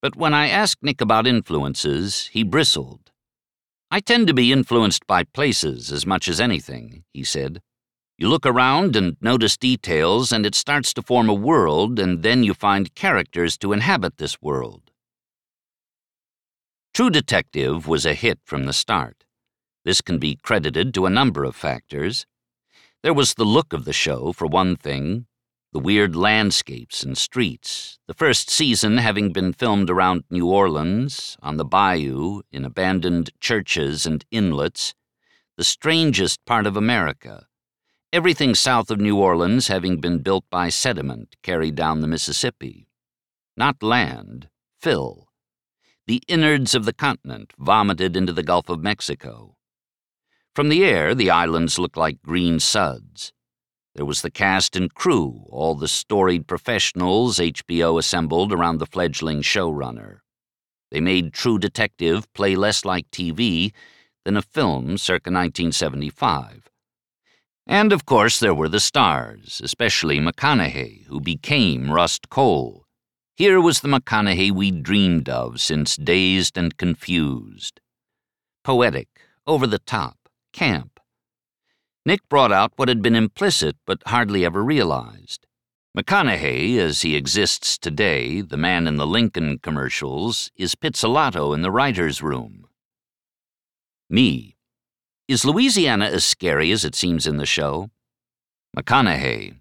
But 0.06 0.14
when 0.14 0.34
I 0.34 0.46
asked 0.46 0.84
Nick 0.84 1.00
about 1.00 1.26
influences, 1.26 2.28
he 2.28 2.44
bristled. 2.44 3.10
I 3.90 3.98
tend 3.98 4.28
to 4.28 4.34
be 4.34 4.52
influenced 4.52 5.04
by 5.04 5.24
places 5.24 5.90
as 5.90 6.06
much 6.06 6.28
as 6.28 6.40
anything, 6.40 7.02
he 7.12 7.24
said. 7.24 7.60
You 8.16 8.28
look 8.28 8.46
around 8.46 8.94
and 8.94 9.16
notice 9.20 9.56
details, 9.56 10.30
and 10.30 10.46
it 10.46 10.54
starts 10.54 10.94
to 10.94 11.02
form 11.02 11.28
a 11.28 11.34
world, 11.34 11.98
and 11.98 12.22
then 12.22 12.44
you 12.44 12.54
find 12.54 12.94
characters 12.94 13.58
to 13.58 13.72
inhabit 13.72 14.18
this 14.18 14.40
world. 14.40 14.92
True 16.94 17.10
Detective 17.10 17.88
was 17.88 18.06
a 18.06 18.14
hit 18.14 18.38
from 18.44 18.66
the 18.66 18.72
start. 18.72 19.24
This 19.84 20.00
can 20.00 20.20
be 20.20 20.36
credited 20.36 20.94
to 20.94 21.06
a 21.06 21.10
number 21.10 21.42
of 21.42 21.56
factors. 21.56 22.26
There 23.02 23.12
was 23.12 23.34
the 23.34 23.44
look 23.44 23.72
of 23.72 23.84
the 23.84 23.92
show, 23.92 24.32
for 24.32 24.46
one 24.46 24.76
thing, 24.76 25.26
the 25.76 25.80
weird 25.80 26.16
landscapes 26.16 27.02
and 27.02 27.18
streets, 27.18 27.98
the 28.06 28.14
first 28.14 28.48
season 28.48 28.96
having 28.96 29.30
been 29.30 29.52
filmed 29.52 29.90
around 29.90 30.24
New 30.30 30.46
Orleans, 30.46 31.36
on 31.42 31.58
the 31.58 31.66
bayou, 31.66 32.40
in 32.50 32.64
abandoned 32.64 33.28
churches 33.40 34.06
and 34.06 34.24
inlets, 34.30 34.94
the 35.58 35.64
strangest 35.64 36.42
part 36.46 36.66
of 36.66 36.78
America 36.78 37.46
everything 38.10 38.54
south 38.54 38.90
of 38.90 38.98
New 38.98 39.18
Orleans 39.18 39.68
having 39.68 40.00
been 40.00 40.20
built 40.20 40.46
by 40.48 40.70
sediment 40.70 41.36
carried 41.42 41.74
down 41.74 42.00
the 42.00 42.08
Mississippi. 42.08 42.88
Not 43.54 43.82
land, 43.82 44.48
fill. 44.80 45.28
The 46.06 46.22
innards 46.26 46.74
of 46.74 46.86
the 46.86 46.94
continent 46.94 47.52
vomited 47.58 48.16
into 48.16 48.32
the 48.32 48.42
Gulf 48.42 48.70
of 48.70 48.82
Mexico. 48.82 49.56
From 50.54 50.70
the 50.70 50.86
air, 50.86 51.14
the 51.14 51.30
islands 51.30 51.78
looked 51.78 51.98
like 51.98 52.22
green 52.22 52.60
suds. 52.60 53.34
There 53.96 54.06
was 54.06 54.22
the 54.22 54.30
cast 54.30 54.76
and 54.76 54.94
crew, 54.94 55.46
all 55.48 55.74
the 55.74 55.88
storied 55.88 56.46
professionals 56.46 57.38
HBO 57.38 57.98
assembled 57.98 58.52
around 58.52 58.78
the 58.78 58.86
fledgling 58.86 59.42
showrunner. 59.42 60.20
They 60.90 61.00
made 61.00 61.32
True 61.32 61.58
Detective 61.58 62.32
play 62.32 62.54
less 62.54 62.84
like 62.84 63.10
TV 63.10 63.72
than 64.24 64.36
a 64.36 64.42
film 64.42 64.98
circa 64.98 65.30
1975 65.30 66.70
and 67.66 67.92
of 67.92 68.06
course, 68.06 68.38
there 68.38 68.54
were 68.54 68.68
the 68.68 68.78
stars, 68.78 69.60
especially 69.62 70.20
McConaughey, 70.20 71.06
who 71.06 71.20
became 71.20 71.90
Rust 71.90 72.30
Cohle. 72.30 72.86
Here 73.34 73.60
was 73.60 73.80
the 73.80 73.88
McConaughey 73.88 74.52
we'd 74.52 74.84
dreamed 74.84 75.28
of 75.28 75.60
since 75.60 75.96
Dazed 75.96 76.56
and 76.56 76.76
Confused. 76.76 77.80
Poetic, 78.62 79.08
over 79.46 79.66
the 79.66 79.80
top, 79.80 80.16
camp. 80.52 80.95
Nick 82.06 82.28
brought 82.28 82.52
out 82.52 82.72
what 82.76 82.88
had 82.88 83.02
been 83.02 83.16
implicit 83.16 83.76
but 83.84 84.00
hardly 84.06 84.44
ever 84.44 84.62
realized. 84.62 85.44
McConaughey, 85.98 86.78
as 86.78 87.02
he 87.02 87.16
exists 87.16 87.76
today, 87.76 88.40
the 88.42 88.56
man 88.56 88.86
in 88.86 88.94
the 88.94 89.06
Lincoln 89.06 89.58
commercials, 89.58 90.52
is 90.54 90.76
Pizzolatto 90.76 91.52
in 91.52 91.62
the 91.62 91.70
writer's 91.72 92.22
room. 92.22 92.68
Me, 94.08 94.54
is 95.26 95.44
Louisiana 95.44 96.04
as 96.04 96.24
scary 96.24 96.70
as 96.70 96.84
it 96.84 96.94
seems 96.94 97.26
in 97.26 97.38
the 97.38 97.46
show? 97.46 97.90
McConaughey. 98.76 99.56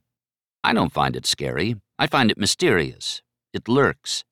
I 0.63 0.73
don't 0.73 0.93
find 0.93 1.15
it 1.15 1.25
scary. 1.25 1.77
I 1.97 2.05
find 2.05 2.29
it 2.29 2.37
mysterious. 2.37 3.23
It 3.53 3.67
lurks. 3.67 4.23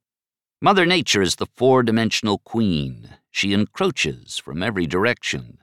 Mother 0.61 0.85
Nature 0.85 1.23
is 1.23 1.37
the 1.37 1.47
four 1.55 1.81
dimensional 1.81 2.37
queen. 2.37 3.09
She 3.31 3.53
encroaches 3.53 4.37
from 4.37 4.61
every 4.61 4.85
direction. 4.85 5.62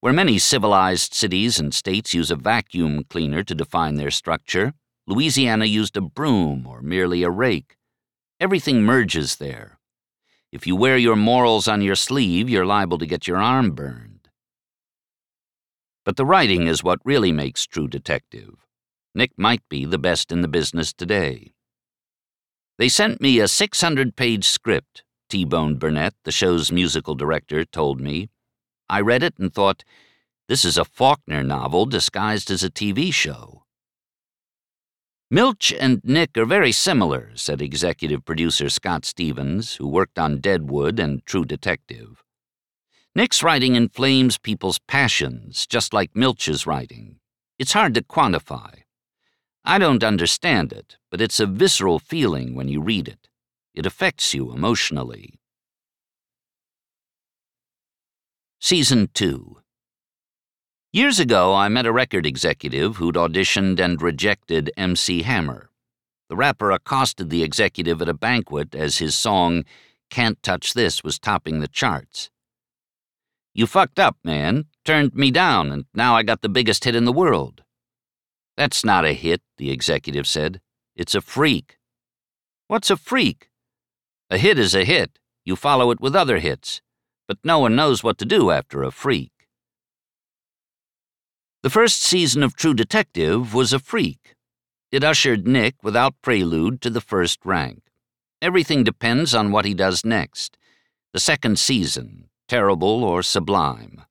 Where 0.00 0.12
many 0.12 0.38
civilized 0.38 1.12
cities 1.12 1.58
and 1.58 1.74
states 1.74 2.14
use 2.14 2.30
a 2.30 2.36
vacuum 2.36 3.02
cleaner 3.10 3.42
to 3.42 3.54
define 3.54 3.96
their 3.96 4.12
structure, 4.12 4.74
Louisiana 5.08 5.64
used 5.64 5.96
a 5.96 6.00
broom 6.00 6.68
or 6.68 6.82
merely 6.82 7.24
a 7.24 7.30
rake. 7.30 7.76
Everything 8.38 8.84
merges 8.84 9.36
there. 9.36 9.80
If 10.52 10.68
you 10.68 10.76
wear 10.76 10.96
your 10.96 11.16
morals 11.16 11.66
on 11.66 11.82
your 11.82 11.96
sleeve, 11.96 12.48
you're 12.48 12.64
liable 12.64 12.98
to 12.98 13.06
get 13.06 13.26
your 13.26 13.38
arm 13.38 13.72
burned. 13.72 14.28
But 16.04 16.16
the 16.16 16.24
writing 16.24 16.68
is 16.68 16.84
what 16.84 17.00
really 17.04 17.32
makes 17.32 17.66
True 17.66 17.88
Detective. 17.88 18.54
Nick 19.16 19.32
might 19.36 19.62
be 19.68 19.84
the 19.84 19.98
best 19.98 20.30
in 20.30 20.42
the 20.42 20.48
business 20.48 20.92
today. 20.92 21.54
They 22.78 22.88
sent 22.88 23.20
me 23.20 23.40
a 23.40 23.48
600 23.48 24.14
page 24.14 24.46
script, 24.46 25.02
T 25.28 25.44
Bone 25.44 25.76
Burnett, 25.76 26.14
the 26.22 26.30
show's 26.30 26.70
musical 26.70 27.16
director, 27.16 27.64
told 27.64 28.00
me. 28.00 28.28
I 28.90 29.00
read 29.00 29.22
it 29.22 29.34
and 29.38 29.52
thought, 29.52 29.84
this 30.48 30.64
is 30.64 30.78
a 30.78 30.84
Faulkner 30.84 31.42
novel 31.42 31.84
disguised 31.84 32.50
as 32.50 32.62
a 32.62 32.70
TV 32.70 33.12
show. 33.12 33.64
Milch 35.30 35.74
and 35.78 36.00
Nick 36.02 36.38
are 36.38 36.46
very 36.46 36.72
similar, 36.72 37.32
said 37.34 37.60
executive 37.60 38.24
producer 38.24 38.70
Scott 38.70 39.04
Stephens, 39.04 39.74
who 39.74 39.86
worked 39.86 40.18
on 40.18 40.40
Deadwood 40.40 40.98
and 40.98 41.24
True 41.26 41.44
Detective. 41.44 42.22
Nick's 43.14 43.42
writing 43.42 43.74
inflames 43.74 44.38
people's 44.38 44.78
passions, 44.78 45.66
just 45.66 45.92
like 45.92 46.16
Milch's 46.16 46.66
writing. 46.66 47.16
It's 47.58 47.74
hard 47.74 47.92
to 47.94 48.02
quantify. 48.02 48.84
I 49.64 49.78
don't 49.78 50.02
understand 50.02 50.72
it, 50.72 50.96
but 51.10 51.20
it's 51.20 51.40
a 51.40 51.46
visceral 51.46 51.98
feeling 51.98 52.54
when 52.54 52.68
you 52.68 52.80
read 52.80 53.06
it. 53.06 53.28
It 53.74 53.84
affects 53.84 54.32
you 54.32 54.50
emotionally. 54.50 55.37
Season 58.60 59.08
2 59.14 59.58
Years 60.92 61.20
ago, 61.20 61.54
I 61.54 61.68
met 61.68 61.86
a 61.86 61.92
record 61.92 62.26
executive 62.26 62.96
who'd 62.96 63.14
auditioned 63.14 63.78
and 63.78 64.02
rejected 64.02 64.72
MC 64.76 65.22
Hammer. 65.22 65.70
The 66.28 66.34
rapper 66.34 66.72
accosted 66.72 67.30
the 67.30 67.44
executive 67.44 68.02
at 68.02 68.08
a 68.08 68.14
banquet 68.14 68.74
as 68.74 68.98
his 68.98 69.14
song, 69.14 69.64
Can't 70.10 70.42
Touch 70.42 70.74
This, 70.74 71.04
was 71.04 71.20
topping 71.20 71.60
the 71.60 71.68
charts. 71.68 72.30
You 73.54 73.68
fucked 73.68 74.00
up, 74.00 74.16
man. 74.24 74.64
Turned 74.84 75.14
me 75.14 75.30
down, 75.30 75.70
and 75.70 75.84
now 75.94 76.16
I 76.16 76.24
got 76.24 76.42
the 76.42 76.48
biggest 76.48 76.84
hit 76.84 76.96
in 76.96 77.04
the 77.04 77.12
world. 77.12 77.62
That's 78.56 78.84
not 78.84 79.04
a 79.04 79.12
hit, 79.12 79.40
the 79.58 79.70
executive 79.70 80.26
said. 80.26 80.60
It's 80.96 81.14
a 81.14 81.20
freak. 81.20 81.78
What's 82.66 82.90
a 82.90 82.96
freak? 82.96 83.50
A 84.30 84.36
hit 84.36 84.58
is 84.58 84.74
a 84.74 84.84
hit. 84.84 85.20
You 85.44 85.54
follow 85.54 85.92
it 85.92 86.00
with 86.00 86.16
other 86.16 86.40
hits. 86.40 86.82
But 87.28 87.38
no 87.44 87.58
one 87.58 87.76
knows 87.76 88.02
what 88.02 88.16
to 88.18 88.24
do 88.24 88.50
after 88.50 88.82
a 88.82 88.90
freak. 88.90 89.30
The 91.62 91.70
first 91.70 92.00
season 92.00 92.42
of 92.42 92.56
True 92.56 92.72
Detective 92.72 93.52
was 93.52 93.72
a 93.72 93.78
freak. 93.78 94.34
It 94.90 95.04
ushered 95.04 95.46
Nick, 95.46 95.74
without 95.82 96.14
prelude, 96.22 96.80
to 96.80 96.90
the 96.90 97.02
first 97.02 97.44
rank. 97.44 97.82
Everything 98.40 98.82
depends 98.82 99.34
on 99.34 99.52
what 99.52 99.66
he 99.66 99.74
does 99.74 100.04
next. 100.04 100.56
The 101.12 101.20
second 101.20 101.58
season, 101.58 102.30
terrible 102.48 103.04
or 103.04 103.22
sublime. 103.22 104.04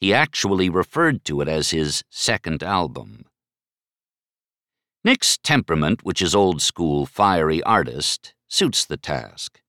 He 0.00 0.12
actually 0.12 0.68
referred 0.68 1.24
to 1.24 1.40
it 1.40 1.48
as 1.48 1.70
his 1.70 2.04
second 2.10 2.62
album. 2.62 3.24
Nick's 5.04 5.38
temperament, 5.38 6.04
which 6.04 6.20
is 6.20 6.34
old 6.34 6.60
school, 6.60 7.06
fiery 7.06 7.62
artist, 7.62 8.34
suits 8.48 8.84
the 8.84 8.96
task. 8.96 9.60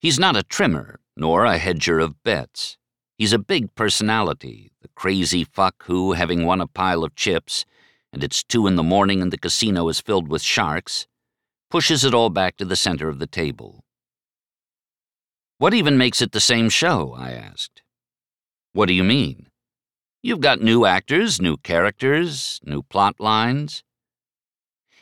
He's 0.00 0.18
not 0.18 0.36
a 0.36 0.42
trimmer, 0.42 1.00
nor 1.16 1.44
a 1.44 1.58
hedger 1.58 1.98
of 1.98 2.22
bets. 2.22 2.76
He's 3.16 3.32
a 3.32 3.38
big 3.38 3.74
personality, 3.74 4.70
the 4.82 4.88
crazy 4.94 5.44
fuck 5.44 5.84
who, 5.84 6.12
having 6.12 6.44
won 6.44 6.60
a 6.60 6.66
pile 6.66 7.02
of 7.02 7.14
chips, 7.14 7.64
and 8.12 8.22
it's 8.22 8.44
two 8.44 8.66
in 8.66 8.76
the 8.76 8.82
morning 8.82 9.22
and 9.22 9.32
the 9.32 9.38
casino 9.38 9.88
is 9.88 10.00
filled 10.00 10.28
with 10.28 10.42
sharks, 10.42 11.06
pushes 11.70 12.04
it 12.04 12.14
all 12.14 12.30
back 12.30 12.56
to 12.56 12.64
the 12.64 12.76
center 12.76 13.08
of 13.08 13.18
the 13.18 13.26
table. 13.26 13.84
What 15.58 15.72
even 15.72 15.96
makes 15.96 16.20
it 16.20 16.32
the 16.32 16.40
same 16.40 16.68
show? 16.68 17.14
I 17.16 17.30
asked. 17.30 17.82
What 18.72 18.86
do 18.86 18.92
you 18.92 19.04
mean? 19.04 19.48
You've 20.22 20.40
got 20.40 20.60
new 20.60 20.84
actors, 20.84 21.40
new 21.40 21.56
characters, 21.56 22.60
new 22.62 22.82
plot 22.82 23.18
lines. 23.18 23.82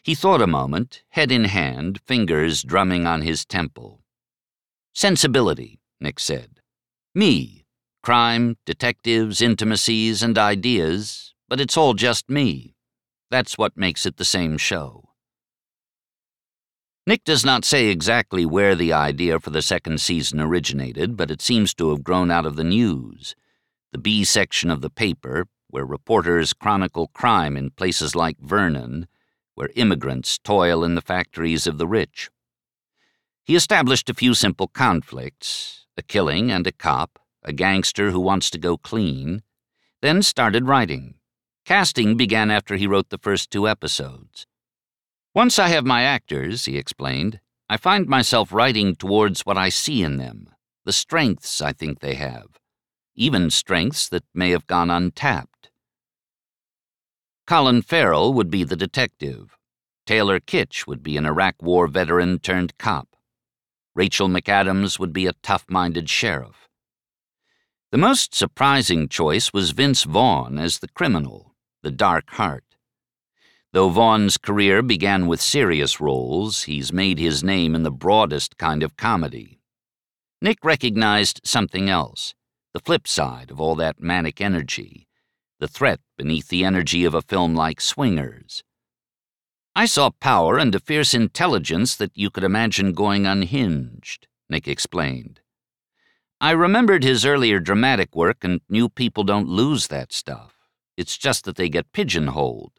He 0.05 0.15
thought 0.15 0.43
a 0.43 0.47
moment, 0.47 1.03
head 1.09 1.33
in 1.33 1.45
hand, 1.45 2.01
fingers 2.07 2.62
drumming 2.62 3.07
on 3.07 3.23
his 3.23 3.45
temple. 3.45 4.03
Sensibility, 4.93 5.81
Nick 6.05 6.21
said. 6.21 6.61
Me. 7.15 7.65
Crime, 8.03 8.59
detectives, 8.67 9.41
intimacies, 9.41 10.23
and 10.23 10.37
ideas, 10.37 11.35
but 11.49 11.59
it's 11.59 11.79
all 11.79 11.95
just 11.95 12.29
me. 12.29 12.77
That's 13.31 13.57
what 13.57 13.79
makes 13.79 14.05
it 14.05 14.19
the 14.19 14.25
same 14.25 14.59
show. 14.59 15.09
Nick 17.07 17.25
does 17.25 17.43
not 17.43 17.65
say 17.65 17.87
exactly 17.87 18.45
where 18.45 18.75
the 18.75 18.93
idea 18.93 19.41
for 19.41 19.49
the 19.49 19.63
second 19.63 20.03
season 20.03 20.41
originated, 20.41 21.17
but 21.17 21.31
it 21.31 21.41
seems 21.41 21.73
to 21.75 21.89
have 21.89 22.05
grown 22.05 22.31
out 22.31 22.45
of 22.45 22.57
the 22.57 22.65
news. 22.65 23.35
The 23.93 23.99
B 23.99 24.25
section 24.25 24.71
of 24.71 24.83
the 24.83 24.91
paper, 24.91 25.47
where 25.69 25.87
reporters 25.87 26.53
chronicle 26.53 27.09
crime 27.09 27.57
in 27.57 27.71
places 27.71 28.15
like 28.15 28.39
Vernon, 28.41 29.09
where 29.55 29.71
immigrants 29.75 30.39
toil 30.39 30.85
in 30.85 30.97
the 30.97 31.01
factories 31.01 31.67
of 31.67 31.79
the 31.79 31.89
rich. 31.89 32.29
He 33.43 33.57
established 33.57 34.11
a 34.11 34.15
few 34.15 34.35
simple 34.35 34.69
conflicts 34.69 35.84
a 35.97 36.03
killing 36.03 36.51
and 36.51 36.67
a 36.67 36.73
cop, 36.73 37.19
a 37.43 37.53
gangster 37.53 38.11
who 38.11 38.21
wants 38.21 38.51
to 38.51 38.59
go 38.59 38.77
clean, 38.77 39.43
then 40.03 40.23
started 40.23 40.67
writing. 40.67 41.15
Casting 41.65 42.17
began 42.17 42.51
after 42.51 42.77
he 42.77 42.87
wrote 42.87 43.11
the 43.11 43.19
first 43.19 43.51
two 43.51 43.67
episodes. 43.69 44.47
Once 45.35 45.59
I 45.59 45.69
have 45.69 45.85
my 45.85 46.03
actors, 46.03 46.67
he 46.67 46.77
explained, 46.77 47.41
I 47.69 47.77
find 47.77 48.07
myself 48.07 48.53
writing 48.53 48.95
towards 48.95 49.47
what 49.47 49.57
I 49.57 49.71
see 49.71 50.03
in 50.03 50.19
them, 50.19 50.51
the 50.85 50.93
strengths 50.93 51.63
I 51.63 51.73
think 51.73 52.01
they 52.01 52.15
have, 52.15 52.59
even 53.15 53.51
strengths 53.51 54.09
that 54.11 54.25
may 54.35 54.51
have 54.51 54.67
gone 54.67 54.91
untapped. 54.91 55.71
Colin 57.47 57.83
Farrell 57.83 58.33
would 58.33 58.51
be 58.51 58.65
the 58.65 58.77
detective. 58.77 59.57
Taylor 60.07 60.41
Kitsch 60.41 60.87
would 60.87 61.03
be 61.03 61.17
an 61.17 61.27
Iraq 61.27 61.63
War 61.63 61.87
veteran 61.87 62.39
turned 62.39 62.77
cop. 62.79 63.14
Rachel 63.95 64.29
McAdams 64.29 64.99
would 64.99 65.13
be 65.13 65.27
a 65.27 65.35
tough 65.43 65.65
minded 65.69 66.11
sheriff. 66.11 66.69
The 67.93 67.99
most 67.99 68.35
surprising 68.35 69.09
choice 69.09 69.53
was 69.53 69.71
Vince 69.71 70.03
Vaughn 70.03 70.59
as 70.59 70.81
the 70.81 70.89
criminal, 70.89 71.55
the 71.83 71.93
dark 71.93 72.31
heart. 72.31 72.65
Though 73.73 73.89
Vaughn's 73.89 74.37
career 74.37 74.83
began 74.83 75.27
with 75.27 75.41
serious 75.41 76.01
roles, 76.01 76.65
he's 76.65 76.93
made 76.93 77.19
his 77.19 77.45
name 77.45 77.75
in 77.75 77.83
the 77.83 77.91
broadest 77.91 78.57
kind 78.59 78.83
of 78.83 78.97
comedy. 78.97 79.61
Nick 80.41 80.65
recognized 80.65 81.41
something 81.45 81.89
else 81.89 82.35
the 82.73 82.81
flip 82.81 83.07
side 83.07 83.53
of 83.53 83.61
all 83.61 83.77
that 83.77 84.01
manic 84.01 84.41
energy, 84.41 85.07
the 85.61 85.69
threat 85.69 86.01
beneath 86.19 86.49
the 86.49 86.65
energy 86.65 87.05
of 87.05 87.15
a 87.15 87.23
film 87.23 87.55
like 87.55 87.81
Swingers. 87.81 88.65
I 89.77 89.87
saw 89.87 90.11
power 90.11 90.57
and 90.57 90.72
a 90.72 90.79
fierce 90.79 91.14
intelligence 91.14 91.97
that 91.97 92.16
you 92.16 92.31
could 92.31 92.45
imagine 92.45 92.93
going 92.93 93.27
unhinged, 93.27 94.29
Nick 94.49 94.68
explained. 94.68 95.41
I 96.41 96.53
remembered 96.53 97.03
his 97.03 97.27
earlier 97.27 97.59
dramatic 97.59 98.14
work 98.14 98.45
and 98.45 98.61
knew 98.68 98.89
people 98.89 99.25
don't 99.25 99.49
lose 99.49 99.89
that 99.89 100.12
stuff. 100.12 100.55
It's 100.97 101.18
just 101.18 101.45
that 101.45 101.57
they 101.57 101.68
get 101.68 101.91
pigeonholed. 101.93 102.72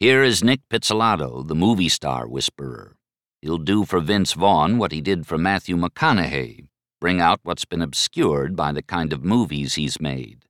Here 0.00 0.24
is 0.24 0.42
Nick 0.42 0.68
Pizzolatto, 0.68 1.46
the 1.46 1.54
movie 1.54 1.88
star 1.88 2.26
whisperer. 2.26 2.96
He'll 3.40 3.58
do 3.58 3.84
for 3.84 4.00
Vince 4.00 4.32
Vaughn 4.32 4.78
what 4.78 4.90
he 4.90 5.00
did 5.00 5.28
for 5.28 5.38
Matthew 5.38 5.76
McConaughey, 5.76 6.66
bring 7.00 7.20
out 7.20 7.38
what's 7.44 7.64
been 7.64 7.82
obscured 7.82 8.56
by 8.56 8.72
the 8.72 8.82
kind 8.82 9.12
of 9.12 9.22
movies 9.22 9.74
he's 9.74 10.00
made. 10.00 10.46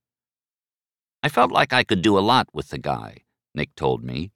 I 1.23 1.29
felt 1.29 1.53
like 1.53 1.75
I 1.75 1.85
could 1.85 2.01
do 2.01 2.19
a 2.19 2.21
lot 2.21 2.49
with 2.55 2.71
the 2.71 2.79
guy, 2.79 3.25
Nick 3.55 3.75
told 3.75 4.03
me. 4.03 4.31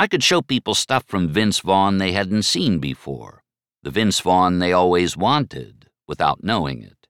I 0.00 0.06
could 0.06 0.22
show 0.22 0.42
people 0.42 0.76
stuff 0.76 1.02
from 1.08 1.28
Vince 1.28 1.58
Vaughn 1.58 1.98
they 1.98 2.12
hadn't 2.12 2.44
seen 2.44 2.78
before, 2.78 3.42
the 3.82 3.90
Vince 3.90 4.20
Vaughn 4.20 4.60
they 4.60 4.72
always 4.72 5.16
wanted, 5.16 5.90
without 6.06 6.44
knowing 6.44 6.84
it. 6.84 7.08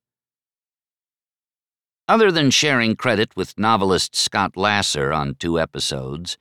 Other 2.08 2.32
than 2.32 2.50
sharing 2.50 2.96
credit 2.96 3.36
with 3.36 3.58
novelist 3.58 4.16
Scott 4.16 4.56
Lasser 4.56 5.12
on 5.12 5.34
two 5.34 5.60
episodes, 5.60 6.38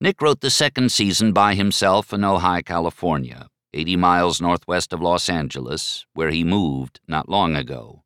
Nick 0.00 0.22
wrote 0.22 0.40
the 0.40 0.50
second 0.50 0.92
season 0.92 1.32
by 1.32 1.56
himself 1.56 2.12
in 2.12 2.20
Ojai, 2.20 2.64
California, 2.64 3.48
80 3.74 3.96
miles 3.96 4.40
northwest 4.40 4.92
of 4.92 5.00
Los 5.00 5.28
Angeles, 5.28 6.06
where 6.14 6.30
he 6.30 6.44
moved 6.44 7.00
not 7.08 7.28
long 7.28 7.56
ago. 7.56 8.04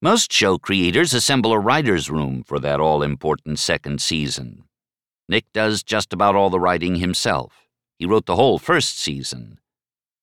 Most 0.00 0.32
show 0.32 0.56
creators 0.56 1.12
assemble 1.12 1.52
a 1.52 1.58
writer's 1.58 2.08
room 2.08 2.42
for 2.42 2.58
that 2.58 2.80
all 2.80 3.02
important 3.02 3.58
second 3.58 4.00
season, 4.00 4.64
Nick 5.30 5.52
does 5.52 5.84
just 5.84 6.12
about 6.12 6.34
all 6.34 6.50
the 6.50 6.58
writing 6.58 6.96
himself. 6.96 7.68
He 8.00 8.04
wrote 8.04 8.26
the 8.26 8.34
whole 8.34 8.58
first 8.58 8.98
season. 8.98 9.60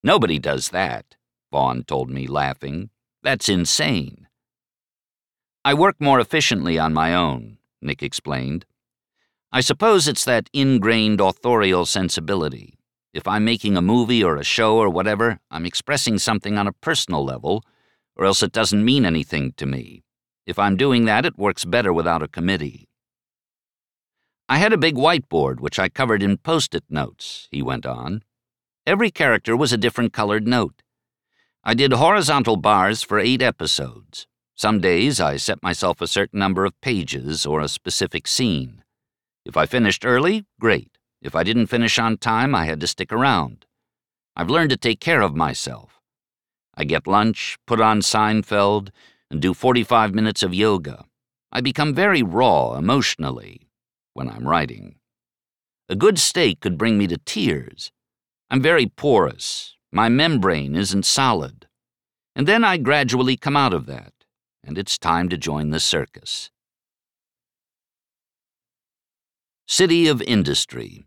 Nobody 0.03 0.37
does 0.37 0.71
that, 0.71 1.15
Vaughn 1.49 1.85
told 1.85 2.09
me, 2.09 2.27
laughing. 2.27 2.89
That's 3.23 3.47
insane. 3.47 4.27
I 5.63 5.73
work 5.75 5.95
more 6.01 6.19
efficiently 6.19 6.77
on 6.77 6.93
my 6.93 7.15
own, 7.15 7.57
Nick 7.81 8.03
explained. 8.03 8.65
I 9.49 9.61
suppose 9.61 10.09
it's 10.09 10.25
that 10.25 10.49
ingrained 10.51 11.21
authorial 11.21 11.85
sensibility. 11.85 12.77
If 13.13 13.29
I'm 13.29 13.45
making 13.45 13.77
a 13.77 13.81
movie 13.81 14.21
or 14.21 14.35
a 14.35 14.43
show 14.43 14.75
or 14.75 14.89
whatever, 14.89 15.39
I'm 15.49 15.65
expressing 15.65 16.19
something 16.19 16.57
on 16.57 16.67
a 16.67 16.73
personal 16.73 17.23
level, 17.23 17.63
or 18.17 18.25
else 18.25 18.43
it 18.43 18.51
doesn't 18.51 18.83
mean 18.83 19.05
anything 19.05 19.53
to 19.53 19.65
me. 19.65 20.03
If 20.45 20.59
I'm 20.59 20.75
doing 20.75 21.05
that, 21.05 21.25
it 21.25 21.37
works 21.37 21.63
better 21.63 21.93
without 21.93 22.21
a 22.21 22.27
committee. 22.27 22.86
I 24.49 24.59
had 24.59 24.71
a 24.71 24.77
big 24.77 24.95
whiteboard 24.95 25.59
which 25.59 25.77
I 25.77 25.89
covered 25.89 26.23
in 26.23 26.37
post 26.37 26.73
it 26.73 26.85
notes, 26.89 27.49
he 27.51 27.61
went 27.61 27.85
on. 27.85 28.23
Every 28.85 29.11
character 29.11 29.57
was 29.57 29.73
a 29.73 29.77
different 29.77 30.13
colored 30.13 30.47
note. 30.47 30.83
I 31.65 31.73
did 31.73 31.91
horizontal 31.91 32.55
bars 32.55 33.03
for 33.03 33.19
eight 33.19 33.41
episodes. 33.41 34.25
Some 34.55 34.79
days 34.79 35.19
I 35.19 35.35
set 35.35 35.61
myself 35.61 35.99
a 35.99 36.07
certain 36.07 36.39
number 36.39 36.63
of 36.63 36.79
pages 36.79 37.45
or 37.45 37.59
a 37.59 37.67
specific 37.67 38.25
scene. 38.25 38.83
If 39.45 39.57
I 39.57 39.65
finished 39.65 40.05
early, 40.05 40.45
great. 40.61 40.97
If 41.21 41.35
I 41.35 41.43
didn't 41.43 41.67
finish 41.67 41.99
on 41.99 42.17
time, 42.17 42.55
I 42.55 42.65
had 42.65 42.79
to 42.79 42.87
stick 42.87 43.11
around. 43.11 43.65
I've 44.33 44.49
learned 44.49 44.69
to 44.69 44.77
take 44.77 45.01
care 45.01 45.21
of 45.21 45.35
myself. 45.35 45.99
I 46.73 46.85
get 46.85 47.05
lunch, 47.05 47.57
put 47.67 47.81
on 47.81 47.99
Seinfeld, 47.99 48.91
and 49.29 49.41
do 49.41 49.53
45 49.53 50.15
minutes 50.15 50.41
of 50.41 50.53
yoga. 50.53 51.03
I 51.51 51.59
become 51.59 51.93
very 51.93 52.23
raw 52.23 52.75
emotionally, 52.75 53.66
when 54.17 54.27
I'm 54.27 54.47
writing. 54.47 54.95
A 55.89 55.95
good 55.95 56.17
steak 56.17 56.59
could 56.59 56.75
bring 56.75 56.97
me 56.97 57.05
to 57.05 57.19
tears. 57.19 57.91
I'm 58.49 58.63
very 58.63 58.87
porous. 58.87 59.75
My 59.91 60.09
membrane 60.09 60.75
isn't 60.75 61.05
solid. 61.05 61.67
And 62.35 62.47
then 62.47 62.63
I 62.63 62.77
gradually 62.77 63.37
come 63.37 63.55
out 63.55 63.73
of 63.73 63.85
that, 63.85 64.13
and 64.63 64.75
it's 64.75 64.97
time 64.97 65.29
to 65.29 65.37
join 65.37 65.69
the 65.69 65.79
circus. 65.79 66.49
City 69.67 70.07
of 70.07 70.23
Industry 70.23 71.05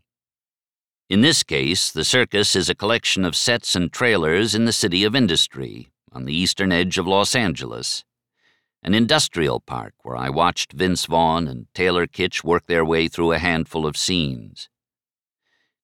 In 1.09 1.19
this 1.19 1.43
case, 1.43 1.91
the 1.91 2.05
circus 2.05 2.55
is 2.55 2.69
a 2.69 2.75
collection 2.75 3.25
of 3.25 3.35
sets 3.35 3.75
and 3.75 3.91
trailers 3.91 4.55
in 4.55 4.63
the 4.63 4.71
City 4.71 5.03
of 5.03 5.17
Industry, 5.17 5.89
on 6.13 6.23
the 6.23 6.33
eastern 6.33 6.71
edge 6.71 6.97
of 6.97 7.07
Los 7.07 7.35
Angeles 7.35 8.05
an 8.83 8.93
industrial 8.93 9.59
park 9.59 9.93
where 10.01 10.15
I 10.15 10.29
watched 10.29 10.73
Vince 10.73 11.05
Vaughn 11.05 11.47
and 11.47 11.67
Taylor 11.73 12.07
Kitsch 12.07 12.43
work 12.43 12.65
their 12.65 12.83
way 12.83 13.07
through 13.07 13.31
a 13.31 13.37
handful 13.37 13.85
of 13.85 13.95
scenes. 13.95 14.69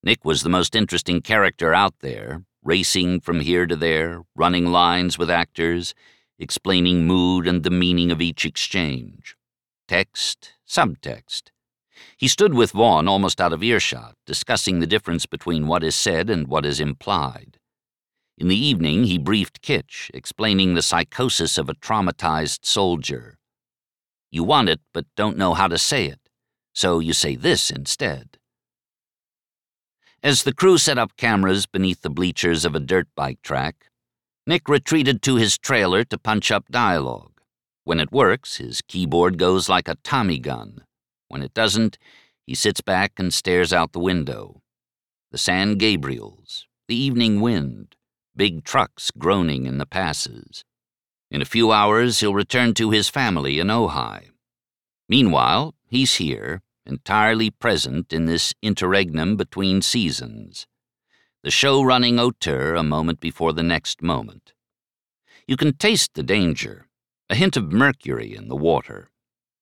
Nick 0.03 0.25
was 0.25 0.41
the 0.41 0.49
most 0.49 0.75
interesting 0.75 1.21
character 1.21 1.73
out 1.73 1.95
there, 1.99 2.43
racing 2.63 3.19
from 3.19 3.41
here 3.41 3.67
to 3.67 3.75
there, 3.75 4.23
running 4.35 4.67
lines 4.67 5.17
with 5.17 5.29
actors, 5.29 5.93
explaining 6.39 7.05
mood 7.05 7.47
and 7.47 7.63
the 7.63 7.69
meaning 7.69 8.11
of 8.11 8.21
each 8.21 8.45
exchange. 8.45 9.35
Text, 9.87 10.53
subtext. 10.67 11.51
He 12.17 12.27
stood 12.27 12.53
with 12.53 12.71
Vaughn 12.71 13.07
almost 13.07 13.39
out 13.39 13.53
of 13.53 13.63
earshot, 13.63 14.15
discussing 14.25 14.79
the 14.79 14.87
difference 14.87 15.25
between 15.25 15.67
what 15.67 15.83
is 15.83 15.95
said 15.95 16.29
and 16.29 16.47
what 16.47 16.65
is 16.65 16.79
implied. 16.79 17.56
In 18.37 18.49
the 18.49 18.55
evening, 18.55 19.05
he 19.05 19.17
briefed 19.17 19.63
Kitsch, 19.63 20.11
explaining 20.13 20.75
the 20.75 20.83
psychosis 20.83 21.57
of 21.57 21.69
a 21.69 21.73
traumatized 21.73 22.65
soldier. 22.65 23.39
You 24.29 24.43
want 24.43 24.69
it, 24.69 24.79
but 24.93 25.05
don't 25.15 25.37
know 25.37 25.55
how 25.55 25.67
to 25.67 25.77
say 25.79 26.05
it, 26.05 26.19
so 26.73 26.99
you 26.99 27.13
say 27.13 27.35
this 27.35 27.71
instead. 27.71 28.37
As 30.21 30.43
the 30.43 30.53
crew 30.53 30.77
set 30.77 30.99
up 30.99 31.17
cameras 31.17 31.65
beneath 31.65 32.01
the 32.01 32.11
bleachers 32.11 32.63
of 32.63 32.75
a 32.75 32.79
dirt 32.79 33.07
bike 33.15 33.41
track, 33.41 33.89
Nick 34.45 34.69
retreated 34.69 35.21
to 35.23 35.35
his 35.35 35.57
trailer 35.57 36.03
to 36.03 36.17
punch 36.17 36.51
up 36.51 36.69
dialogue. 36.69 37.41
When 37.85 37.99
it 37.99 38.11
works, 38.11 38.57
his 38.57 38.81
keyboard 38.81 39.37
goes 39.37 39.67
like 39.67 39.87
a 39.87 39.95
Tommy 40.03 40.39
gun. 40.39 40.83
When 41.27 41.41
it 41.41 41.53
doesn't, 41.53 41.97
he 42.45 42.55
sits 42.55 42.81
back 42.81 43.13
and 43.17 43.33
stares 43.33 43.73
out 43.73 43.93
the 43.93 43.99
window. 43.99 44.61
The 45.31 45.37
San 45.37 45.77
Gabriels, 45.77 46.65
the 46.87 46.95
evening 46.95 47.41
wind, 47.41 47.96
big 48.37 48.63
trucks 48.63 49.11
groaning 49.17 49.65
in 49.65 49.79
the 49.79 49.85
passes. 49.85 50.63
In 51.29 51.41
a 51.41 51.45
few 51.45 51.71
hours, 51.71 52.19
he'll 52.19 52.33
return 52.33 52.73
to 52.75 52.91
his 52.91 53.09
family 53.09 53.59
in 53.59 53.67
Ojai. 53.67 54.29
Meanwhile, 55.09 55.75
he's 55.87 56.15
here, 56.15 56.61
entirely 56.85 57.49
present 57.49 58.13
in 58.13 58.25
this 58.25 58.53
interregnum 58.61 59.35
between 59.35 59.81
seasons. 59.81 60.67
The 61.43 61.51
show 61.51 61.81
running 61.83 62.19
auteur 62.19 62.75
a 62.75 62.83
moment 62.83 63.19
before 63.19 63.53
the 63.53 63.63
next 63.63 64.01
moment. 64.01 64.53
You 65.47 65.57
can 65.57 65.73
taste 65.73 66.13
the 66.13 66.23
danger, 66.23 66.87
a 67.29 67.35
hint 67.35 67.57
of 67.57 67.71
mercury 67.71 68.35
in 68.35 68.47
the 68.47 68.55
water. 68.55 69.09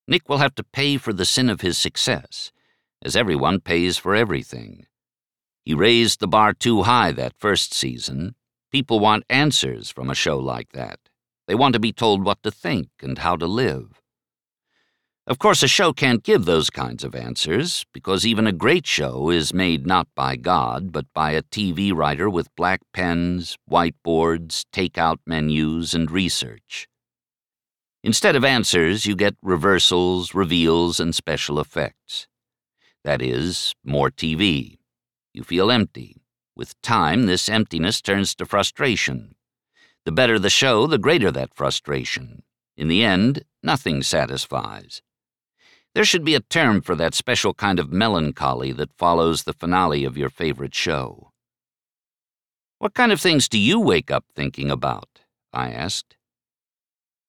Nick 0.07 0.29
will 0.29 0.37
have 0.37 0.55
to 0.55 0.63
pay 0.63 0.97
for 0.97 1.13
the 1.13 1.25
sin 1.25 1.49
of 1.49 1.61
his 1.61 1.77
success, 1.77 2.51
as 3.03 3.15
everyone 3.15 3.59
pays 3.59 3.97
for 3.97 4.15
everything. 4.15 4.85
He 5.63 5.73
raised 5.73 6.19
the 6.19 6.27
bar 6.27 6.53
too 6.53 6.83
high 6.83 7.11
that 7.13 7.39
first 7.39 7.73
season, 7.73 8.35
People 8.71 8.99
want 8.99 9.23
answers 9.29 9.89
from 9.89 10.09
a 10.09 10.15
show 10.15 10.37
like 10.37 10.71
that. 10.73 10.99
They 11.47 11.55
want 11.55 11.73
to 11.73 11.79
be 11.79 11.93
told 11.93 12.25
what 12.25 12.41
to 12.43 12.51
think 12.51 12.89
and 13.01 13.17
how 13.17 13.35
to 13.35 13.45
live. 13.45 14.01
Of 15.27 15.39
course, 15.39 15.63
a 15.63 15.67
show 15.67 15.91
can't 15.91 16.21
give 16.23 16.45
those 16.45 16.69
kinds 16.69 17.03
of 17.03 17.15
answers, 17.15 17.83
because 17.91 18.27
even 18.27 18.45
a 18.45 18.51
great 18.51 18.85
show 18.85 19.31
is 19.31 19.55
made 19.55 19.87
not 19.87 20.07
by 20.15 20.35
God, 20.35 20.91
but 20.91 21.05
by 21.15 21.31
a 21.31 21.41
TV 21.41 21.91
writer 21.91 22.29
with 22.29 22.55
black 22.55 22.81
pens, 22.93 23.57
whiteboards, 23.69 24.65
takeout 24.71 25.17
menus, 25.25 25.95
and 25.95 26.11
research. 26.11 26.87
Instead 28.03 28.35
of 28.35 28.45
answers, 28.45 29.07
you 29.07 29.15
get 29.15 29.35
reversals, 29.41 30.35
reveals, 30.35 30.99
and 30.99 31.15
special 31.15 31.59
effects. 31.59 32.27
That 33.03 33.19
is, 33.19 33.73
more 33.83 34.11
TV. 34.11 34.77
You 35.33 35.43
feel 35.43 35.71
empty. 35.71 36.17
With 36.55 36.79
time, 36.81 37.25
this 37.25 37.49
emptiness 37.49 38.01
turns 38.01 38.33
to 38.35 38.45
frustration. 38.45 39.35
The 40.05 40.11
better 40.11 40.39
the 40.39 40.49
show, 40.49 40.87
the 40.87 40.97
greater 40.97 41.31
that 41.31 41.53
frustration. 41.53 42.43
In 42.77 42.87
the 42.87 43.03
end, 43.03 43.43
nothing 43.61 44.03
satisfies. 44.03 45.01
There 45.93 46.05
should 46.05 46.23
be 46.23 46.35
a 46.35 46.41
term 46.41 46.81
for 46.81 46.95
that 46.95 47.13
special 47.13 47.53
kind 47.53 47.79
of 47.79 47.91
melancholy 47.91 48.71
that 48.73 48.97
follows 48.97 49.43
the 49.43 49.53
finale 49.53 50.05
of 50.05 50.17
your 50.17 50.29
favorite 50.29 50.75
show. 50.75 51.31
What 52.79 52.93
kind 52.93 53.11
of 53.11 53.19
things 53.19 53.47
do 53.47 53.57
you 53.57 53.79
wake 53.79 54.11
up 54.11 54.25
thinking 54.35 54.69
about? 54.69 55.21
I 55.53 55.71
asked. 55.71 56.17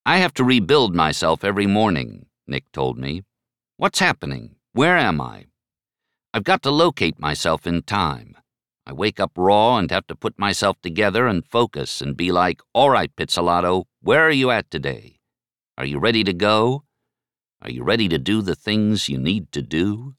I 0.05 0.18
have 0.18 0.35
to 0.35 0.45
rebuild 0.45 0.95
myself 0.95 1.45
every 1.45 1.66
morning, 1.66 2.27
Nick 2.47 2.70
told 2.72 2.99
me. 2.99 3.22
What's 3.77 3.99
happening? 3.99 4.57
Where 4.72 4.97
am 4.97 5.20
I? 5.20 5.47
I've 6.35 6.45
got 6.45 6.62
to 6.62 6.70
locate 6.70 7.18
myself 7.18 7.66
in 7.66 7.83
time. 7.83 8.37
I 8.87 8.93
wake 8.93 9.18
up 9.18 9.32
raw 9.37 9.78
and 9.78 9.91
have 9.91 10.07
to 10.07 10.14
put 10.14 10.39
myself 10.39 10.80
together 10.80 11.26
and 11.26 11.45
focus 11.45 12.01
and 12.01 12.16
be 12.16 12.30
like, 12.30 12.61
all 12.72 12.91
right, 12.91 13.14
Pizzolatto, 13.16 13.84
where 14.01 14.22
are 14.22 14.30
you 14.30 14.51
at 14.51 14.70
today? 14.70 15.18
Are 15.76 15.84
you 15.84 15.99
ready 15.99 16.22
to 16.24 16.32
go? 16.32 16.84
Are 17.62 17.70
you 17.70 17.82
ready 17.82 18.09
to 18.09 18.18
do 18.18 18.43
the 18.43 18.55
things 18.55 19.09
you 19.09 19.18
need 19.18 19.51
to 19.53 19.62
do? 19.62 20.16